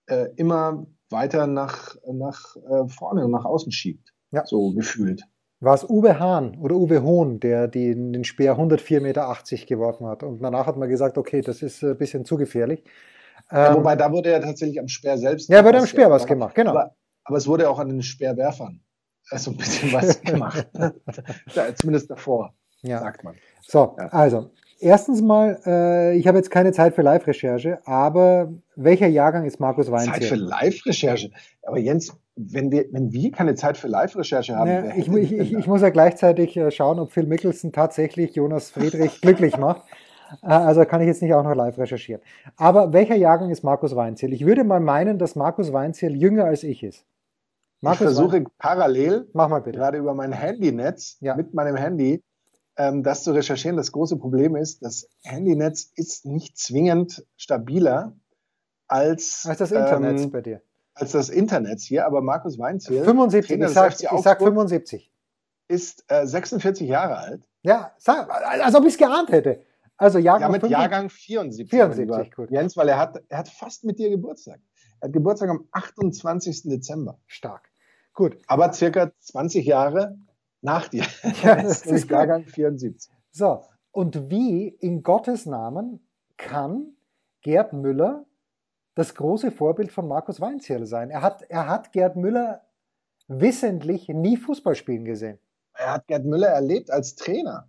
äh, 0.06 0.28
immer 0.36 0.86
weiter 1.10 1.46
nach, 1.46 1.96
nach 2.06 2.56
äh, 2.56 2.88
vorne 2.88 3.24
und 3.24 3.30
nach 3.30 3.44
außen 3.44 3.72
schiebt. 3.72 4.12
Ja. 4.30 4.44
So 4.44 4.72
gefühlt. 4.72 5.22
War 5.60 5.74
es 5.74 5.88
Uwe 5.88 6.20
Hahn 6.20 6.56
oder 6.58 6.76
Uwe 6.76 7.02
Hohn, 7.02 7.40
der 7.40 7.66
die, 7.66 7.92
den 7.94 8.24
Speer 8.24 8.56
104,80 8.56 9.00
Meter 9.00 9.66
geworfen 9.66 10.06
hat? 10.06 10.22
Und 10.22 10.40
danach 10.40 10.66
hat 10.66 10.76
man 10.76 10.88
gesagt, 10.88 11.18
okay, 11.18 11.40
das 11.40 11.62
ist 11.62 11.82
ein 11.82 11.98
bisschen 11.98 12.24
zu 12.24 12.36
gefährlich. 12.36 12.84
Ja, 13.50 13.74
wobei, 13.74 13.96
da 13.96 14.12
wurde 14.12 14.30
ja 14.30 14.38
tatsächlich 14.40 14.78
am 14.78 14.88
Speer 14.88 15.18
selbst. 15.18 15.48
Ja, 15.48 15.64
wurde 15.64 15.78
am 15.78 15.86
Speer 15.86 16.10
was 16.10 16.26
gemacht, 16.26 16.54
genau. 16.54 16.72
Aber, 16.72 16.94
aber, 17.24 17.36
es 17.36 17.46
wurde 17.46 17.68
auch 17.68 17.78
an 17.78 17.88
den 17.88 18.02
Speerwerfern 18.02 18.80
so 19.36 19.50
ein 19.50 19.56
bisschen 19.56 19.92
was 19.92 20.20
gemacht. 20.22 20.68
Zumindest 21.76 22.10
davor, 22.10 22.54
ja. 22.82 23.00
sagt 23.00 23.24
man. 23.24 23.34
So, 23.62 23.96
ja. 23.98 24.08
also, 24.08 24.50
Erstens 24.80 25.22
mal, 25.22 25.60
äh, 25.66 26.16
ich 26.16 26.28
habe 26.28 26.38
jetzt 26.38 26.50
keine 26.50 26.72
Zeit 26.72 26.94
für 26.94 27.02
Live-Recherche, 27.02 27.80
aber 27.84 28.52
welcher 28.76 29.08
Jahrgang 29.08 29.44
ist 29.44 29.58
Markus 29.58 29.90
Weinz? 29.90 30.06
Zeit 30.06 30.24
für 30.24 30.36
Live-Recherche? 30.36 31.30
Aber 31.62 31.78
Jens, 31.78 32.16
wenn 32.36 32.70
wir, 32.70 32.86
wenn 32.92 33.12
wir 33.12 33.32
keine 33.32 33.56
Zeit 33.56 33.76
für 33.76 33.88
Live-Recherche 33.88 34.54
haben, 34.54 34.70
ja, 34.70 34.94
ich, 34.94 35.08
ich, 35.08 35.32
ich, 35.32 35.52
ich, 35.52 35.66
muss 35.66 35.82
ja 35.82 35.90
gleichzeitig 35.90 36.56
äh, 36.56 36.70
schauen, 36.70 37.00
ob 37.00 37.10
Phil 37.10 37.26
Mickelson 37.26 37.72
tatsächlich 37.72 38.36
Jonas 38.36 38.70
Friedrich 38.70 39.20
glücklich 39.20 39.56
macht. 39.56 39.82
Äh, 40.42 40.46
also 40.46 40.84
kann 40.84 41.00
ich 41.00 41.08
jetzt 41.08 41.22
nicht 41.22 41.34
auch 41.34 41.42
noch 41.42 41.54
live 41.54 41.76
recherchieren. 41.76 42.22
Aber 42.56 42.92
welcher 42.92 43.16
Jahrgang 43.16 43.50
ist 43.50 43.64
Markus 43.64 43.96
Weinziel? 43.96 44.32
Ich 44.32 44.46
würde 44.46 44.62
mal 44.62 44.80
meinen, 44.80 45.18
dass 45.18 45.34
Markus 45.34 45.72
Weinziel 45.72 46.16
jünger 46.16 46.44
als 46.44 46.62
ich 46.62 46.84
ist. 46.84 47.04
Markus 47.80 48.00
ich 48.00 48.04
versuche 48.06 48.36
Wein 48.36 48.46
parallel, 48.58 49.28
Mach 49.32 49.48
mal 49.48 49.60
bitte. 49.60 49.78
gerade 49.78 49.98
über 49.98 50.14
mein 50.14 50.32
Handynetz, 50.32 51.16
ja. 51.20 51.36
mit 51.36 51.54
meinem 51.54 51.76
Handy, 51.76 52.22
ähm, 52.78 53.02
das 53.02 53.24
zu 53.24 53.32
recherchieren. 53.32 53.76
Das 53.76 53.92
große 53.92 54.16
Problem 54.16 54.56
ist, 54.56 54.82
das 54.82 55.08
Handynetz 55.22 55.90
ist 55.94 56.24
nicht 56.24 56.56
zwingend 56.56 57.26
stabiler 57.36 58.16
als, 58.86 59.44
als 59.46 59.58
das 59.58 59.72
Internet 59.72 60.20
ähm, 60.20 60.30
bei 60.30 60.40
dir. 60.40 60.62
Als 60.94 61.12
das 61.12 61.28
Internet 61.28 61.80
hier, 61.80 62.06
aber 62.06 62.22
Markus 62.22 62.58
Weinziel, 62.58 63.04
75, 63.04 63.60
ich 63.60 63.68
sag, 63.68 63.92
ich 64.00 64.20
sag 64.22 64.38
75. 64.38 65.12
Ist 65.68 66.04
äh, 66.08 66.26
46 66.26 66.88
Jahre 66.88 67.18
alt. 67.18 67.42
Ja, 67.62 67.92
sag, 67.98 68.30
als 68.30 68.74
ob 68.74 68.84
ich 68.84 68.94
es 68.94 68.98
geahnt 68.98 69.30
hätte. 69.30 69.60
Also 69.96 70.18
Jahrgang 70.18 70.48
ja, 70.48 70.52
mit 70.52 70.60
50, 70.62 70.78
Jahrgang 70.78 71.10
74. 71.10 71.70
74, 71.70 72.34
gut. 72.34 72.50
Jens, 72.50 72.76
weil 72.76 72.88
er 72.88 72.98
hat, 72.98 73.22
er 73.28 73.38
hat 73.38 73.48
fast 73.48 73.84
mit 73.84 73.98
dir 73.98 74.10
Geburtstag. 74.10 74.60
Er 75.00 75.08
hat 75.08 75.12
Geburtstag 75.12 75.50
am 75.50 75.68
28. 75.72 76.62
Dezember. 76.64 77.18
Stark. 77.26 77.68
Gut. 78.14 78.38
Aber 78.46 78.72
circa 78.72 79.12
20 79.20 79.66
Jahre 79.66 80.16
nach 80.60 80.88
dir. 80.88 81.04
Ja, 81.42 81.56
das 81.56 81.86
ist 81.86 82.10
Jahrgang 82.10 82.44
74. 82.44 83.12
So, 83.30 83.64
und 83.92 84.30
wie 84.30 84.68
in 84.68 85.02
Gottes 85.02 85.46
Namen 85.46 86.00
kann 86.36 86.96
Gerd 87.42 87.72
Müller 87.72 88.24
das 88.94 89.14
große 89.14 89.50
Vorbild 89.50 89.92
von 89.92 90.08
Markus 90.08 90.40
Weinzierl 90.40 90.86
sein? 90.86 91.10
Er 91.10 91.22
hat, 91.22 91.42
er 91.42 91.68
hat 91.68 91.92
Gerd 91.92 92.16
Müller 92.16 92.62
wissentlich 93.28 94.08
nie 94.08 94.36
Fußball 94.36 94.74
spielen 94.74 95.04
gesehen. 95.04 95.38
Er 95.74 95.94
hat 95.94 96.06
Gerd 96.06 96.24
Müller 96.24 96.48
erlebt 96.48 96.90
als 96.90 97.14
Trainer. 97.14 97.68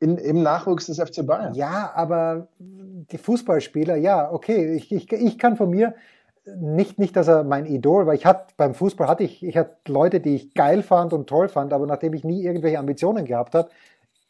In, 0.00 0.18
Im 0.18 0.42
Nachwuchs 0.42 0.86
des 0.86 0.98
FC 0.98 1.24
Bayern. 1.24 1.54
Ja, 1.54 1.92
aber 1.94 2.48
die 2.58 3.18
Fußballspieler, 3.18 3.96
ja, 3.96 4.32
okay, 4.32 4.74
ich, 4.74 4.90
ich, 4.90 5.10
ich 5.12 5.38
kann 5.38 5.56
von 5.56 5.70
mir 5.70 5.94
nicht, 6.44 6.98
nicht, 6.98 7.16
dass 7.16 7.28
er 7.28 7.44
mein 7.44 7.66
Idol 7.66 8.06
war. 8.06 8.14
Ich 8.14 8.26
hatte 8.26 8.54
beim 8.56 8.74
Fußball 8.74 9.06
hatte 9.06 9.24
ich, 9.24 9.42
ich 9.44 9.56
hatte 9.56 9.76
Leute, 9.86 10.20
die 10.20 10.34
ich 10.34 10.54
geil 10.54 10.82
fand 10.82 11.12
und 11.12 11.28
toll 11.28 11.48
fand, 11.48 11.72
aber 11.72 11.86
nachdem 11.86 12.14
ich 12.14 12.24
nie 12.24 12.44
irgendwelche 12.44 12.78
Ambitionen 12.78 13.24
gehabt 13.24 13.54
habe, 13.54 13.68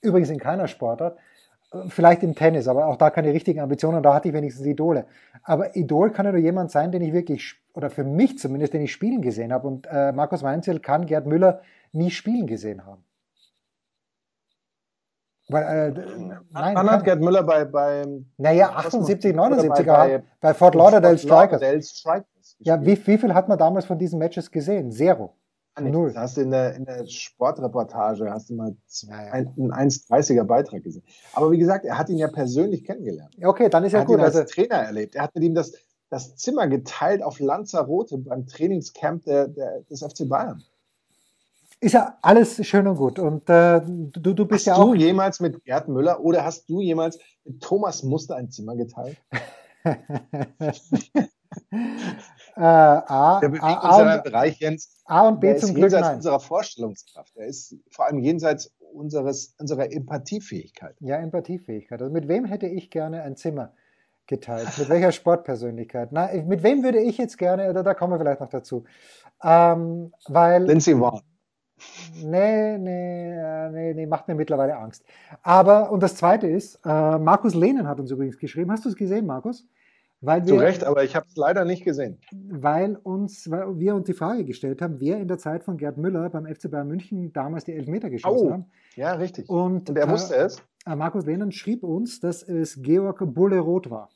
übrigens 0.03 0.31
in 0.31 0.39
keiner 0.39 0.69
Sportart, 0.69 1.17
vielleicht 1.89 2.23
im 2.23 2.35
Tennis, 2.35 2.69
aber 2.69 2.87
auch 2.87 2.97
da 2.97 3.11
keine 3.11 3.33
richtigen 3.33 3.61
Ambitionen, 3.61 4.03
da 4.03 4.15
hatte 4.15 4.29
ich 4.29 4.35
wenigstens 4.35 4.67
Idole. 4.67 5.07
Aber 5.43 5.75
Idol 5.75 6.11
kann 6.11 6.27
ja 6.27 6.33
nur 6.33 6.41
jemand 6.41 6.71
sein, 6.71 6.93
den 6.93 7.03
ich 7.03 7.13
wirklich, 7.13 7.55
oder 7.73 7.89
für 7.89 8.05
mich 8.05 8.39
zumindest, 8.39 8.75
den 8.75 8.83
ich 8.83 8.93
spielen 8.93 9.23
gesehen 9.23 9.53
habe. 9.53 9.67
Und 9.67 9.87
äh, 9.91 10.13
Markus 10.13 10.43
Weinzel 10.43 10.81
kann 10.81 11.07
Gerd 11.07 11.27
Müller 11.27 11.63
nie 11.93 12.11
spielen 12.11 12.47
gesehen 12.47 12.85
haben. 12.85 13.03
Weil, 15.53 15.95
äh, 15.97 16.01
nein, 16.51 16.75
Wann 16.75 16.91
hat 16.91 17.05
Gerd 17.05 17.21
Müller 17.21 17.43
bei, 17.43 17.65
bei 17.65 18.05
Naja, 18.39 18.71
78, 18.71 19.35
79 19.35 19.87
bei, 19.87 19.93
bei, 19.93 20.23
bei 20.41 20.55
Fort 20.55 20.75
Lauderdale 20.75 21.19
Strikers. 21.19 21.63
Strikers 21.89 22.27
ja, 22.59 22.81
wie, 22.85 23.07
wie 23.07 23.19
viel 23.19 23.35
hat 23.35 23.49
man 23.49 23.59
damals 23.59 23.85
von 23.85 23.99
diesen 23.99 24.19
Matches 24.19 24.51
gesehen? 24.51 24.93
Zero. 24.93 25.35
Null. 25.81 26.13
Hast 26.15 26.37
du 26.37 26.43
in 26.43 26.51
der, 26.51 26.75
in 26.75 26.85
der 26.85 27.07
Sportreportage 27.07 28.31
hast 28.31 28.51
du 28.51 28.55
mal 28.55 28.77
ja, 29.09 29.25
ja. 29.27 29.33
einen 29.33 29.73
1,30er 29.73 30.45
Beitrag 30.45 30.83
gesehen. 30.83 31.03
Aber 31.33 31.51
wie 31.51 31.59
gesagt, 31.59 31.87
er 31.87 31.97
hat 31.97 32.11
ihn 32.11 32.19
ja 32.19 32.29
persönlich 32.29 32.85
kennengelernt. 32.85 33.35
Okay, 33.43 33.71
dann 33.71 33.83
ist 33.85 33.93
ja 33.93 34.01
er 34.01 34.05
gut. 34.05 34.19
Ihn 34.19 34.25
als 34.25 34.37
also, 34.37 34.53
Trainer 34.53 34.77
erlebt. 34.77 35.15
Er 35.15 35.23
hat 35.23 35.35
mit 35.35 35.45
ihm 35.45 35.55
das, 35.55 35.73
das 36.11 36.37
Zimmer 36.37 36.69
geteilt 36.69 37.23
auf 37.23 37.41
Lanzarote 37.41 38.19
beim 38.19 38.47
Trainingscamp 38.47 39.25
der, 39.25 39.49
der, 39.49 39.81
des 39.91 40.03
FC 40.03 40.29
Bayern. 40.29 40.63
Ist 41.83 41.95
ja 41.95 42.17
alles 42.23 42.65
schön 42.65 42.87
und 42.87 42.97
gut. 42.97 43.19
Und 43.19 43.51
äh, 43.51 43.81
du, 43.85 44.35
du 44.35 44.47
bist 44.47 44.61
hast 44.61 44.67
ja 44.67 44.75
auch. 44.75 44.91
Hast 44.91 45.01
du 45.01 45.05
jemals 45.05 45.41
mit 45.41 45.65
Gerd 45.65 45.89
Müller 45.89 46.21
oder 46.21 46.45
hast 46.45 46.69
du 46.69 46.81
jemals 46.81 47.19
mit 47.45 47.61
Thomas 47.61 48.05
Muster 48.05 48.37
ein 48.37 48.51
Zimmer 48.51 48.77
geteilt? 48.77 49.17
Äh, 52.57 52.61
A, 52.63 53.41
der 53.41 53.49
bewegt 53.49 53.63
A, 53.63 53.89
uns 53.89 53.99
in 53.99 54.09
einem 54.09 54.23
Bereich, 54.23 54.59
Jens. 54.59 55.03
A 55.05 55.29
und 55.29 55.41
B 55.41 55.49
der 55.49 55.59
zum 55.59 55.71
ist 55.71 55.75
Glück 55.75 55.85
jenseits 55.85 56.07
nein. 56.07 56.17
unserer 56.17 56.41
Vorstellungskraft. 56.41 57.37
Er 57.37 57.47
ist 57.47 57.77
vor 57.91 58.07
allem 58.07 58.21
jenseits 58.21 58.73
unseres, 58.95 59.55
unserer 59.59 59.93
Empathiefähigkeit. 59.93 60.97
Ja, 61.01 61.17
Empathiefähigkeit. 61.17 62.01
Also 62.01 62.11
mit 62.11 62.29
wem 62.29 62.47
hätte 62.47 62.69
ich 62.69 62.91
gerne 62.91 63.23
ein 63.23 63.37
Zimmer 63.37 63.75
geteilt? 64.27 64.69
Mit 64.79 64.89
welcher 64.89 65.13
Sportpersönlichkeit? 65.13 66.09
Na, 66.13 66.31
mit 66.47 66.63
wem 66.63 66.83
würde 66.85 67.01
ich 67.01 67.19
jetzt 67.19 67.37
gerne, 67.37 67.69
oder 67.69 67.83
da 67.83 67.93
kommen 67.93 68.15
wir 68.15 68.19
vielleicht 68.19 68.41
noch 68.41 68.51
dazu. 68.51 68.85
Ähm, 69.43 70.13
weil. 70.29 70.65
Lindsay 70.65 70.95
Vaughn. 70.95 71.21
Nee, 72.23 72.79
nee, 72.79 73.33
äh, 73.33 73.71
nee, 73.71 73.95
nee, 73.95 74.07
macht 74.07 74.29
mir 74.29 74.35
mittlerweile 74.35 74.77
Angst. 74.77 75.05
Aber, 75.43 75.91
und 75.91 76.03
das 76.03 76.17
zweite 76.17 76.47
ist, 76.47 76.81
äh, 76.85 77.19
Markus 77.19 77.55
Lehnen 77.55 77.89
hat 77.89 78.01
uns 78.01 78.11
übrigens 78.11 78.39
geschrieben. 78.39 78.71
Hast 78.71 78.85
du 78.85 78.89
es 78.89 78.97
gesehen, 78.97 79.27
Markus? 79.27 79.67
Weil 80.21 80.43
wir, 80.43 80.55
Zu 80.55 80.57
Recht, 80.57 80.85
aber 80.85 81.03
ich 81.03 81.17
habe 81.17 81.27
es 81.29 81.37
leider 81.37 81.65
nicht 81.65 81.85
gesehen. 81.85 82.21
Weil, 82.31 82.97
uns, 82.97 83.51
weil 83.51 83.79
wir 83.81 83.97
uns 83.97 84.07
die 84.07 84.13
Frage 84.13 84.45
gestellt 84.45 84.81
haben, 84.81 85.01
wer 85.01 85.19
in 85.19 85.27
der 85.27 85.39
Zeit 85.39 85.65
von 85.65 85.77
Gerd 85.77 85.97
Müller 85.99 86.31
beim 86.31 86.47
FC 86.47 86.71
Bayern 86.71 86.87
München 86.87 87.33
damals 87.33 87.65
die 87.65 87.73
Elfmeter 87.73 88.09
geschossen 88.09 88.47
oh, 88.47 88.53
haben. 88.53 88.67
Ja, 88.95 89.15
richtig. 89.15 89.49
Und, 89.49 89.91
Und 89.91 89.99
er 89.99 90.09
wusste 90.09 90.37
es? 90.37 90.63
Äh, 90.87 90.95
Markus 90.95 91.27
Lehnen 91.27 91.51
schrieb 91.51 91.83
uns, 91.83 92.21
dass 92.21 92.45
es 92.45 92.81
Georg 92.83 93.19
Bulle-Roth 93.35 93.91
war. 93.91 94.11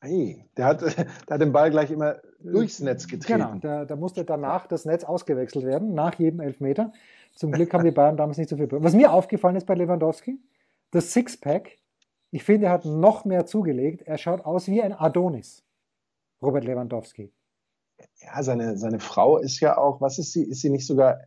Hey, 0.00 0.44
der 0.56 0.66
hat, 0.66 0.82
der 0.82 1.06
hat 1.30 1.40
den 1.40 1.52
Ball 1.52 1.70
gleich 1.70 1.90
immer 1.90 2.16
durchs 2.40 2.80
Netz 2.80 3.06
getreten. 3.06 3.40
Genau, 3.40 3.54
da, 3.60 3.84
da 3.84 3.96
musste 3.96 4.24
danach 4.24 4.66
das 4.66 4.84
Netz 4.84 5.04
ausgewechselt 5.04 5.64
werden, 5.64 5.94
nach 5.94 6.18
jedem 6.18 6.40
Elfmeter. 6.40 6.92
Zum 7.34 7.52
Glück 7.52 7.72
haben 7.74 7.84
die 7.84 7.90
Bayern 7.90 8.16
damals 8.16 8.38
nicht 8.38 8.48
so 8.48 8.56
viel. 8.56 8.68
Was 8.70 8.94
mir 8.94 9.12
aufgefallen 9.12 9.56
ist 9.56 9.66
bei 9.66 9.74
Lewandowski, 9.74 10.40
das 10.90 11.12
Sixpack, 11.12 11.76
ich 12.30 12.44
finde, 12.44 12.66
er 12.66 12.72
hat 12.72 12.84
noch 12.84 13.24
mehr 13.24 13.46
zugelegt. 13.46 14.02
Er 14.02 14.18
schaut 14.18 14.44
aus 14.44 14.68
wie 14.68 14.82
ein 14.82 14.92
Adonis. 14.92 15.64
Robert 16.42 16.64
Lewandowski. 16.64 17.32
Ja, 18.20 18.42
seine, 18.42 18.76
seine 18.76 18.98
Frau 18.98 19.38
ist 19.38 19.60
ja 19.60 19.78
auch, 19.78 20.00
was 20.00 20.18
ist 20.18 20.32
sie? 20.32 20.44
Ist 20.44 20.60
sie 20.60 20.70
nicht 20.70 20.86
sogar 20.86 21.20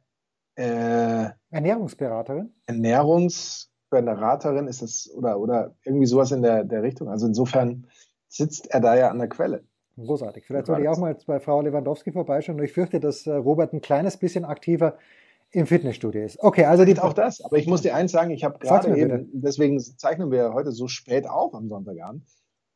äh, 0.55 1.29
Ernährungsberaterin? 1.49 2.53
Ernährungsberaterin 2.67 4.67
ist 4.67 4.81
das 4.81 5.09
oder, 5.15 5.39
oder 5.39 5.75
irgendwie 5.83 6.05
sowas 6.05 6.31
in 6.31 6.41
der, 6.41 6.63
der 6.63 6.83
Richtung. 6.83 7.09
Also 7.09 7.25
insofern 7.25 7.87
sitzt 8.29 8.71
er 8.71 8.79
da 8.79 8.95
ja 8.95 9.09
an 9.09 9.19
der 9.19 9.27
Quelle. 9.27 9.63
Großartig. 9.97 10.45
Vielleicht 10.45 10.67
sollte 10.67 10.83
ich 10.83 10.87
auch 10.87 10.97
mal 10.97 11.17
bei 11.27 11.39
Frau 11.41 11.61
Lewandowski 11.61 12.13
vorbeischauen. 12.13 12.55
Nur 12.55 12.65
ich 12.65 12.71
fürchte, 12.71 13.01
dass 13.01 13.27
äh, 13.27 13.33
Robert 13.33 13.73
ein 13.73 13.81
kleines 13.81 14.15
bisschen 14.15 14.45
aktiver 14.45 14.97
im 15.51 15.65
Fitnessstudio 15.65 16.23
ist. 16.23 16.39
Okay, 16.41 16.65
also 16.65 16.85
die 16.85 16.97
auch 16.99 17.13
das. 17.13 17.41
Aber 17.41 17.57
ich 17.57 17.67
muss 17.67 17.81
dir 17.81 17.95
eins 17.95 18.11
sagen, 18.11 18.31
ich 18.31 18.43
habe 18.43 18.59
gerade 18.59 18.95
eben, 18.95 19.29
deswegen 19.33 19.79
zeichnen 19.79 20.31
wir 20.31 20.53
heute 20.53 20.71
so 20.71 20.87
spät 20.87 21.27
auf 21.27 21.53
am 21.53 21.67
Sonntagabend. 21.67 22.23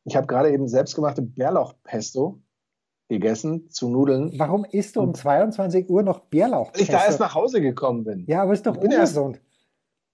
Ich 0.04 0.16
habe 0.16 0.26
gerade 0.26 0.52
eben 0.52 0.68
selbstgemachte 0.68 1.22
Bärlauchpesto 1.22 2.40
gegessen 3.08 3.70
zu 3.70 3.88
Nudeln. 3.88 4.32
Warum 4.38 4.64
isst 4.64 4.96
du 4.96 5.00
um 5.00 5.14
22 5.14 5.88
Uhr 5.88 6.02
noch 6.02 6.20
Bärlauchpesto? 6.20 6.78
Weil 6.78 6.82
ich 6.82 6.88
da 6.88 7.06
erst 7.06 7.20
nach 7.20 7.34
Hause 7.34 7.60
gekommen 7.60 8.04
bin. 8.04 8.24
Ja, 8.26 8.42
aber 8.42 8.52
ist 8.52 8.66
doch 8.66 8.76
ungesund. 8.76 9.40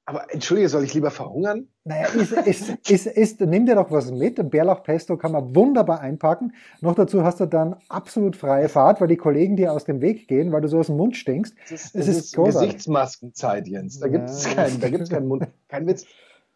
Aber 0.06 0.32
entschuldige, 0.32 0.68
soll 0.68 0.82
ich 0.82 0.94
lieber 0.94 1.10
verhungern? 1.10 1.68
Naja, 1.84 2.08
ist, 2.08 2.32
ist, 2.32 2.90
ist, 2.90 3.06
ist, 3.06 3.40
nimm 3.40 3.66
dir 3.66 3.76
doch 3.76 3.90
was 3.90 4.10
mit. 4.10 4.50
Bärlauchpesto 4.50 5.16
kann 5.16 5.32
man 5.32 5.54
wunderbar 5.54 6.00
einpacken. 6.00 6.52
Noch 6.80 6.94
dazu 6.94 7.22
hast 7.22 7.38
du 7.38 7.46
dann 7.46 7.76
absolut 7.88 8.34
freie 8.34 8.68
Fahrt, 8.68 9.00
weil 9.00 9.08
die 9.08 9.16
Kollegen 9.16 9.56
dir 9.56 9.72
aus 9.72 9.84
dem 9.84 10.00
Weg 10.00 10.26
gehen, 10.26 10.50
weil 10.50 10.62
du 10.62 10.68
so 10.68 10.78
aus 10.78 10.86
dem 10.86 10.96
Mund 10.96 11.16
stinkst. 11.16 11.54
Das 11.70 11.84
ist, 11.84 11.94
das 11.94 12.08
es 12.08 12.08
ist, 12.08 12.24
ist 12.24 12.36
Gesichtsmaskenzeit, 12.36 13.68
Jens. 13.68 14.00
Da 14.00 14.08
gibt 14.08 14.28
es 14.28 14.44
keinen, 14.44 14.80
keinen 14.80 15.28
Mund. 15.28 15.46
Kein 15.68 15.86
Witz. 15.86 16.06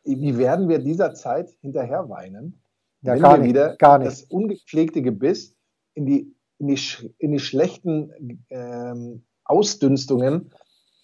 Wie 0.05 0.37
werden 0.37 0.69
wir 0.69 0.81
dieser 0.81 1.15
Zeit 1.15 1.51
hinterher 1.61 2.09
weinen? 2.09 2.61
Ja, 3.03 3.13
wenn 3.13 3.23
gar 3.23 3.33
wir 3.35 3.39
nicht, 3.39 3.49
wieder 3.51 3.77
gar 3.77 3.99
nicht. 3.99 4.11
das 4.11 4.23
ungepflegte 4.23 5.01
Gebiss 5.03 5.55
in 5.95 6.07
die, 6.07 6.35
in 6.59 6.69
die, 6.69 7.15
in 7.19 7.33
die 7.33 7.39
schlechten 7.39 8.43
ähm, 8.51 9.23
Ausdünstungen 9.45 10.51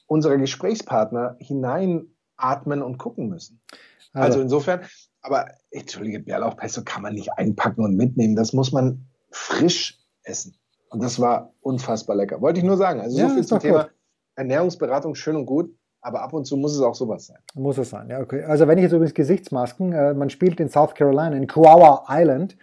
unserer 0.07 0.39
Gesprächspartner 0.39 1.37
hineinatmen 2.41 2.83
und 2.83 2.99
gucken 2.99 3.29
müssen. 3.29 3.61
Also, 4.13 4.27
also 4.27 4.41
insofern, 4.41 4.81
aber 5.23 5.51
entschuldige, 5.71 6.21
Bärlauchpesto 6.21 6.83
kann 6.85 7.03
man 7.03 7.15
nicht 7.15 7.33
einpacken 7.33 7.85
und 7.85 7.97
mitnehmen. 7.97 8.37
Das 8.37 8.53
muss 8.53 8.73
man 8.73 9.07
frisch 9.31 9.99
essen. 10.25 10.57
Und 10.91 11.03
das 11.03 11.21
war 11.21 11.53
unfassbar 11.61 12.17
lecker. 12.17 12.41
Wollte 12.41 12.59
ich 12.59 12.65
nur 12.65 12.77
sagen. 12.77 13.01
Also 13.01 13.19
ja, 13.19 13.29
so 13.29 13.35
viel 13.35 13.47
zum 13.47 13.61
Thema 13.61 13.83
gut. 13.85 13.93
Ernährungsberatung, 14.35 15.15
schön 15.15 15.37
und 15.37 15.47
gut. 15.47 15.75
Aber 16.03 16.23
ab 16.23 16.33
und 16.33 16.47
zu 16.47 16.57
muss 16.57 16.75
es 16.75 16.81
auch 16.81 16.95
sowas 16.95 17.27
sein. 17.27 17.39
Muss 17.55 17.77
es 17.77 17.91
sein, 17.91 18.09
ja, 18.09 18.21
okay. 18.21 18.43
Also 18.45 18.67
wenn 18.67 18.79
ich 18.79 18.85
jetzt 18.85 18.93
übrigens 18.93 19.13
Gesichtsmasken, 19.13 19.93
äh, 19.93 20.15
man 20.15 20.31
spielt 20.31 20.59
in 20.59 20.71
South 20.71 20.95
Carolina, 20.95 21.37
in 21.37 21.47
Kiowa 21.47 22.07
Island. 22.09 22.57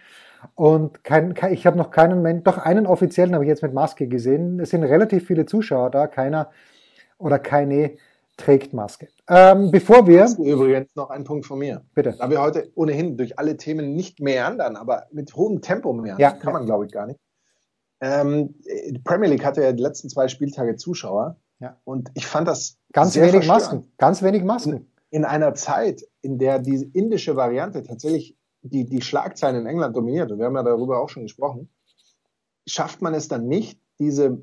Und 0.56 1.04
kein, 1.04 1.34
kein, 1.34 1.52
ich 1.52 1.64
habe 1.64 1.78
noch 1.78 1.90
keinen, 1.90 2.42
doch 2.42 2.58
einen 2.58 2.86
offiziellen 2.86 3.34
habe 3.34 3.44
ich 3.44 3.48
jetzt 3.48 3.62
mit 3.62 3.72
Maske 3.72 4.08
gesehen. 4.08 4.58
Es 4.58 4.70
sind 4.70 4.82
relativ 4.82 5.26
viele 5.26 5.46
Zuschauer 5.46 5.90
da, 5.90 6.08
keiner 6.08 6.50
oder 7.18 7.38
keine 7.38 7.96
trägt 8.38 8.72
Maske. 8.72 9.08
Ähm, 9.28 9.70
bevor 9.70 10.06
wir. 10.06 10.26
Übrigens 10.38 10.94
noch 10.94 11.10
ein 11.10 11.24
Punkt 11.24 11.44
von 11.44 11.58
mir. 11.58 11.84
Bitte. 11.94 12.14
Da 12.18 12.30
wir 12.30 12.40
heute 12.40 12.70
ohnehin 12.74 13.18
durch 13.18 13.38
alle 13.38 13.58
Themen 13.58 13.94
nicht 13.94 14.20
meandern, 14.20 14.76
aber 14.76 15.06
mit 15.12 15.36
hohem 15.36 15.60
Tempo 15.60 15.92
meandern, 15.92 16.20
ja, 16.20 16.30
kann 16.30 16.54
man 16.54 16.64
glaube 16.64 16.86
ich 16.86 16.92
gar 16.92 17.06
nicht. 17.06 17.20
Ähm, 18.00 18.54
die 18.64 19.00
Premier 19.00 19.28
League 19.28 19.44
hatte 19.44 19.62
ja 19.62 19.72
die 19.72 19.82
letzten 19.82 20.08
zwei 20.08 20.28
Spieltage 20.28 20.76
Zuschauer. 20.76 21.36
Ja. 21.60 21.76
Und 21.84 22.10
ich 22.14 22.26
fand 22.26 22.48
das. 22.48 22.78
Ganz 22.92 23.16
wenig 23.16 23.46
Masken. 23.46 23.92
Ganz 23.98 24.22
wenig 24.22 24.44
Masken. 24.44 24.72
In, 24.72 24.86
in, 25.10 25.24
einer 25.24 25.54
Zeit, 25.54 26.02
in 26.22 26.38
der 26.38 26.60
die 26.60 26.90
indische 26.94 27.36
Variante 27.36 27.82
tatsächlich 27.82 28.38
die, 28.62 28.88
die 28.88 29.02
Schlagzeilen 29.02 29.62
in 29.62 29.66
England 29.66 29.96
dominiert, 29.96 30.30
und 30.30 30.38
wir 30.38 30.46
haben 30.46 30.54
ja 30.54 30.62
darüber 30.62 31.00
auch 31.00 31.08
schon 31.08 31.24
gesprochen, 31.24 31.68
schafft 32.66 33.02
man 33.02 33.14
es 33.14 33.28
dann 33.28 33.48
nicht, 33.48 33.80
diese, 33.98 34.40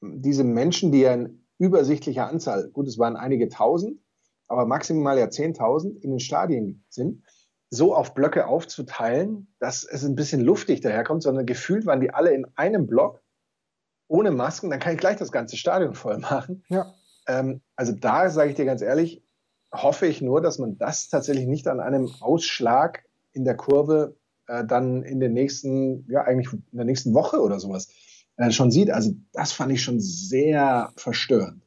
diese 0.00 0.44
Menschen, 0.44 0.92
die 0.92 1.00
ja 1.00 1.12
in 1.12 1.41
übersichtlicher 1.62 2.26
Anzahl, 2.26 2.70
gut, 2.70 2.88
es 2.88 2.98
waren 2.98 3.16
einige 3.16 3.48
tausend, 3.48 4.00
aber 4.48 4.66
maximal 4.66 5.16
ja 5.16 5.30
zehntausend 5.30 6.02
in 6.02 6.10
den 6.10 6.18
Stadien 6.18 6.84
sind, 6.88 7.22
so 7.70 7.94
auf 7.94 8.14
Blöcke 8.14 8.48
aufzuteilen, 8.48 9.54
dass 9.60 9.84
es 9.84 10.04
ein 10.04 10.16
bisschen 10.16 10.40
luftig 10.40 10.80
daherkommt, 10.80 11.22
sondern 11.22 11.46
gefühlt 11.46 11.86
waren 11.86 12.00
die 12.00 12.12
alle 12.12 12.34
in 12.34 12.46
einem 12.56 12.88
Block 12.88 13.22
ohne 14.08 14.32
Masken, 14.32 14.70
dann 14.70 14.80
kann 14.80 14.94
ich 14.94 14.98
gleich 14.98 15.16
das 15.16 15.30
ganze 15.30 15.56
Stadion 15.56 15.94
voll 15.94 16.18
machen. 16.18 16.64
Ja. 16.68 16.92
Ähm, 17.28 17.62
also 17.76 17.92
da 17.92 18.28
sage 18.28 18.50
ich 18.50 18.56
dir 18.56 18.66
ganz 18.66 18.82
ehrlich, 18.82 19.22
hoffe 19.72 20.06
ich 20.06 20.20
nur, 20.20 20.40
dass 20.42 20.58
man 20.58 20.76
das 20.76 21.08
tatsächlich 21.08 21.46
nicht 21.46 21.68
an 21.68 21.78
einem 21.78 22.10
Ausschlag 22.20 23.04
in 23.30 23.44
der 23.44 23.56
Kurve 23.56 24.16
äh, 24.48 24.64
dann 24.66 25.04
in 25.04 25.20
den 25.20 25.32
nächsten, 25.32 26.10
ja 26.10 26.22
eigentlich 26.24 26.52
in 26.52 26.76
der 26.76 26.84
nächsten 26.84 27.14
Woche 27.14 27.40
oder 27.40 27.60
sowas 27.60 27.88
äh, 28.36 28.50
schon 28.50 28.70
sieht. 28.70 28.90
Also 28.90 29.12
das 29.32 29.52
fand 29.52 29.72
ich 29.72 29.82
schon 29.82 30.00
sehr 30.00 30.90
verstörend. 30.96 31.62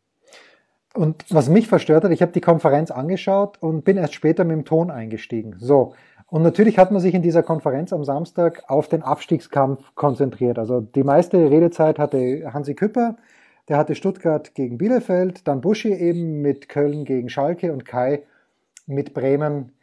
Und 0.94 1.26
was 1.30 1.50
mich 1.50 1.68
verstört 1.68 2.06
hat, 2.06 2.12
ich 2.12 2.22
habe 2.22 2.32
die 2.32 2.42
Konferenz 2.42 2.90
angeschaut 2.90 3.62
und 3.62 3.84
bin 3.84 3.98
erst 3.98 4.14
später 4.14 4.46
mit 4.46 4.56
dem 4.56 4.66
Ton 4.66 4.90
eingestiegen. 4.90 5.56
So. 5.60 5.94
Und 6.28 6.42
natürlich 6.42 6.78
hat 6.78 6.92
man 6.92 7.02
sich 7.02 7.14
in 7.14 7.22
dieser 7.22 7.44
Konferenz 7.44 7.92
am 7.92 8.04
Samstag 8.04 8.64
auf 8.68 8.88
den 8.88 9.04
Abstiegskampf 9.04 9.94
konzentriert. 9.96 10.58
Also 10.58 10.82
die 10.82 11.04
meiste 11.04 11.52
Redezeit 11.52 12.00
hatte 12.00 12.50
Hansi 12.52 12.76
Küpper, 12.76 13.18
der 13.68 13.78
hatte 13.78 13.96
Stuttgart 13.96 14.56
gegen 14.56 14.78
Bielefeld, 14.78 15.48
dann 15.48 15.62
Buschi 15.62 15.94
eben 15.94 16.42
mit 16.42 16.70
Köln 16.70 17.04
gegen 17.04 17.30
Schalke 17.30 17.74
und 17.74 17.86
Kai 17.86 18.24
mit 18.88 19.14
Bremen 19.14 19.74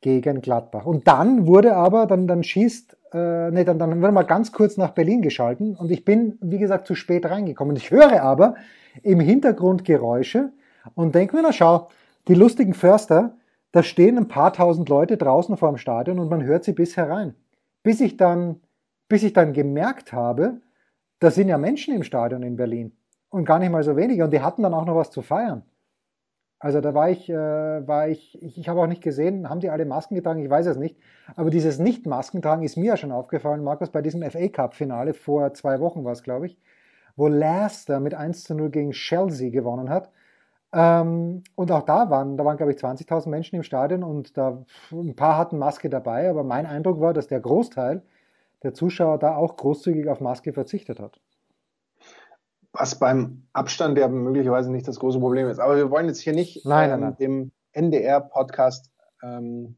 gegen 0.00 0.40
Gladbach. 0.40 0.86
Und 0.86 1.06
dann 1.06 1.46
wurde 1.46 1.76
aber, 1.76 2.06
dann, 2.06 2.26
dann 2.26 2.42
schießt, 2.42 2.96
äh, 3.12 3.50
nee, 3.50 3.64
dann, 3.64 3.78
dann 3.78 4.00
wurde 4.00 4.12
mal 4.12 4.22
ganz 4.22 4.52
kurz 4.52 4.76
nach 4.76 4.90
Berlin 4.90 5.22
geschalten 5.22 5.76
und 5.76 5.90
ich 5.90 6.04
bin, 6.04 6.38
wie 6.40 6.58
gesagt, 6.58 6.86
zu 6.86 6.94
spät 6.94 7.26
reingekommen. 7.26 7.76
Ich 7.76 7.90
höre 7.90 8.22
aber 8.22 8.54
im 9.02 9.20
Hintergrund 9.20 9.84
Geräusche 9.84 10.52
und 10.94 11.14
denke 11.14 11.36
mir, 11.36 11.42
na 11.42 11.52
schau, 11.52 11.88
die 12.28 12.34
lustigen 12.34 12.74
Förster, 12.74 13.36
da 13.72 13.82
stehen 13.82 14.18
ein 14.18 14.28
paar 14.28 14.52
tausend 14.52 14.88
Leute 14.88 15.16
draußen 15.16 15.56
vor 15.56 15.70
dem 15.70 15.78
Stadion 15.78 16.18
und 16.18 16.28
man 16.28 16.42
hört 16.42 16.64
sie 16.64 16.72
bis 16.72 16.96
herein. 16.96 17.34
Bis 17.82 18.00
ich 18.00 18.16
dann, 18.16 18.60
bis 19.08 19.22
ich 19.22 19.32
dann 19.32 19.52
gemerkt 19.52 20.12
habe, 20.12 20.60
da 21.18 21.30
sind 21.30 21.48
ja 21.48 21.58
Menschen 21.58 21.94
im 21.94 22.02
Stadion 22.02 22.42
in 22.42 22.56
Berlin 22.56 22.92
und 23.30 23.44
gar 23.44 23.58
nicht 23.58 23.70
mal 23.70 23.82
so 23.82 23.96
wenige 23.96 24.24
und 24.24 24.32
die 24.32 24.40
hatten 24.40 24.62
dann 24.62 24.74
auch 24.74 24.84
noch 24.84 24.96
was 24.96 25.10
zu 25.10 25.22
feiern. 25.22 25.62
Also 26.62 26.80
da 26.80 26.94
war 26.94 27.10
ich, 27.10 27.28
äh, 27.28 27.34
war 27.88 28.08
ich, 28.08 28.40
ich, 28.40 28.56
ich 28.56 28.68
habe 28.68 28.80
auch 28.80 28.86
nicht 28.86 29.02
gesehen, 29.02 29.50
haben 29.50 29.58
die 29.58 29.68
alle 29.68 29.84
Masken 29.84 30.14
getragen, 30.14 30.40
ich 30.44 30.48
weiß 30.48 30.66
es 30.66 30.76
nicht. 30.76 30.96
Aber 31.34 31.50
dieses 31.50 31.80
Nicht-Maskentragen 31.80 32.64
ist 32.64 32.76
mir 32.76 32.86
ja 32.86 32.96
schon 32.96 33.10
aufgefallen, 33.10 33.64
Markus, 33.64 33.90
bei 33.90 34.00
diesem 34.00 34.22
FA 34.30 34.46
Cup-Finale 34.46 35.12
vor 35.12 35.52
zwei 35.54 35.80
Wochen 35.80 36.04
war 36.04 36.12
es, 36.12 36.22
glaube 36.22 36.46
ich, 36.46 36.56
wo 37.16 37.26
Leicester 37.26 37.98
mit 37.98 38.14
1 38.14 38.44
zu 38.44 38.54
0 38.54 38.70
gegen 38.70 38.92
Chelsea 38.92 39.50
gewonnen 39.50 39.90
hat. 39.90 40.10
Ähm, 40.72 41.42
und 41.56 41.72
auch 41.72 41.82
da 41.82 42.10
waren, 42.10 42.36
da 42.36 42.44
waren, 42.44 42.56
glaube 42.58 42.72
ich, 42.72 42.78
20.000 42.78 43.28
Menschen 43.28 43.56
im 43.56 43.64
Stadion 43.64 44.04
und 44.04 44.36
da 44.38 44.64
ein 44.92 45.16
paar 45.16 45.38
hatten 45.38 45.58
Maske 45.58 45.90
dabei, 45.90 46.30
aber 46.30 46.44
mein 46.44 46.66
Eindruck 46.66 47.00
war, 47.00 47.12
dass 47.12 47.26
der 47.26 47.40
Großteil 47.40 48.02
der 48.62 48.72
Zuschauer 48.72 49.18
da 49.18 49.34
auch 49.34 49.56
großzügig 49.56 50.08
auf 50.08 50.20
Maske 50.20 50.52
verzichtet 50.52 51.00
hat 51.00 51.20
was 52.72 52.98
beim 52.98 53.46
Abstand 53.52 53.98
ja 53.98 54.08
möglicherweise 54.08 54.70
nicht 54.70 54.88
das 54.88 54.98
große 54.98 55.18
Problem 55.18 55.48
ist. 55.48 55.58
Aber 55.58 55.76
wir 55.76 55.90
wollen 55.90 56.06
jetzt 56.06 56.20
hier 56.20 56.32
nicht 56.32 56.64
nein, 56.64 56.90
ähm, 56.90 57.00
nein, 57.00 57.00
nein. 57.00 57.16
dem 57.18 57.52
NDR-Podcast 57.72 58.90
ähm, 59.22 59.76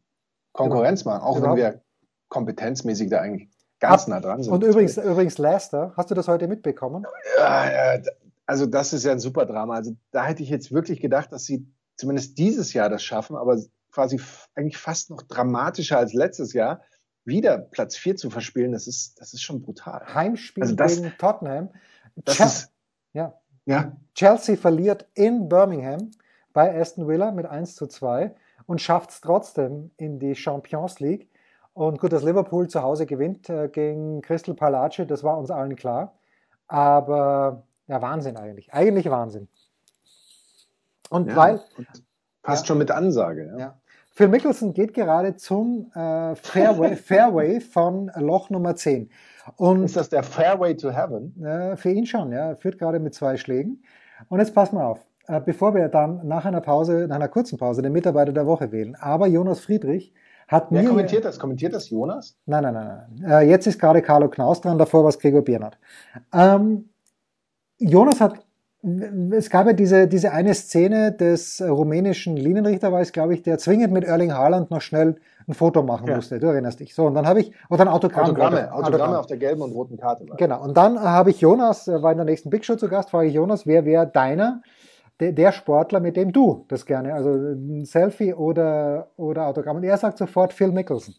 Konkurrenz 0.53 1.05
machen, 1.05 1.23
auch 1.23 1.37
Überhaupt. 1.37 1.59
wenn 1.59 1.73
wir 1.73 1.83
kompetenzmäßig 2.29 3.11
da 3.11 3.21
eigentlich 3.21 3.49
ganz 3.81 4.05
Ab 4.05 4.09
nah 4.09 4.21
dran 4.21 4.43
sind. 4.43 4.53
Und 4.53 4.65
übrigens, 4.65 4.97
übrigens 4.97 5.39
Leicester, 5.39 5.93
hast 5.97 6.11
du 6.11 6.15
das 6.15 6.29
heute 6.29 6.49
mitbekommen? 6.49 7.05
Ja, 7.39 7.99
also 8.47 8.67
das 8.67 8.93
ist 8.93 9.05
ja 9.05 9.13
ein 9.13 9.21
super 9.21 9.47
Drama. 9.47 9.75
Also 9.75 9.97
da 10.11 10.25
hätte 10.25 10.43
ich 10.43 10.49
jetzt 10.49 10.73
wirklich 10.73 11.01
gedacht, 11.01 11.33
dass 11.33 11.45
sie 11.45 11.67
zumindest 11.97 12.39
dieses 12.39 12.73
Jahr 12.73 12.89
das 12.89 13.03
schaffen, 13.03 13.37
aber 13.37 13.59
quasi 13.91 14.21
eigentlich 14.55 14.77
fast 14.77 15.11
noch 15.11 15.23
dramatischer 15.23 15.99
als 15.99 16.13
letztes 16.13 16.53
Jahr 16.53 16.83
wieder 17.25 17.59
Platz 17.59 17.97
4 17.97 18.17
zu 18.17 18.31
verspielen, 18.31 18.73
das 18.73 18.87
ist, 18.87 19.21
das 19.21 19.33
ist 19.33 19.43
schon 19.43 19.63
brutal. 19.63 20.03
Heimspiel 20.13 20.63
also 20.63 20.75
das, 20.75 20.97
gegen 20.97 21.13
Tottenham. 21.19 21.71
Das 22.17 22.39
ist, 22.41 22.74
ja. 23.15 23.33
ja. 23.65 23.93
Chelsea 24.15 24.57
verliert 24.57 25.07
in 25.15 25.49
Birmingham 25.49 26.11
bei 26.53 26.79
Aston 26.79 27.09
Villa 27.09 27.31
mit 27.31 27.47
1 27.47 27.75
zu 27.75 27.87
2 27.87 28.35
und 28.67 28.81
schafft 28.81 29.11
es 29.11 29.21
trotzdem 29.21 29.91
in 29.97 30.19
die 30.19 30.35
Champions 30.35 31.01
League. 31.01 31.29
Und 31.73 32.01
gut, 32.01 32.13
dass 32.13 32.23
Liverpool 32.23 32.69
zu 32.69 32.83
Hause 32.83 33.07
gewinnt 33.07 33.49
äh, 33.49 33.69
gegen 33.69 34.23
Crystal 34.23 34.55
Palace, 34.55 35.03
das 35.09 35.25
war 35.25 35.39
uns 35.39 35.51
allen 35.51 35.75
klar. 35.75 36.15
Aber 36.69 37.65
ja, 37.89 38.01
Wahnsinn 38.01 38.37
eigentlich. 38.37 38.73
Eigentlich 38.73 39.11
Wahnsinn. 39.11 39.49
Und 41.11 41.29
ja, 41.29 41.37
weil. 41.37 41.63
Und 41.77 41.87
passt 42.43 42.65
ja, 42.65 42.67
schon 42.69 42.79
mit 42.79 42.91
Ansage. 42.91 43.51
Ja. 43.53 43.59
ja. 43.59 43.79
Phil 44.13 44.29
Mickelson 44.29 44.73
geht 44.73 44.95
gerade 44.95 45.37
zum 45.37 45.91
äh, 45.95 46.37
Fairway, 46.37 46.95
Fairway 46.97 47.61
von 47.61 48.13
Loch 48.15 48.49
Nummer 48.51 48.77
10. 48.77 49.11
Und, 49.57 49.85
ist 49.85 49.97
das 49.97 50.09
der 50.09 50.23
Fairway 50.23 50.77
to 50.77 50.91
Heaven? 50.91 51.43
Äh, 51.45 51.77
für 51.77 51.91
ihn 51.91 52.07
schon, 52.07 52.33
ja. 52.33 52.51
Er 52.51 52.57
führt 52.57 52.79
gerade 52.79 52.99
mit 52.99 53.15
zwei 53.15 53.37
Schlägen. 53.37 53.83
Und 54.29 54.39
jetzt 54.39 54.55
pass 54.55 54.73
mal 54.73 54.85
auf. 54.85 55.05
Äh, 55.27 55.41
bevor 55.41 55.75
wir 55.75 55.89
dann 55.89 56.27
nach 56.27 56.45
einer 56.45 56.61
Pause, 56.61 57.07
nach 57.09 57.17
einer 57.17 57.29
kurzen 57.29 57.59
Pause, 57.59 57.83
den 57.83 57.93
Mitarbeiter 57.93 58.33
der 58.33 58.47
Woche 58.47 58.73
wählen. 58.73 58.95
Aber 58.97 59.27
Jonas 59.27 59.61
Friedrich 59.61 60.13
hat 60.49 60.67
Wer 60.71 60.83
mir. 60.83 60.89
kommentiert 60.89 61.25
das? 61.25 61.39
Kommentiert 61.39 61.73
das 61.73 61.89
Jonas? 61.91 62.37
Nein, 62.47 62.63
nein, 62.63 62.75
nein. 62.75 63.07
nein. 63.21 63.31
Äh, 63.31 63.49
jetzt 63.49 63.67
ist 63.67 63.79
gerade 63.81 64.03
Carlo 64.03 64.29
Knaus 64.29 64.61
dran, 64.61 64.79
davor 64.79 65.03
war 65.03 65.09
es 65.09 65.19
Gregor 65.19 65.43
Biernat. 65.43 65.79
Ähm, 66.33 66.91
Jonas 67.79 68.21
hat 68.21 68.44
es 69.31 69.49
gab 69.49 69.67
ja 69.67 69.73
diese, 69.73 70.07
diese 70.07 70.33
eine 70.33 70.53
Szene 70.53 71.13
des 71.13 71.63
rumänischen 71.63 72.37
Linienrichter, 72.37 72.93
war 72.93 73.01
es, 73.01 73.13
glaube 73.13 73.35
ich, 73.35 73.43
der 73.43 73.59
zwingend 73.59 73.93
mit 73.93 74.05
Erling 74.05 74.33
Haaland 74.35 74.71
noch 74.71 74.83
schnell 74.83 75.17
ein 75.49 75.55
Foto 75.55 75.83
machen 75.83 76.07
ja. 76.07 76.17
musste. 76.17 76.39
Du 76.39 76.49
erinnerst 76.49 76.81
dich. 76.81 76.95
So, 76.95 77.07
und 77.07 77.15
dann 77.15 77.27
habe 77.27 77.41
ich, 77.41 77.53
oder 77.71 77.83
ein 77.83 77.89
Autogramm. 77.89 78.25
Autogramme, 78.25 78.73
Autogramme, 78.73 78.87
Autogramme 78.87 79.19
auf 79.19 79.27
der 79.27 79.39
gelben 79.39 79.63
und 79.63 79.73
roten 79.73 79.97
Karte. 79.97 80.27
Genau. 80.37 80.63
Und 80.63 80.77
dann 80.77 81.01
habe 81.01 81.31
ich 81.31 81.41
Jonas, 81.41 81.89
war 81.89 82.13
in 82.13 82.19
der 82.19 82.27
nächsten 82.27 82.51
Big 82.51 82.65
Show 82.65 82.77
zu 82.77 82.89
Gast, 82.89 83.11
frage 83.11 83.29
ich 83.29 83.35
Jonas, 83.35 83.67
wer 83.67 83.87
wäre 83.87 84.07
deiner, 84.07 84.63
der, 85.21 85.33
der 85.33 85.53
Sportler, 85.53 86.01
mit 86.01 86.17
dem 86.17 86.33
du 86.33 86.67
das 86.69 86.85
gerne, 86.85 87.15
also 87.15 87.31
ein 87.31 87.85
Selfie 87.87 88.35
oder, 88.35 89.09
oder 89.17 89.47
Autogramm. 89.47 89.77
Und 89.77 89.85
er 89.85 89.97
sagt 89.97 90.19
sofort 90.19 90.53
Phil 90.53 90.73
Mickelson. 90.73 91.15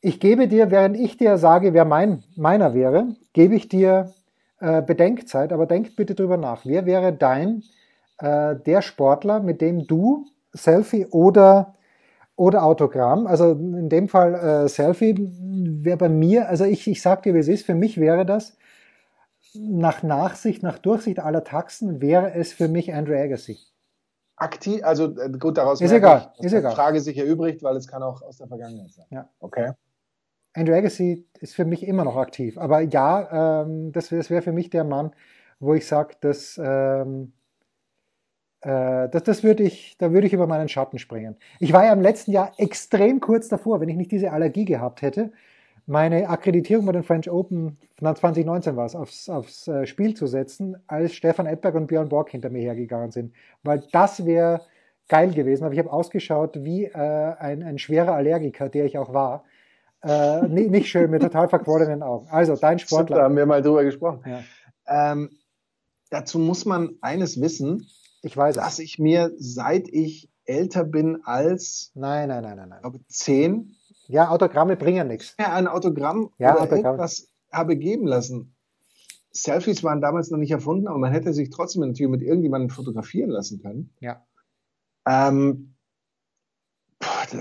Ich 0.00 0.20
gebe 0.20 0.48
dir, 0.48 0.70
während 0.70 0.96
ich 0.96 1.16
dir 1.16 1.36
sage, 1.36 1.74
wer 1.74 1.84
mein, 1.84 2.22
meiner 2.36 2.74
wäre, 2.74 3.08
gebe 3.32 3.54
ich 3.54 3.68
dir 3.68 4.12
äh, 4.60 4.82
Bedenkzeit, 4.82 5.52
aber 5.52 5.66
denk 5.66 5.96
bitte 5.96 6.14
drüber 6.14 6.36
nach. 6.36 6.64
Wer 6.64 6.86
wäre 6.86 7.12
dein, 7.12 7.62
äh, 8.18 8.56
der 8.56 8.82
Sportler, 8.82 9.40
mit 9.40 9.60
dem 9.60 9.86
du 9.86 10.26
Selfie 10.52 11.06
oder, 11.06 11.74
oder 12.36 12.64
Autogramm, 12.64 13.26
also 13.26 13.52
in 13.52 13.88
dem 13.88 14.08
Fall 14.08 14.34
äh, 14.34 14.68
Selfie, 14.68 15.14
wäre 15.82 15.96
bei 15.98 16.08
mir, 16.08 16.48
also 16.48 16.64
ich, 16.64 16.86
ich 16.86 17.02
sag 17.02 17.22
dir, 17.22 17.34
wie 17.34 17.38
es 17.38 17.48
ist, 17.48 17.66
für 17.66 17.74
mich 17.74 17.98
wäre 17.98 18.24
das, 18.24 18.56
nach 19.54 20.02
Nachsicht, 20.02 20.62
nach 20.62 20.78
Durchsicht 20.78 21.18
aller 21.18 21.44
Taxen, 21.44 22.00
wäre 22.00 22.34
es 22.34 22.52
für 22.52 22.68
mich 22.68 22.92
Andrew 22.92 23.14
Agassi. 23.14 23.58
Aktiv, 24.36 24.84
also 24.84 25.18
äh, 25.18 25.30
gut, 25.30 25.56
daraus 25.56 25.80
ist 25.80 25.92
egal, 25.92 26.32
ist 26.38 26.52
egal. 26.52 26.74
Frage 26.74 27.00
sich 27.00 27.16
erübrigt, 27.16 27.62
weil 27.62 27.76
es 27.76 27.88
kann 27.88 28.02
auch 28.02 28.20
aus 28.22 28.36
der 28.36 28.48
Vergangenheit 28.48 28.92
sein. 28.92 29.06
Ja. 29.10 29.30
Okay. 29.40 29.72
Andrew 30.56 30.74
Agassi 30.74 31.26
ist 31.40 31.54
für 31.54 31.64
mich 31.64 31.86
immer 31.86 32.04
noch 32.04 32.16
aktiv. 32.16 32.56
Aber 32.58 32.80
ja, 32.80 33.62
ähm, 33.62 33.92
das, 33.92 34.08
das 34.08 34.30
wäre 34.30 34.42
für 34.42 34.52
mich 34.52 34.70
der 34.70 34.84
Mann, 34.84 35.12
wo 35.60 35.74
ich 35.74 35.86
sage, 35.86 36.14
dass, 36.20 36.60
ähm, 36.62 37.32
äh, 38.62 39.08
das, 39.10 39.22
das 39.22 39.44
würde 39.44 39.62
ich, 39.62 39.96
da 39.98 40.12
würde 40.12 40.26
ich 40.26 40.32
über 40.32 40.46
meinen 40.46 40.68
Schatten 40.68 40.98
springen. 40.98 41.36
Ich 41.60 41.72
war 41.72 41.84
ja 41.84 41.92
im 41.92 42.00
letzten 42.00 42.32
Jahr 42.32 42.52
extrem 42.56 43.20
kurz 43.20 43.48
davor, 43.48 43.80
wenn 43.80 43.88
ich 43.88 43.96
nicht 43.96 44.12
diese 44.12 44.32
Allergie 44.32 44.64
gehabt 44.64 45.02
hätte, 45.02 45.32
meine 45.86 46.28
Akkreditierung 46.28 46.84
bei 46.84 46.92
den 46.92 47.04
French 47.04 47.30
Open, 47.30 47.78
2019 47.98 48.74
war 48.74 48.86
es, 48.86 48.96
aufs, 48.96 49.28
aufs 49.28 49.68
äh, 49.68 49.86
Spiel 49.86 50.14
zu 50.14 50.26
setzen, 50.26 50.76
als 50.88 51.14
Stefan 51.14 51.46
Edberg 51.46 51.76
und 51.76 51.86
Björn 51.86 52.08
Borg 52.08 52.30
hinter 52.30 52.50
mir 52.50 52.62
hergegangen 52.62 53.12
sind. 53.12 53.32
Weil 53.62 53.84
das 53.92 54.26
wäre 54.26 54.62
geil 55.08 55.30
gewesen. 55.32 55.64
Aber 55.64 55.74
ich 55.74 55.78
habe 55.78 55.92
ausgeschaut 55.92 56.64
wie 56.64 56.86
äh, 56.86 56.92
ein, 57.38 57.62
ein 57.62 57.78
schwerer 57.78 58.14
Allergiker, 58.14 58.68
der 58.68 58.86
ich 58.86 58.98
auch 58.98 59.14
war. 59.14 59.44
Äh, 60.02 60.46
nicht, 60.48 60.88
schön, 60.88 61.10
mit 61.10 61.22
total 61.22 61.48
verquollenen 61.48 62.02
Augen. 62.02 62.28
Also, 62.30 62.56
dein 62.56 62.78
Sportler. 62.78 63.16
Da 63.16 63.22
haben 63.24 63.36
wir 63.36 63.46
mal 63.46 63.62
drüber 63.62 63.84
gesprochen. 63.84 64.22
Ja. 64.24 64.42
Ähm, 65.12 65.30
dazu 66.10 66.38
muss 66.38 66.64
man 66.64 66.96
eines 67.00 67.40
wissen. 67.40 67.88
Ich 68.22 68.36
weiß 68.36 68.56
dass 68.56 68.74
es. 68.74 68.78
ich 68.80 68.98
mir, 68.98 69.32
seit 69.38 69.88
ich 69.88 70.30
älter 70.44 70.84
bin 70.84 71.22
als 71.24 71.90
nein, 71.94 72.28
nein, 72.28 72.42
nein, 72.42 72.56
nein, 72.56 72.68
nein. 72.68 72.80
glaube 72.80 73.00
zehn. 73.08 73.76
Ja, 74.08 74.30
Autogramme 74.30 74.76
bringen 74.76 75.08
nichts. 75.08 75.34
Ja, 75.38 75.52
ein 75.54 75.66
Autogramm 75.66 76.30
ja, 76.38 76.52
oder 76.52 76.62
Autogramm. 76.62 76.84
irgendwas 76.84 77.28
habe 77.50 77.76
geben 77.76 78.06
lassen. 78.06 78.54
Selfies 79.32 79.82
waren 79.84 80.00
damals 80.00 80.30
noch 80.30 80.38
nicht 80.38 80.50
erfunden, 80.50 80.86
aber 80.88 80.98
man 80.98 81.12
hätte 81.12 81.34
sich 81.34 81.50
trotzdem 81.50 81.82
natürlich 81.82 82.10
mit 82.10 82.22
irgendjemandem 82.22 82.70
fotografieren 82.70 83.30
lassen 83.30 83.60
können. 83.60 83.94
Ja. 84.00 84.24
Ähm, 85.06 85.75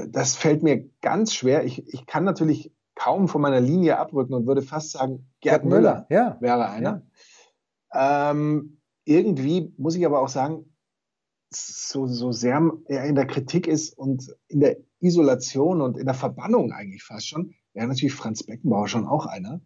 das 0.09 0.35
fällt 0.35 0.63
mir 0.63 0.89
ganz 1.01 1.33
schwer. 1.33 1.65
Ich, 1.65 1.87
ich 1.93 2.05
kann 2.05 2.23
natürlich 2.23 2.71
kaum 2.95 3.27
von 3.27 3.41
meiner 3.41 3.59
Linie 3.59 3.97
abrücken 3.97 4.33
und 4.33 4.47
würde 4.47 4.61
fast 4.61 4.91
sagen, 4.91 5.27
Gerd, 5.41 5.61
Gerd 5.61 5.65
Müller, 5.65 5.79
Müller 5.79 6.07
ja. 6.09 6.37
wäre 6.39 6.69
einer. 6.69 7.03
Ja. 7.93 8.31
Ähm, 8.31 8.81
irgendwie 9.03 9.73
muss 9.77 9.95
ich 9.95 10.05
aber 10.05 10.21
auch 10.21 10.29
sagen, 10.29 10.65
so, 11.53 12.07
so 12.07 12.31
sehr 12.31 12.71
er 12.87 13.05
in 13.05 13.15
der 13.15 13.27
Kritik 13.27 13.67
ist 13.67 13.97
und 13.97 14.35
in 14.47 14.59
der 14.59 14.77
Isolation 14.99 15.81
und 15.81 15.97
in 15.97 16.05
der 16.05 16.15
Verbannung 16.15 16.71
eigentlich 16.71 17.03
fast 17.03 17.27
schon, 17.27 17.53
wäre 17.73 17.87
natürlich 17.87 18.15
Franz 18.15 18.43
Beckenbauer 18.43 18.87
schon 18.87 19.05
auch 19.05 19.25
einer. 19.25 19.61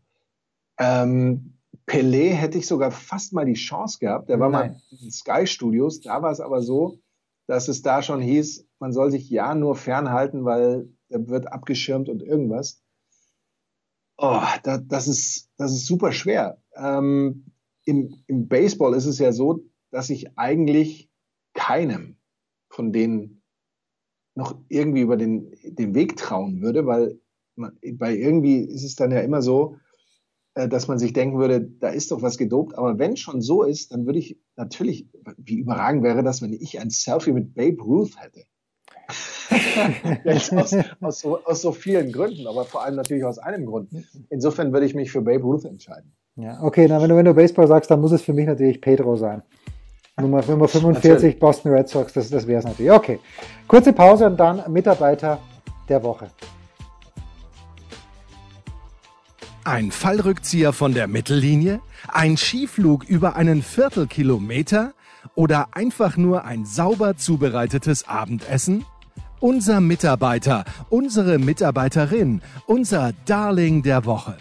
Ähm, 0.78 1.58
Pelé 1.88 2.34
hätte 2.34 2.58
ich 2.58 2.68
sogar 2.68 2.92
fast 2.92 3.34
mal 3.34 3.46
die 3.46 3.54
Chance 3.54 4.00
gehabt. 4.00 4.30
Der 4.30 4.40
war 4.40 4.50
Nein. 4.50 4.72
mal 4.72 4.82
in 4.92 4.98
den 4.98 5.12
Sky 5.12 5.48
Studios. 5.48 6.02
Da 6.02 6.22
war 6.22 6.32
es 6.32 6.40
aber 6.40 6.62
so, 6.62 7.00
dass 7.48 7.68
es 7.68 7.82
da 7.82 8.02
schon 8.02 8.22
hieß, 8.22 8.68
man 8.80 8.94
soll 8.94 9.12
sich 9.12 9.30
ja 9.30 9.56
nur 9.56 9.76
fernhalten, 9.76 10.46
weil 10.46 10.90
er 11.10 11.28
wird 11.28 11.52
abgeschirmt 11.52 12.10
und 12.10 12.24
irgendwas. 12.24 12.82
Oh, 14.18 14.42
da, 14.64 14.78
das, 14.78 15.08
ist, 15.08 15.50
das 15.58 15.72
ist 15.72 15.86
super 15.86 16.12
schwer. 16.12 16.62
Ähm, 16.76 17.46
im, 17.86 18.24
Im 18.28 18.48
Baseball 18.48 18.94
ist 18.94 19.06
es 19.06 19.20
ja 19.20 19.32
so, 19.32 19.64
dass 19.92 20.10
ich 20.10 20.38
eigentlich 20.38 21.10
keinem 21.54 22.18
von 22.70 22.92
denen 22.92 23.42
noch 24.36 24.58
irgendwie 24.70 25.02
über 25.02 25.18
den, 25.18 25.52
den 25.64 25.96
Weg 25.96 26.16
trauen 26.16 26.62
würde, 26.62 26.86
weil 26.86 27.20
man, 27.56 27.78
bei 27.94 28.16
irgendwie 28.16 28.60
ist 28.60 28.84
es 28.84 28.96
dann 28.96 29.12
ja 29.12 29.20
immer 29.20 29.42
so, 29.42 29.78
äh, 30.54 30.68
dass 30.68 30.88
man 30.88 31.00
sich 31.00 31.14
denken 31.14 31.40
würde, 31.40 31.62
da 31.62 31.90
ist 31.90 32.12
doch 32.12 32.22
was 32.22 32.38
gedopt. 32.38 32.76
Aber 32.76 33.00
wenn 33.00 33.18
schon 33.18 33.42
so 33.42 33.64
ist, 33.64 33.92
dann 33.92 34.06
würde 34.06 34.20
ich 34.20 34.40
natürlich, 34.56 35.08
wie 35.38 35.60
überragend 35.60 36.04
wäre 36.04 36.24
das, 36.24 36.42
wenn 36.42 36.54
ich 36.54 36.80
ein 36.80 36.90
Selfie 36.90 37.34
mit 37.34 37.56
Babe 37.56 37.82
Ruth 37.82 38.22
hätte. 38.22 38.44
aus, 40.26 40.52
aus, 41.02 41.20
so, 41.20 41.44
aus, 41.44 41.62
so, 41.62 41.72
vielen 41.72 42.12
Gründen, 42.12 42.48
aber 42.48 42.66
vor 42.66 42.84
allem 42.84 42.96
natürlich 42.96 43.24
aus 43.24 43.40
einem 43.40 43.66
Grund. 43.66 43.90
Insofern 44.30 44.72
würde 44.72 44.86
ich 44.86 44.94
mich 44.94 45.12
für 45.12 45.22
Babe 45.22 45.44
Ruth 45.44 45.66
entscheiden. 45.66 46.12
Ja, 46.36 46.60
okay, 46.62 46.88
na, 46.88 47.02
wenn, 47.02 47.10
du, 47.10 47.16
wenn 47.16 47.26
du 47.26 47.34
Baseball 47.34 47.68
sagst, 47.68 47.92
dann 47.92 48.02
muss 48.02 48.12
es 48.12 48.22
für 48.22 48.34
mich 48.34 48.48
natürlich 48.48 48.80
Pedro 48.80 49.16
sein. 49.16 49.42
Nummer, 50.20 50.44
Nummer 50.46 50.68
45 50.70 51.40
Boston 51.40 51.72
Red 51.72 51.90
Sox, 51.90 52.14
das, 52.14 52.30
das 52.30 52.48
wäre 52.48 52.60
es 52.60 52.66
natürlich. 52.66 52.92
Okay, 52.92 53.20
kurze 53.68 53.94
Pause 53.94 54.28
und 54.28 54.38
dann 54.38 54.72
Mitarbeiter 54.72 55.40
der 55.88 56.04
Woche. 56.04 56.30
Ein 59.64 59.92
Fallrückzieher 59.92 60.74
von 60.74 60.94
der 60.94 61.08
Mittellinie? 61.08 61.82
Ein 62.08 62.38
Skiflug 62.38 63.04
über 63.04 63.36
einen 63.36 63.62
Viertelkilometer? 63.62 64.94
Oder 65.36 65.68
einfach 65.74 66.18
nur 66.18 66.46
ein 66.46 66.66
sauber 66.66 67.18
zubereitetes 67.18 68.08
Abendessen? 68.08 68.86
Unser 69.42 69.80
Mitarbeiter, 69.80 70.66
unsere 70.90 71.40
Mitarbeiterin, 71.40 72.42
unser 72.68 73.14
Darling 73.26 73.82
der 73.82 74.04
Woche. 74.06 74.36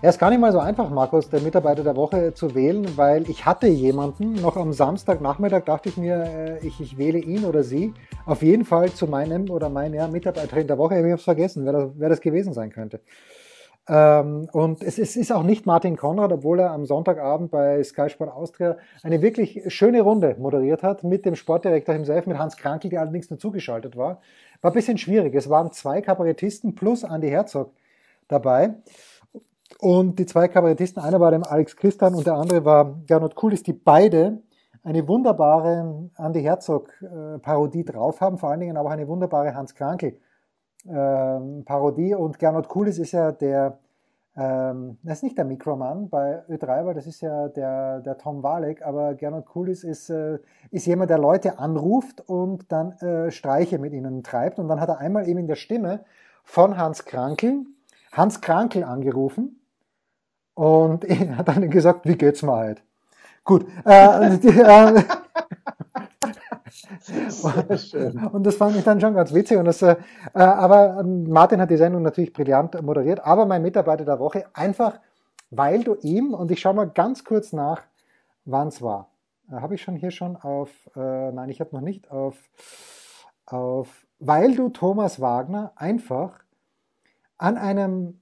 Ja, 0.00 0.08
ist 0.08 0.18
gar 0.18 0.30
nicht 0.30 0.40
mal 0.40 0.50
so 0.50 0.60
einfach, 0.60 0.88
Markus, 0.88 1.28
der 1.28 1.42
Mitarbeiter 1.42 1.82
der 1.82 1.94
Woche 1.94 2.32
zu 2.32 2.54
wählen, 2.54 2.96
weil 2.96 3.28
ich 3.28 3.44
hatte 3.44 3.66
jemanden, 3.66 4.32
noch 4.32 4.56
am 4.56 4.72
Samstagnachmittag 4.72 5.64
dachte 5.64 5.90
ich 5.90 5.98
mir, 5.98 6.24
äh, 6.24 6.66
ich, 6.66 6.80
ich 6.80 6.96
wähle 6.96 7.18
ihn 7.18 7.44
oder 7.44 7.62
sie 7.62 7.92
auf 8.24 8.42
jeden 8.42 8.64
Fall 8.64 8.90
zu 8.90 9.06
meinem 9.06 9.50
oder 9.50 9.68
meiner 9.68 10.08
Mitarbeiterin 10.08 10.66
der 10.66 10.78
Woche. 10.78 10.94
Ich 10.94 11.02
habe 11.02 11.14
es 11.14 11.22
vergessen, 11.22 11.66
wer 11.66 11.74
das, 11.74 11.90
wer 11.96 12.08
das 12.08 12.22
gewesen 12.22 12.54
sein 12.54 12.70
könnte. 12.70 13.00
Ähm, 13.86 14.48
und 14.52 14.82
es, 14.82 14.98
es, 14.98 15.14
ist 15.14 15.30
auch 15.30 15.42
nicht 15.42 15.66
Martin 15.66 15.96
Konrad, 15.96 16.32
obwohl 16.32 16.60
er 16.60 16.70
am 16.70 16.86
Sonntagabend 16.86 17.50
bei 17.50 17.82
Sky 17.84 18.08
Sport 18.08 18.32
Austria 18.32 18.78
eine 19.02 19.20
wirklich 19.20 19.62
schöne 19.68 20.00
Runde 20.00 20.36
moderiert 20.38 20.82
hat 20.82 21.04
mit 21.04 21.26
dem 21.26 21.34
Sportdirektor 21.34 21.94
himself, 21.94 22.26
mit 22.26 22.38
Hans 22.38 22.56
Krankel, 22.56 22.88
der 22.88 23.02
allerdings 23.02 23.28
nur 23.28 23.38
zugeschaltet 23.38 23.96
war. 23.96 24.20
War 24.62 24.70
ein 24.70 24.74
bisschen 24.74 24.96
schwierig. 24.96 25.34
Es 25.34 25.50
waren 25.50 25.70
zwei 25.72 26.00
Kabarettisten 26.00 26.74
plus 26.74 27.02
Andy 27.02 27.28
Herzog 27.28 27.72
dabei. 28.26 28.74
Und 29.80 30.18
die 30.18 30.24
zwei 30.24 30.48
Kabarettisten, 30.48 31.02
einer 31.02 31.20
war 31.20 31.30
dem 31.30 31.44
Alex 31.44 31.76
Christian 31.76 32.14
und 32.14 32.26
der 32.26 32.34
andere 32.34 32.64
war 32.64 32.96
Gernot 33.06 33.34
Kulis, 33.34 33.62
die 33.62 33.74
beide 33.74 34.38
eine 34.82 35.06
wunderbare 35.08 36.10
Andy 36.16 36.42
Herzog-Parodie 36.42 37.80
äh, 37.80 37.84
drauf 37.84 38.20
haben, 38.22 38.38
vor 38.38 38.50
allen 38.50 38.60
Dingen 38.60 38.78
aber 38.78 38.90
eine 38.90 39.08
wunderbare 39.08 39.54
Hans 39.54 39.74
Krankel-Parodie. 39.74 40.22
Ähm, 40.86 41.64
und 41.66 42.38
Gernot 42.38 42.68
Kulis 42.68 42.98
ist 42.98 43.12
ja 43.12 43.32
der, 43.32 43.78
ähm, 44.36 44.98
das 45.02 45.18
ist 45.18 45.22
nicht 45.22 45.38
der 45.38 45.44
Mikroman 45.44 46.08
bei 46.08 46.42
Ö3, 46.48 46.86
weil 46.86 46.94
das 46.94 47.06
ist 47.06 47.20
ja 47.20 47.48
der, 47.48 48.00
der 48.00 48.18
Tom 48.18 48.42
Walek, 48.42 48.84
aber 48.84 49.14
Gernot 49.14 49.46
Kulis 49.46 49.84
ist, 49.84 50.10
äh, 50.10 50.38
ist 50.70 50.86
jemand, 50.86 51.10
der 51.10 51.18
Leute 51.18 51.58
anruft 51.58 52.20
und 52.28 52.70
dann 52.70 52.92
äh, 52.98 53.30
Streiche 53.30 53.78
mit 53.78 53.92
ihnen 53.92 54.22
treibt. 54.22 54.58
Und 54.58 54.68
dann 54.68 54.80
hat 54.80 54.88
er 54.88 54.98
einmal 54.98 55.28
eben 55.28 55.40
in 55.40 55.46
der 55.46 55.56
Stimme 55.56 56.04
von 56.42 56.76
Hans 56.76 57.04
Krankel 57.04 57.64
Hans 58.14 58.40
Krankel 58.40 58.84
angerufen 58.84 59.60
und 60.54 61.04
er 61.04 61.36
hat 61.38 61.48
dann 61.48 61.68
gesagt, 61.68 62.06
wie 62.06 62.16
geht's 62.16 62.42
mir 62.42 62.56
halt? 62.56 62.82
Gut. 63.42 63.66
Äh, 63.84 64.36
äh, 64.36 65.02
und 68.32 68.46
das 68.46 68.56
fand 68.56 68.76
ich 68.76 68.84
dann 68.84 69.00
schon 69.00 69.14
ganz 69.14 69.34
witzig. 69.34 69.58
Und 69.58 69.66
das, 69.66 69.82
äh, 69.82 69.96
aber 70.32 71.02
Martin 71.04 71.60
hat 71.60 71.70
die 71.70 71.76
Sendung 71.76 72.02
natürlich 72.02 72.32
brillant 72.32 72.80
moderiert. 72.82 73.24
Aber 73.24 73.46
mein 73.46 73.62
Mitarbeiter 73.62 74.04
der 74.04 74.18
Woche, 74.18 74.46
einfach 74.54 74.98
weil 75.50 75.84
du 75.84 75.94
ihm, 75.96 76.34
und 76.34 76.50
ich 76.50 76.60
schaue 76.60 76.74
mal 76.74 76.88
ganz 76.88 77.24
kurz 77.24 77.52
nach, 77.52 77.82
wann 78.44 78.68
es 78.68 78.82
war. 78.82 79.10
Äh, 79.50 79.56
habe 79.56 79.74
ich 79.74 79.82
schon 79.82 79.96
hier 79.96 80.10
schon 80.10 80.36
auf, 80.36 80.70
äh, 80.96 81.32
nein, 81.32 81.50
ich 81.50 81.60
habe 81.60 81.74
noch 81.74 81.82
nicht 81.82 82.10
auf, 82.10 82.36
auf, 83.46 84.06
weil 84.18 84.56
du 84.56 84.70
Thomas 84.70 85.20
Wagner 85.20 85.72
einfach 85.76 86.42
an 87.36 87.56
einem 87.56 88.20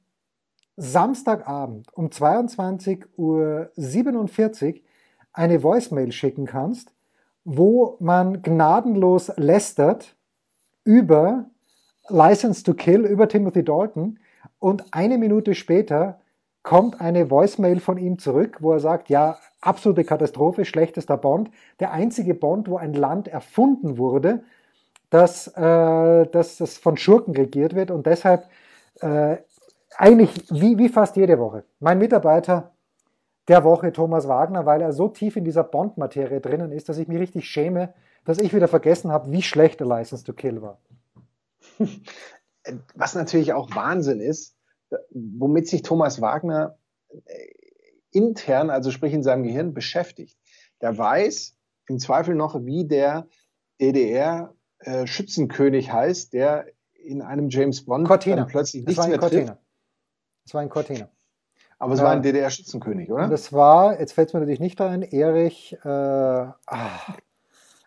Samstagabend 0.76 1.92
um 1.94 2.08
22.47 2.08 3.06
Uhr 3.16 3.70
eine 5.32 5.62
Voicemail 5.62 6.12
schicken 6.12 6.46
kannst, 6.46 6.92
wo 7.44 7.96
man 8.00 8.42
gnadenlos 8.42 9.32
lästert 9.36 10.16
über 10.84 11.46
License 12.08 12.62
to 12.62 12.74
Kill, 12.74 13.04
über 13.04 13.28
Timothy 13.28 13.64
Dalton. 13.64 14.18
Und 14.58 14.84
eine 14.92 15.18
Minute 15.18 15.54
später 15.54 16.20
kommt 16.62 17.00
eine 17.00 17.30
Voicemail 17.30 17.80
von 17.80 17.98
ihm 17.98 18.18
zurück, 18.18 18.58
wo 18.60 18.72
er 18.72 18.80
sagt, 18.80 19.08
ja, 19.08 19.38
absolute 19.60 20.04
Katastrophe, 20.04 20.64
schlechtester 20.64 21.16
Bond, 21.16 21.50
der 21.80 21.92
einzige 21.92 22.34
Bond, 22.34 22.68
wo 22.68 22.76
ein 22.76 22.94
Land 22.94 23.28
erfunden 23.28 23.98
wurde, 23.98 24.44
das, 25.10 25.48
äh, 25.48 26.26
dass 26.26 26.58
das 26.58 26.78
von 26.78 26.96
Schurken 26.96 27.34
regiert 27.34 27.74
wird. 27.74 27.90
Und 27.90 28.06
deshalb 28.06 28.48
äh, 29.00 29.36
eigentlich 29.96 30.30
wie, 30.50 30.78
wie 30.78 30.88
fast 30.88 31.16
jede 31.16 31.38
Woche. 31.38 31.64
Mein 31.80 31.98
Mitarbeiter 31.98 32.72
der 33.48 33.64
Woche, 33.64 33.92
Thomas 33.92 34.28
Wagner, 34.28 34.66
weil 34.66 34.80
er 34.80 34.92
so 34.92 35.08
tief 35.08 35.34
in 35.36 35.44
dieser 35.44 35.64
Bond-Materie 35.64 36.40
drinnen 36.40 36.70
ist, 36.72 36.88
dass 36.88 36.98
ich 36.98 37.08
mich 37.08 37.18
richtig 37.18 37.48
schäme, 37.48 37.92
dass 38.24 38.38
ich 38.38 38.54
wieder 38.54 38.68
vergessen 38.68 39.10
habe, 39.10 39.32
wie 39.32 39.42
schlecht 39.42 39.80
der 39.80 39.88
License 39.88 40.22
to 40.24 40.32
Kill 40.32 40.62
war. 40.62 40.80
Was 42.94 43.16
natürlich 43.16 43.54
auch 43.54 43.74
Wahnsinn 43.74 44.20
ist, 44.20 44.56
womit 45.10 45.66
sich 45.66 45.82
Thomas 45.82 46.20
Wagner 46.20 46.78
äh, 47.08 47.48
intern, 48.12 48.70
also 48.70 48.92
sprich 48.92 49.12
in 49.12 49.24
seinem 49.24 49.42
Gehirn, 49.42 49.74
beschäftigt. 49.74 50.38
Der 50.80 50.96
weiß 50.96 51.58
im 51.88 51.98
Zweifel 51.98 52.36
noch, 52.36 52.64
wie 52.64 52.86
der 52.86 53.26
DDR-Schützenkönig 53.80 55.88
äh, 55.88 55.90
heißt, 55.90 56.32
der 56.32 56.66
in 56.92 57.22
einem 57.22 57.48
James 57.48 57.84
Bond 57.84 58.06
plötzlich 58.06 58.84
nichts 58.84 59.08
mehr 59.08 59.18
Cortina. 59.18 59.46
trifft. 59.46 59.60
Das 60.44 60.54
war 60.54 60.60
ein 60.60 60.68
Cortina. 60.68 61.10
Aber 61.82 61.94
es 61.94 61.98
ja. 61.98 62.04
war 62.04 62.12
ein 62.12 62.22
DDR-Schützenkönig, 62.22 63.10
oder? 63.10 63.26
Das 63.26 63.52
war, 63.52 63.98
jetzt 63.98 64.12
fällt 64.12 64.28
es 64.28 64.34
mir 64.34 64.38
natürlich 64.38 64.60
nicht 64.60 64.80
ein, 64.80 65.02
Erich. 65.02 65.76
Äh, 65.84 65.88
ah. 65.88 66.54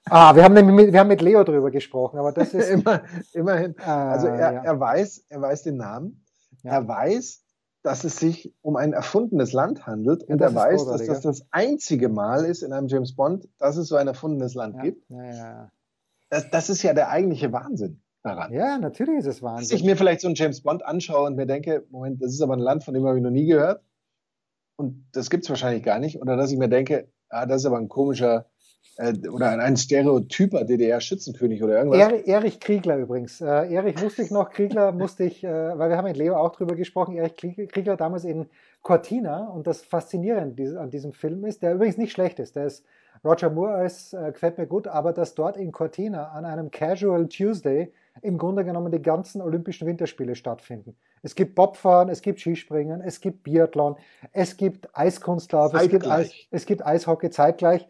ah, 0.10 0.36
wir 0.36 0.44
haben, 0.44 0.54
mit, 0.54 0.92
wir 0.92 1.00
haben 1.00 1.08
mit 1.08 1.22
Leo 1.22 1.46
drüber 1.46 1.72
gesprochen, 1.72 2.20
aber 2.20 2.34
das 2.34 2.54
ist. 2.54 2.70
Immer, 2.72 3.04
immerhin. 3.32 3.74
Ah, 3.80 4.12
also 4.12 4.28
er, 4.28 4.52
ja. 4.52 4.64
er, 4.66 4.78
weiß, 4.78 5.28
er 5.30 5.42
weiß 5.42 5.64
den 5.64 5.78
Namen. 5.78 6.26
Ja. 6.64 6.74
Er 6.74 6.88
weiß, 6.90 7.46
dass 7.84 8.04
es 8.04 8.18
sich 8.18 8.54
um 8.62 8.76
ein 8.76 8.92
erfundenes 8.92 9.54
Land 9.54 9.88
handelt 9.88 10.24
und 10.24 10.42
er 10.42 10.54
weiß, 10.54 10.88
dass 10.88 11.06
das 11.06 11.22
das 11.22 11.48
einzige 11.52 12.10
Mal 12.10 12.44
ist 12.44 12.64
in 12.64 12.74
einem 12.74 12.90
James 12.90 13.16
Bond, 13.16 13.48
dass 13.60 13.78
es 13.78 13.88
so 13.88 13.96
ein 13.96 14.08
erfundenes 14.08 14.56
Land 14.56 14.82
gibt. 14.82 15.10
Das, 16.30 16.50
das 16.50 16.70
ist 16.70 16.84
ja 16.84 16.94
der 16.94 17.12
eigentliche 17.12 17.54
Wahnsinn 17.54 18.02
daran. 18.26 18.52
Ja, 18.54 18.78
natürlich 18.78 19.20
ist 19.20 19.28
es 19.28 19.44
Wahnsinn. 19.44 19.70
Dass 19.70 19.80
ich 19.80 19.86
mir 19.86 19.96
vielleicht 19.96 20.22
so 20.22 20.28
einen 20.28 20.36
James 20.36 20.62
Bond 20.62 20.86
anschaue 20.86 21.28
und 21.28 21.36
mir 21.36 21.46
denke, 21.46 21.86
Moment, 21.90 22.22
das 22.22 22.32
ist 22.32 22.42
aber 22.42 22.54
ein 22.54 22.60
Land, 22.60 22.84
von 22.84 22.94
dem 22.94 23.06
habe 23.06 23.18
ich 23.18 23.24
noch 23.24 23.32
nie 23.32 23.46
gehört. 23.46 23.82
Und 24.78 25.06
das 25.14 25.30
gibt 25.30 25.44
es 25.44 25.50
wahrscheinlich 25.50 25.84
gar 25.84 26.00
nicht. 26.00 26.22
Oder 26.22 26.36
dass 26.36 26.52
ich 26.52 26.58
mir 26.58 26.68
denke, 26.68 27.08
ah, 27.30 27.46
das 27.46 27.62
ist 27.62 27.66
aber 27.66 27.78
ein 27.78 27.88
komischer 27.88 28.46
äh, 28.98 29.14
oder 29.30 29.50
ein 29.50 29.78
stereotyper 29.78 30.64
DDR-Schützenkönig 30.64 31.64
oder 31.64 31.78
irgendwas. 31.78 32.00
Er, 32.00 32.28
Erich 32.28 32.60
Kriegler 32.60 32.98
übrigens. 32.98 33.42
Äh, 33.42 33.74
Erich 33.74 34.02
wusste 34.02 34.24
ich 34.24 34.32
noch, 34.32 34.50
Kriegler 34.50 34.92
musste 34.92 35.24
ich, 35.24 35.44
äh, 35.44 35.78
weil 35.78 35.90
wir 35.90 35.98
haben 35.98 36.06
mit 36.06 36.18
Leo 36.18 36.36
auch 36.36 36.52
drüber 36.52 36.76
gesprochen, 36.76 37.16
Erich 37.16 37.36
Kriegler 37.36 37.98
damals 37.98 38.24
in 38.24 38.48
Cortina 38.82 39.48
und 39.48 39.68
das 39.68 39.82
Faszinierende 39.82 40.80
an 40.80 40.90
diesem 40.90 41.14
Film 41.14 41.46
ist, 41.46 41.62
der 41.62 41.76
übrigens 41.76 41.98
nicht 41.98 42.12
schlecht 42.12 42.40
ist, 42.40 42.56
der 42.56 42.68
ist 42.68 42.86
Roger 43.24 43.50
Moore 43.50 43.74
als 43.74 44.14
äh, 44.14 44.32
gefällt 44.32 44.58
mir 44.58 44.68
gut, 44.68 44.88
aber 44.88 45.12
dass 45.12 45.36
dort 45.36 45.58
in 45.58 45.72
Cortina 45.72 46.30
an 46.30 46.46
einem 46.46 46.70
Casual 46.70 47.28
Tuesday 47.28 47.92
im 48.22 48.38
Grunde 48.38 48.64
genommen 48.64 48.92
die 48.92 49.02
ganzen 49.02 49.42
Olympischen 49.42 49.88
Winterspiele 49.88 50.36
stattfinden. 50.36 50.96
Es 51.22 51.36
gibt 51.36 51.56
Bobfahren, 51.56 52.10
es 52.10 52.22
gibt 52.22 52.40
Skispringen, 52.40 53.02
es 53.02 53.20
gibt 53.20 53.44
Biathlon, 53.44 53.96
es 54.32 54.58
gibt 54.58 54.90
Eiskunstlauf, 54.94 55.74
es 55.74 55.90
gibt, 55.90 56.08
Eis, 56.08 56.32
es 56.52 56.66
gibt 56.66 56.86
Eishockey 56.86 57.30
zeitgleich. 57.30 57.88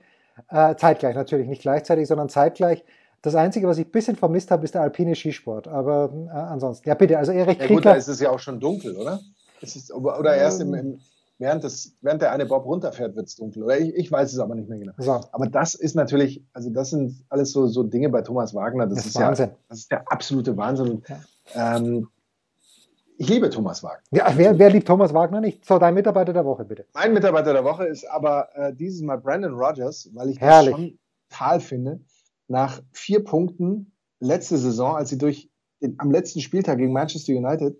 Äh, 0.49 0.75
zeitgleich 0.75 1.15
natürlich, 1.15 1.47
nicht 1.47 1.61
gleichzeitig, 1.61 2.07
sondern 2.07 2.27
zeitgleich. 2.29 2.83
Das 3.21 3.35
Einzige, 3.35 3.67
was 3.67 3.77
ich 3.77 3.87
ein 3.87 3.91
bisschen 3.91 4.15
vermisst 4.15 4.51
habe, 4.51 4.65
ist 4.65 4.75
der 4.75 4.81
alpine 4.81 5.15
Skisport. 5.15 5.67
Aber 5.67 6.13
äh, 6.13 6.29
ansonsten, 6.31 6.87
ja 6.87 6.95
bitte, 6.95 7.17
also 7.17 7.31
Erich 7.31 7.57
Kriegler. 7.57 7.69
Ja 7.69 7.75
gut, 7.75 7.85
da 7.85 7.93
ist 7.93 8.07
es 8.07 8.19
ja 8.19 8.29
auch 8.29 8.39
schon 8.39 8.59
dunkel, 8.59 8.95
oder? 8.97 9.19
Ist, 9.61 9.91
oder 9.93 10.35
erst 10.35 10.61
im, 10.61 10.73
im 10.73 10.99
während, 11.37 11.63
das, 11.63 11.93
während 12.01 12.21
der 12.21 12.31
eine 12.31 12.45
Bob 12.45 12.65
runterfährt, 12.65 13.15
wird 13.15 13.27
es 13.27 13.35
dunkel. 13.35 13.63
Oder 13.63 13.79
ich, 13.79 13.93
ich 13.95 14.11
weiß 14.11 14.33
es 14.33 14.39
aber 14.39 14.55
nicht 14.55 14.69
mehr 14.69 14.79
genau. 14.79 14.93
So. 14.97 15.19
Aber 15.31 15.47
das 15.47 15.73
ist 15.73 15.95
natürlich, 15.95 16.43
also 16.53 16.69
das 16.69 16.91
sind 16.91 17.23
alles 17.29 17.51
so, 17.51 17.67
so 17.67 17.83
Dinge 17.83 18.09
bei 18.09 18.21
Thomas 18.21 18.53
Wagner. 18.53 18.87
Das, 18.87 18.97
das 18.97 19.05
ist 19.07 19.15
Wahnsinn. 19.19 19.49
ja, 19.49 19.55
das 19.69 19.79
ist 19.79 19.91
der 19.91 20.11
absolute 20.11 20.55
Wahnsinn. 20.57 21.03
Ja. 21.53 21.77
Ähm, 21.77 22.07
ich 23.17 23.29
liebe 23.29 23.49
Thomas 23.49 23.81
Wagner. 23.81 24.03
Ja, 24.11 24.33
wer, 24.35 24.59
wer 24.59 24.69
liebt 24.69 24.87
Thomas 24.87 25.13
Wagner 25.13 25.39
nicht? 25.39 25.65
So, 25.65 25.79
dein 25.79 25.93
Mitarbeiter 25.93 26.33
der 26.33 26.45
Woche, 26.45 26.65
bitte. 26.65 26.85
Mein 26.93 27.13
Mitarbeiter 27.13 27.53
der 27.53 27.63
Woche 27.63 27.85
ist 27.85 28.05
aber 28.09 28.49
äh, 28.55 28.73
dieses 28.73 29.01
Mal 29.01 29.17
Brandon 29.17 29.53
Rogers, 29.53 30.09
weil 30.13 30.29
ich 30.29 30.39
Herrlich. 30.39 30.71
das 30.71 30.79
schon 30.79 30.99
total 31.29 31.59
finde. 31.61 31.99
Nach 32.47 32.81
vier 32.91 33.23
Punkten 33.23 33.93
letzte 34.19 34.57
Saison, 34.57 34.95
als 34.95 35.09
sie 35.09 35.17
durch 35.17 35.49
den, 35.81 35.95
am 35.97 36.11
letzten 36.11 36.41
Spieltag 36.41 36.77
gegen 36.77 36.93
Manchester 36.93 37.33
United 37.33 37.77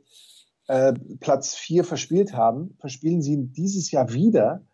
äh, 0.68 0.94
Platz 1.20 1.56
4 1.56 1.84
verspielt 1.84 2.34
haben, 2.34 2.76
verspielen 2.80 3.22
sie 3.22 3.38
dieses 3.38 3.92
Jahr 3.92 4.12
wieder. 4.14 4.66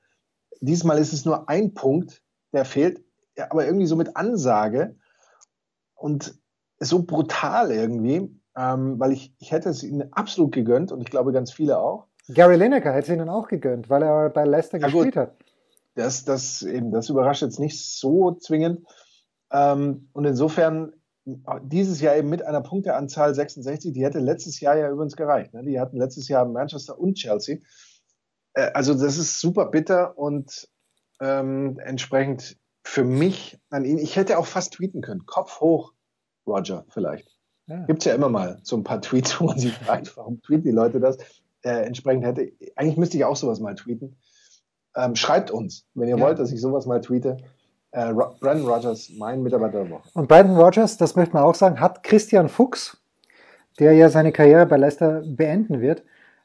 Diesmal 0.59 0.97
ist 0.97 1.13
es 1.13 1.25
nur 1.25 1.49
ein 1.49 1.73
Punkt, 1.73 2.21
der 2.53 2.65
fehlt, 2.65 3.03
aber 3.49 3.65
irgendwie 3.65 3.87
so 3.87 3.95
mit 3.95 4.15
Ansage 4.15 4.95
und 5.95 6.35
so 6.79 7.03
brutal 7.03 7.71
irgendwie, 7.71 8.35
ähm, 8.55 8.99
weil 8.99 9.11
ich, 9.11 9.33
ich 9.39 9.51
hätte 9.51 9.69
es 9.69 9.83
ihnen 9.83 10.11
absolut 10.13 10.51
gegönnt 10.51 10.91
und 10.91 11.01
ich 11.01 11.09
glaube 11.09 11.31
ganz 11.31 11.51
viele 11.51 11.79
auch. 11.79 12.07
Gary 12.29 12.55
Lineker 12.55 12.93
hätte 12.93 13.11
es 13.11 13.17
ihnen 13.17 13.29
auch 13.29 13.47
gegönnt, 13.47 13.89
weil 13.89 14.03
er 14.03 14.29
bei 14.29 14.45
Leicester 14.45 14.77
ja, 14.77 14.85
gespielt 14.85 15.05
gut. 15.05 15.15
hat. 15.15 15.35
Das, 15.95 16.23
das, 16.23 16.61
eben, 16.61 16.91
das 16.91 17.09
überrascht 17.09 17.41
jetzt 17.41 17.59
nicht 17.59 17.83
so 17.83 18.31
zwingend. 18.31 18.87
Ähm, 19.51 20.09
und 20.13 20.25
insofern 20.25 20.93
dieses 21.25 22.01
Jahr 22.01 22.15
eben 22.15 22.29
mit 22.29 22.43
einer 22.43 22.61
Punkteanzahl 22.61 23.35
66, 23.35 23.93
die 23.93 24.03
hätte 24.03 24.19
letztes 24.19 24.59
Jahr 24.59 24.75
ja 24.75 24.89
übrigens 24.89 25.15
gereicht. 25.15 25.53
Ne? 25.53 25.63
Die 25.63 25.79
hatten 25.79 25.97
letztes 25.97 26.27
Jahr 26.27 26.45
Manchester 26.45 26.97
und 26.97 27.15
Chelsea. 27.15 27.57
Äh, 28.53 28.71
also 28.73 28.93
das 28.93 29.17
ist 29.17 29.39
super 29.39 29.67
bitter 29.67 30.17
und 30.17 30.67
ähm, 31.19 31.79
entsprechend 31.79 32.57
für 32.83 33.03
mich 33.03 33.59
an 33.69 33.85
ihn, 33.85 33.99
ich 33.99 34.15
hätte 34.15 34.39
auch 34.39 34.47
fast 34.47 34.73
tweeten 34.73 35.01
können. 35.01 35.25
Kopf 35.25 35.61
hoch, 35.61 35.93
Roger, 36.47 36.85
vielleicht. 36.89 37.37
Ja. 37.67 37.85
Gibt 37.85 37.99
es 37.99 38.05
ja 38.05 38.15
immer 38.15 38.29
mal 38.29 38.59
so 38.63 38.75
ein 38.75 38.83
paar 38.83 39.01
Tweets, 39.01 39.39
wo 39.39 39.45
man 39.45 39.59
sich 39.59 39.73
fragt, 39.73 40.17
warum 40.17 40.41
tweeten 40.41 40.63
die 40.63 40.71
Leute 40.71 40.99
das? 40.99 41.17
Äh, 41.61 41.85
entsprechend 41.85 42.25
hätte, 42.25 42.51
eigentlich 42.75 42.97
müsste 42.97 43.17
ich 43.17 43.25
auch 43.25 43.35
sowas 43.35 43.59
mal 43.59 43.75
tweeten. 43.75 44.17
Ähm, 44.95 45.15
schreibt 45.15 45.51
uns, 45.51 45.85
wenn 45.93 46.09
ihr 46.09 46.17
ja. 46.17 46.23
wollt, 46.23 46.39
dass 46.39 46.51
ich 46.51 46.59
sowas 46.59 46.87
mal 46.87 47.01
tweete. 47.01 47.37
Äh, 47.91 48.13
Brandon 48.13 48.67
Rogers, 48.67 49.11
mein 49.17 49.43
Mitarbeiter 49.43 49.83
der 49.83 49.89
Woche. 49.89 50.09
Und 50.13 50.27
Brandon 50.27 50.57
Rogers, 50.57 50.97
das 50.97 51.15
möchte 51.15 51.33
man 51.33 51.43
auch 51.43 51.55
sagen, 51.55 51.79
hat 51.79 52.03
Christian 52.03 52.47
Fuchs, 52.47 52.97
der 53.79 53.93
ja 53.93 54.09
seine 54.09 54.31
Karriere 54.31 54.65
bei 54.65 54.77
Leicester 54.77 55.21
beenden 55.25 55.81
wird, 55.81 56.03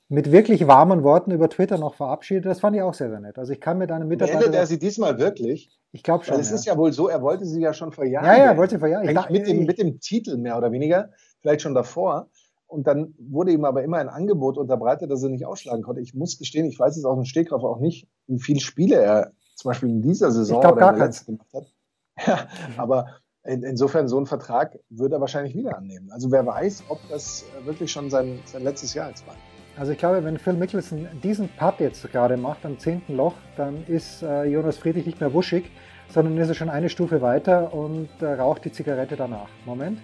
mit 0.08 0.30
wirklich 0.30 0.66
warmen 0.66 1.02
Worten 1.02 1.30
über 1.30 1.48
Twitter 1.48 1.78
noch 1.78 1.94
verabschiedet. 1.94 2.46
Das 2.46 2.60
fand 2.60 2.76
ich 2.76 2.82
auch 2.82 2.94
sehr, 2.94 3.10
sehr 3.10 3.20
nett. 3.20 3.38
Also 3.38 3.52
ich 3.52 3.60
kann 3.60 3.78
mit 3.78 3.90
einem 3.90 4.08
Mitarbeiter... 4.08 4.38
Beendet 4.38 4.60
er 4.60 4.66
sie 4.66 4.78
diesmal 4.78 5.18
wirklich? 5.18 5.70
Ich 5.92 6.02
glaube 6.02 6.24
schon. 6.24 6.34
Weil 6.34 6.42
es 6.42 6.50
ja. 6.50 6.56
ist 6.56 6.66
ja 6.66 6.76
wohl 6.76 6.92
so, 6.92 7.08
er 7.08 7.22
wollte 7.22 7.44
sie 7.44 7.60
ja 7.60 7.72
schon 7.72 7.92
vor 7.92 8.04
Jahren. 8.04 8.24
Ja, 8.26 8.36
ja, 8.36 8.44
er 8.44 8.56
wollte 8.56 8.78
vor 8.78 8.88
Jahren. 8.88 9.08
Eigentlich 9.08 9.30
mit, 9.30 9.48
dem, 9.48 9.64
mit 9.64 9.78
dem 9.78 10.00
Titel 10.00 10.36
mehr 10.36 10.56
oder 10.56 10.70
weniger, 10.70 11.10
vielleicht 11.40 11.62
schon 11.62 11.74
davor. 11.74 12.28
Und 12.68 12.86
dann 12.86 13.14
wurde 13.18 13.52
ihm 13.52 13.64
aber 13.64 13.82
immer 13.84 13.98
ein 13.98 14.08
Angebot 14.08 14.58
unterbreitet, 14.58 15.10
das 15.10 15.22
er 15.22 15.28
nicht 15.28 15.46
ausschlagen 15.46 15.82
konnte. 15.82 16.00
Ich 16.00 16.14
muss 16.14 16.38
gestehen, 16.38 16.66
ich 16.66 16.78
weiß 16.78 16.96
es 16.96 17.04
aus 17.04 17.16
dem 17.16 17.24
Stegreif 17.24 17.62
auch 17.62 17.78
nicht, 17.78 18.08
wie 18.26 18.40
viele 18.40 18.60
Spiele 18.60 18.96
er 18.96 19.32
zum 19.56 19.70
Beispiel 19.70 19.88
in 19.88 20.02
dieser 20.02 20.30
Saison 20.30 20.62
ich 20.62 20.68
oder 20.68 20.90
in 20.90 20.96
der 20.96 21.06
letzten 21.06 21.38
gemacht 21.38 21.54
hat. 21.54 21.72
Ja, 22.26 22.46
aber 22.78 23.06
in, 23.44 23.62
insofern 23.62 24.08
so 24.08 24.16
einen 24.16 24.24
Vertrag 24.24 24.78
würde 24.88 25.16
er 25.16 25.20
wahrscheinlich 25.20 25.54
wieder 25.54 25.76
annehmen. 25.76 26.10
Also 26.10 26.30
wer 26.30 26.46
weiß, 26.46 26.84
ob 26.88 26.98
das 27.10 27.44
wirklich 27.64 27.92
schon 27.92 28.08
sein, 28.08 28.40
sein 28.46 28.64
letztes 28.64 28.94
Jahr 28.94 29.10
jetzt 29.10 29.26
war. 29.26 29.34
Also 29.76 29.92
ich 29.92 29.98
glaube, 29.98 30.24
wenn 30.24 30.38
Phil 30.38 30.54
Mickelson 30.54 31.06
diesen 31.22 31.50
Putt 31.50 31.80
jetzt 31.80 32.10
gerade 32.10 32.38
macht 32.38 32.64
am 32.64 32.78
zehnten 32.78 33.16
Loch, 33.16 33.34
dann 33.56 33.84
ist 33.86 34.22
äh, 34.22 34.44
Jonas 34.44 34.78
Friedrich 34.78 35.04
nicht 35.04 35.20
mehr 35.20 35.34
wuschig, 35.34 35.70
sondern 36.08 36.38
ist 36.38 36.48
er 36.48 36.54
schon 36.54 36.70
eine 36.70 36.88
Stufe 36.88 37.20
weiter 37.20 37.74
und 37.74 38.08
äh, 38.20 38.26
raucht 38.26 38.64
die 38.64 38.72
Zigarette 38.72 39.16
danach. 39.16 39.48
Moment. 39.66 40.00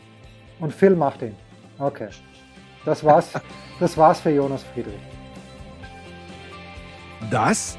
Und 0.61 0.73
Phil 0.73 0.95
macht 0.95 1.23
ihn. 1.23 1.35
Okay. 1.79 2.09
Das 2.85 3.03
war's, 3.03 3.31
das 3.81 3.97
war's 3.97 4.21
für 4.21 4.31
Jonas 4.31 4.63
Friedrich. 4.63 5.01
Das 7.31 7.79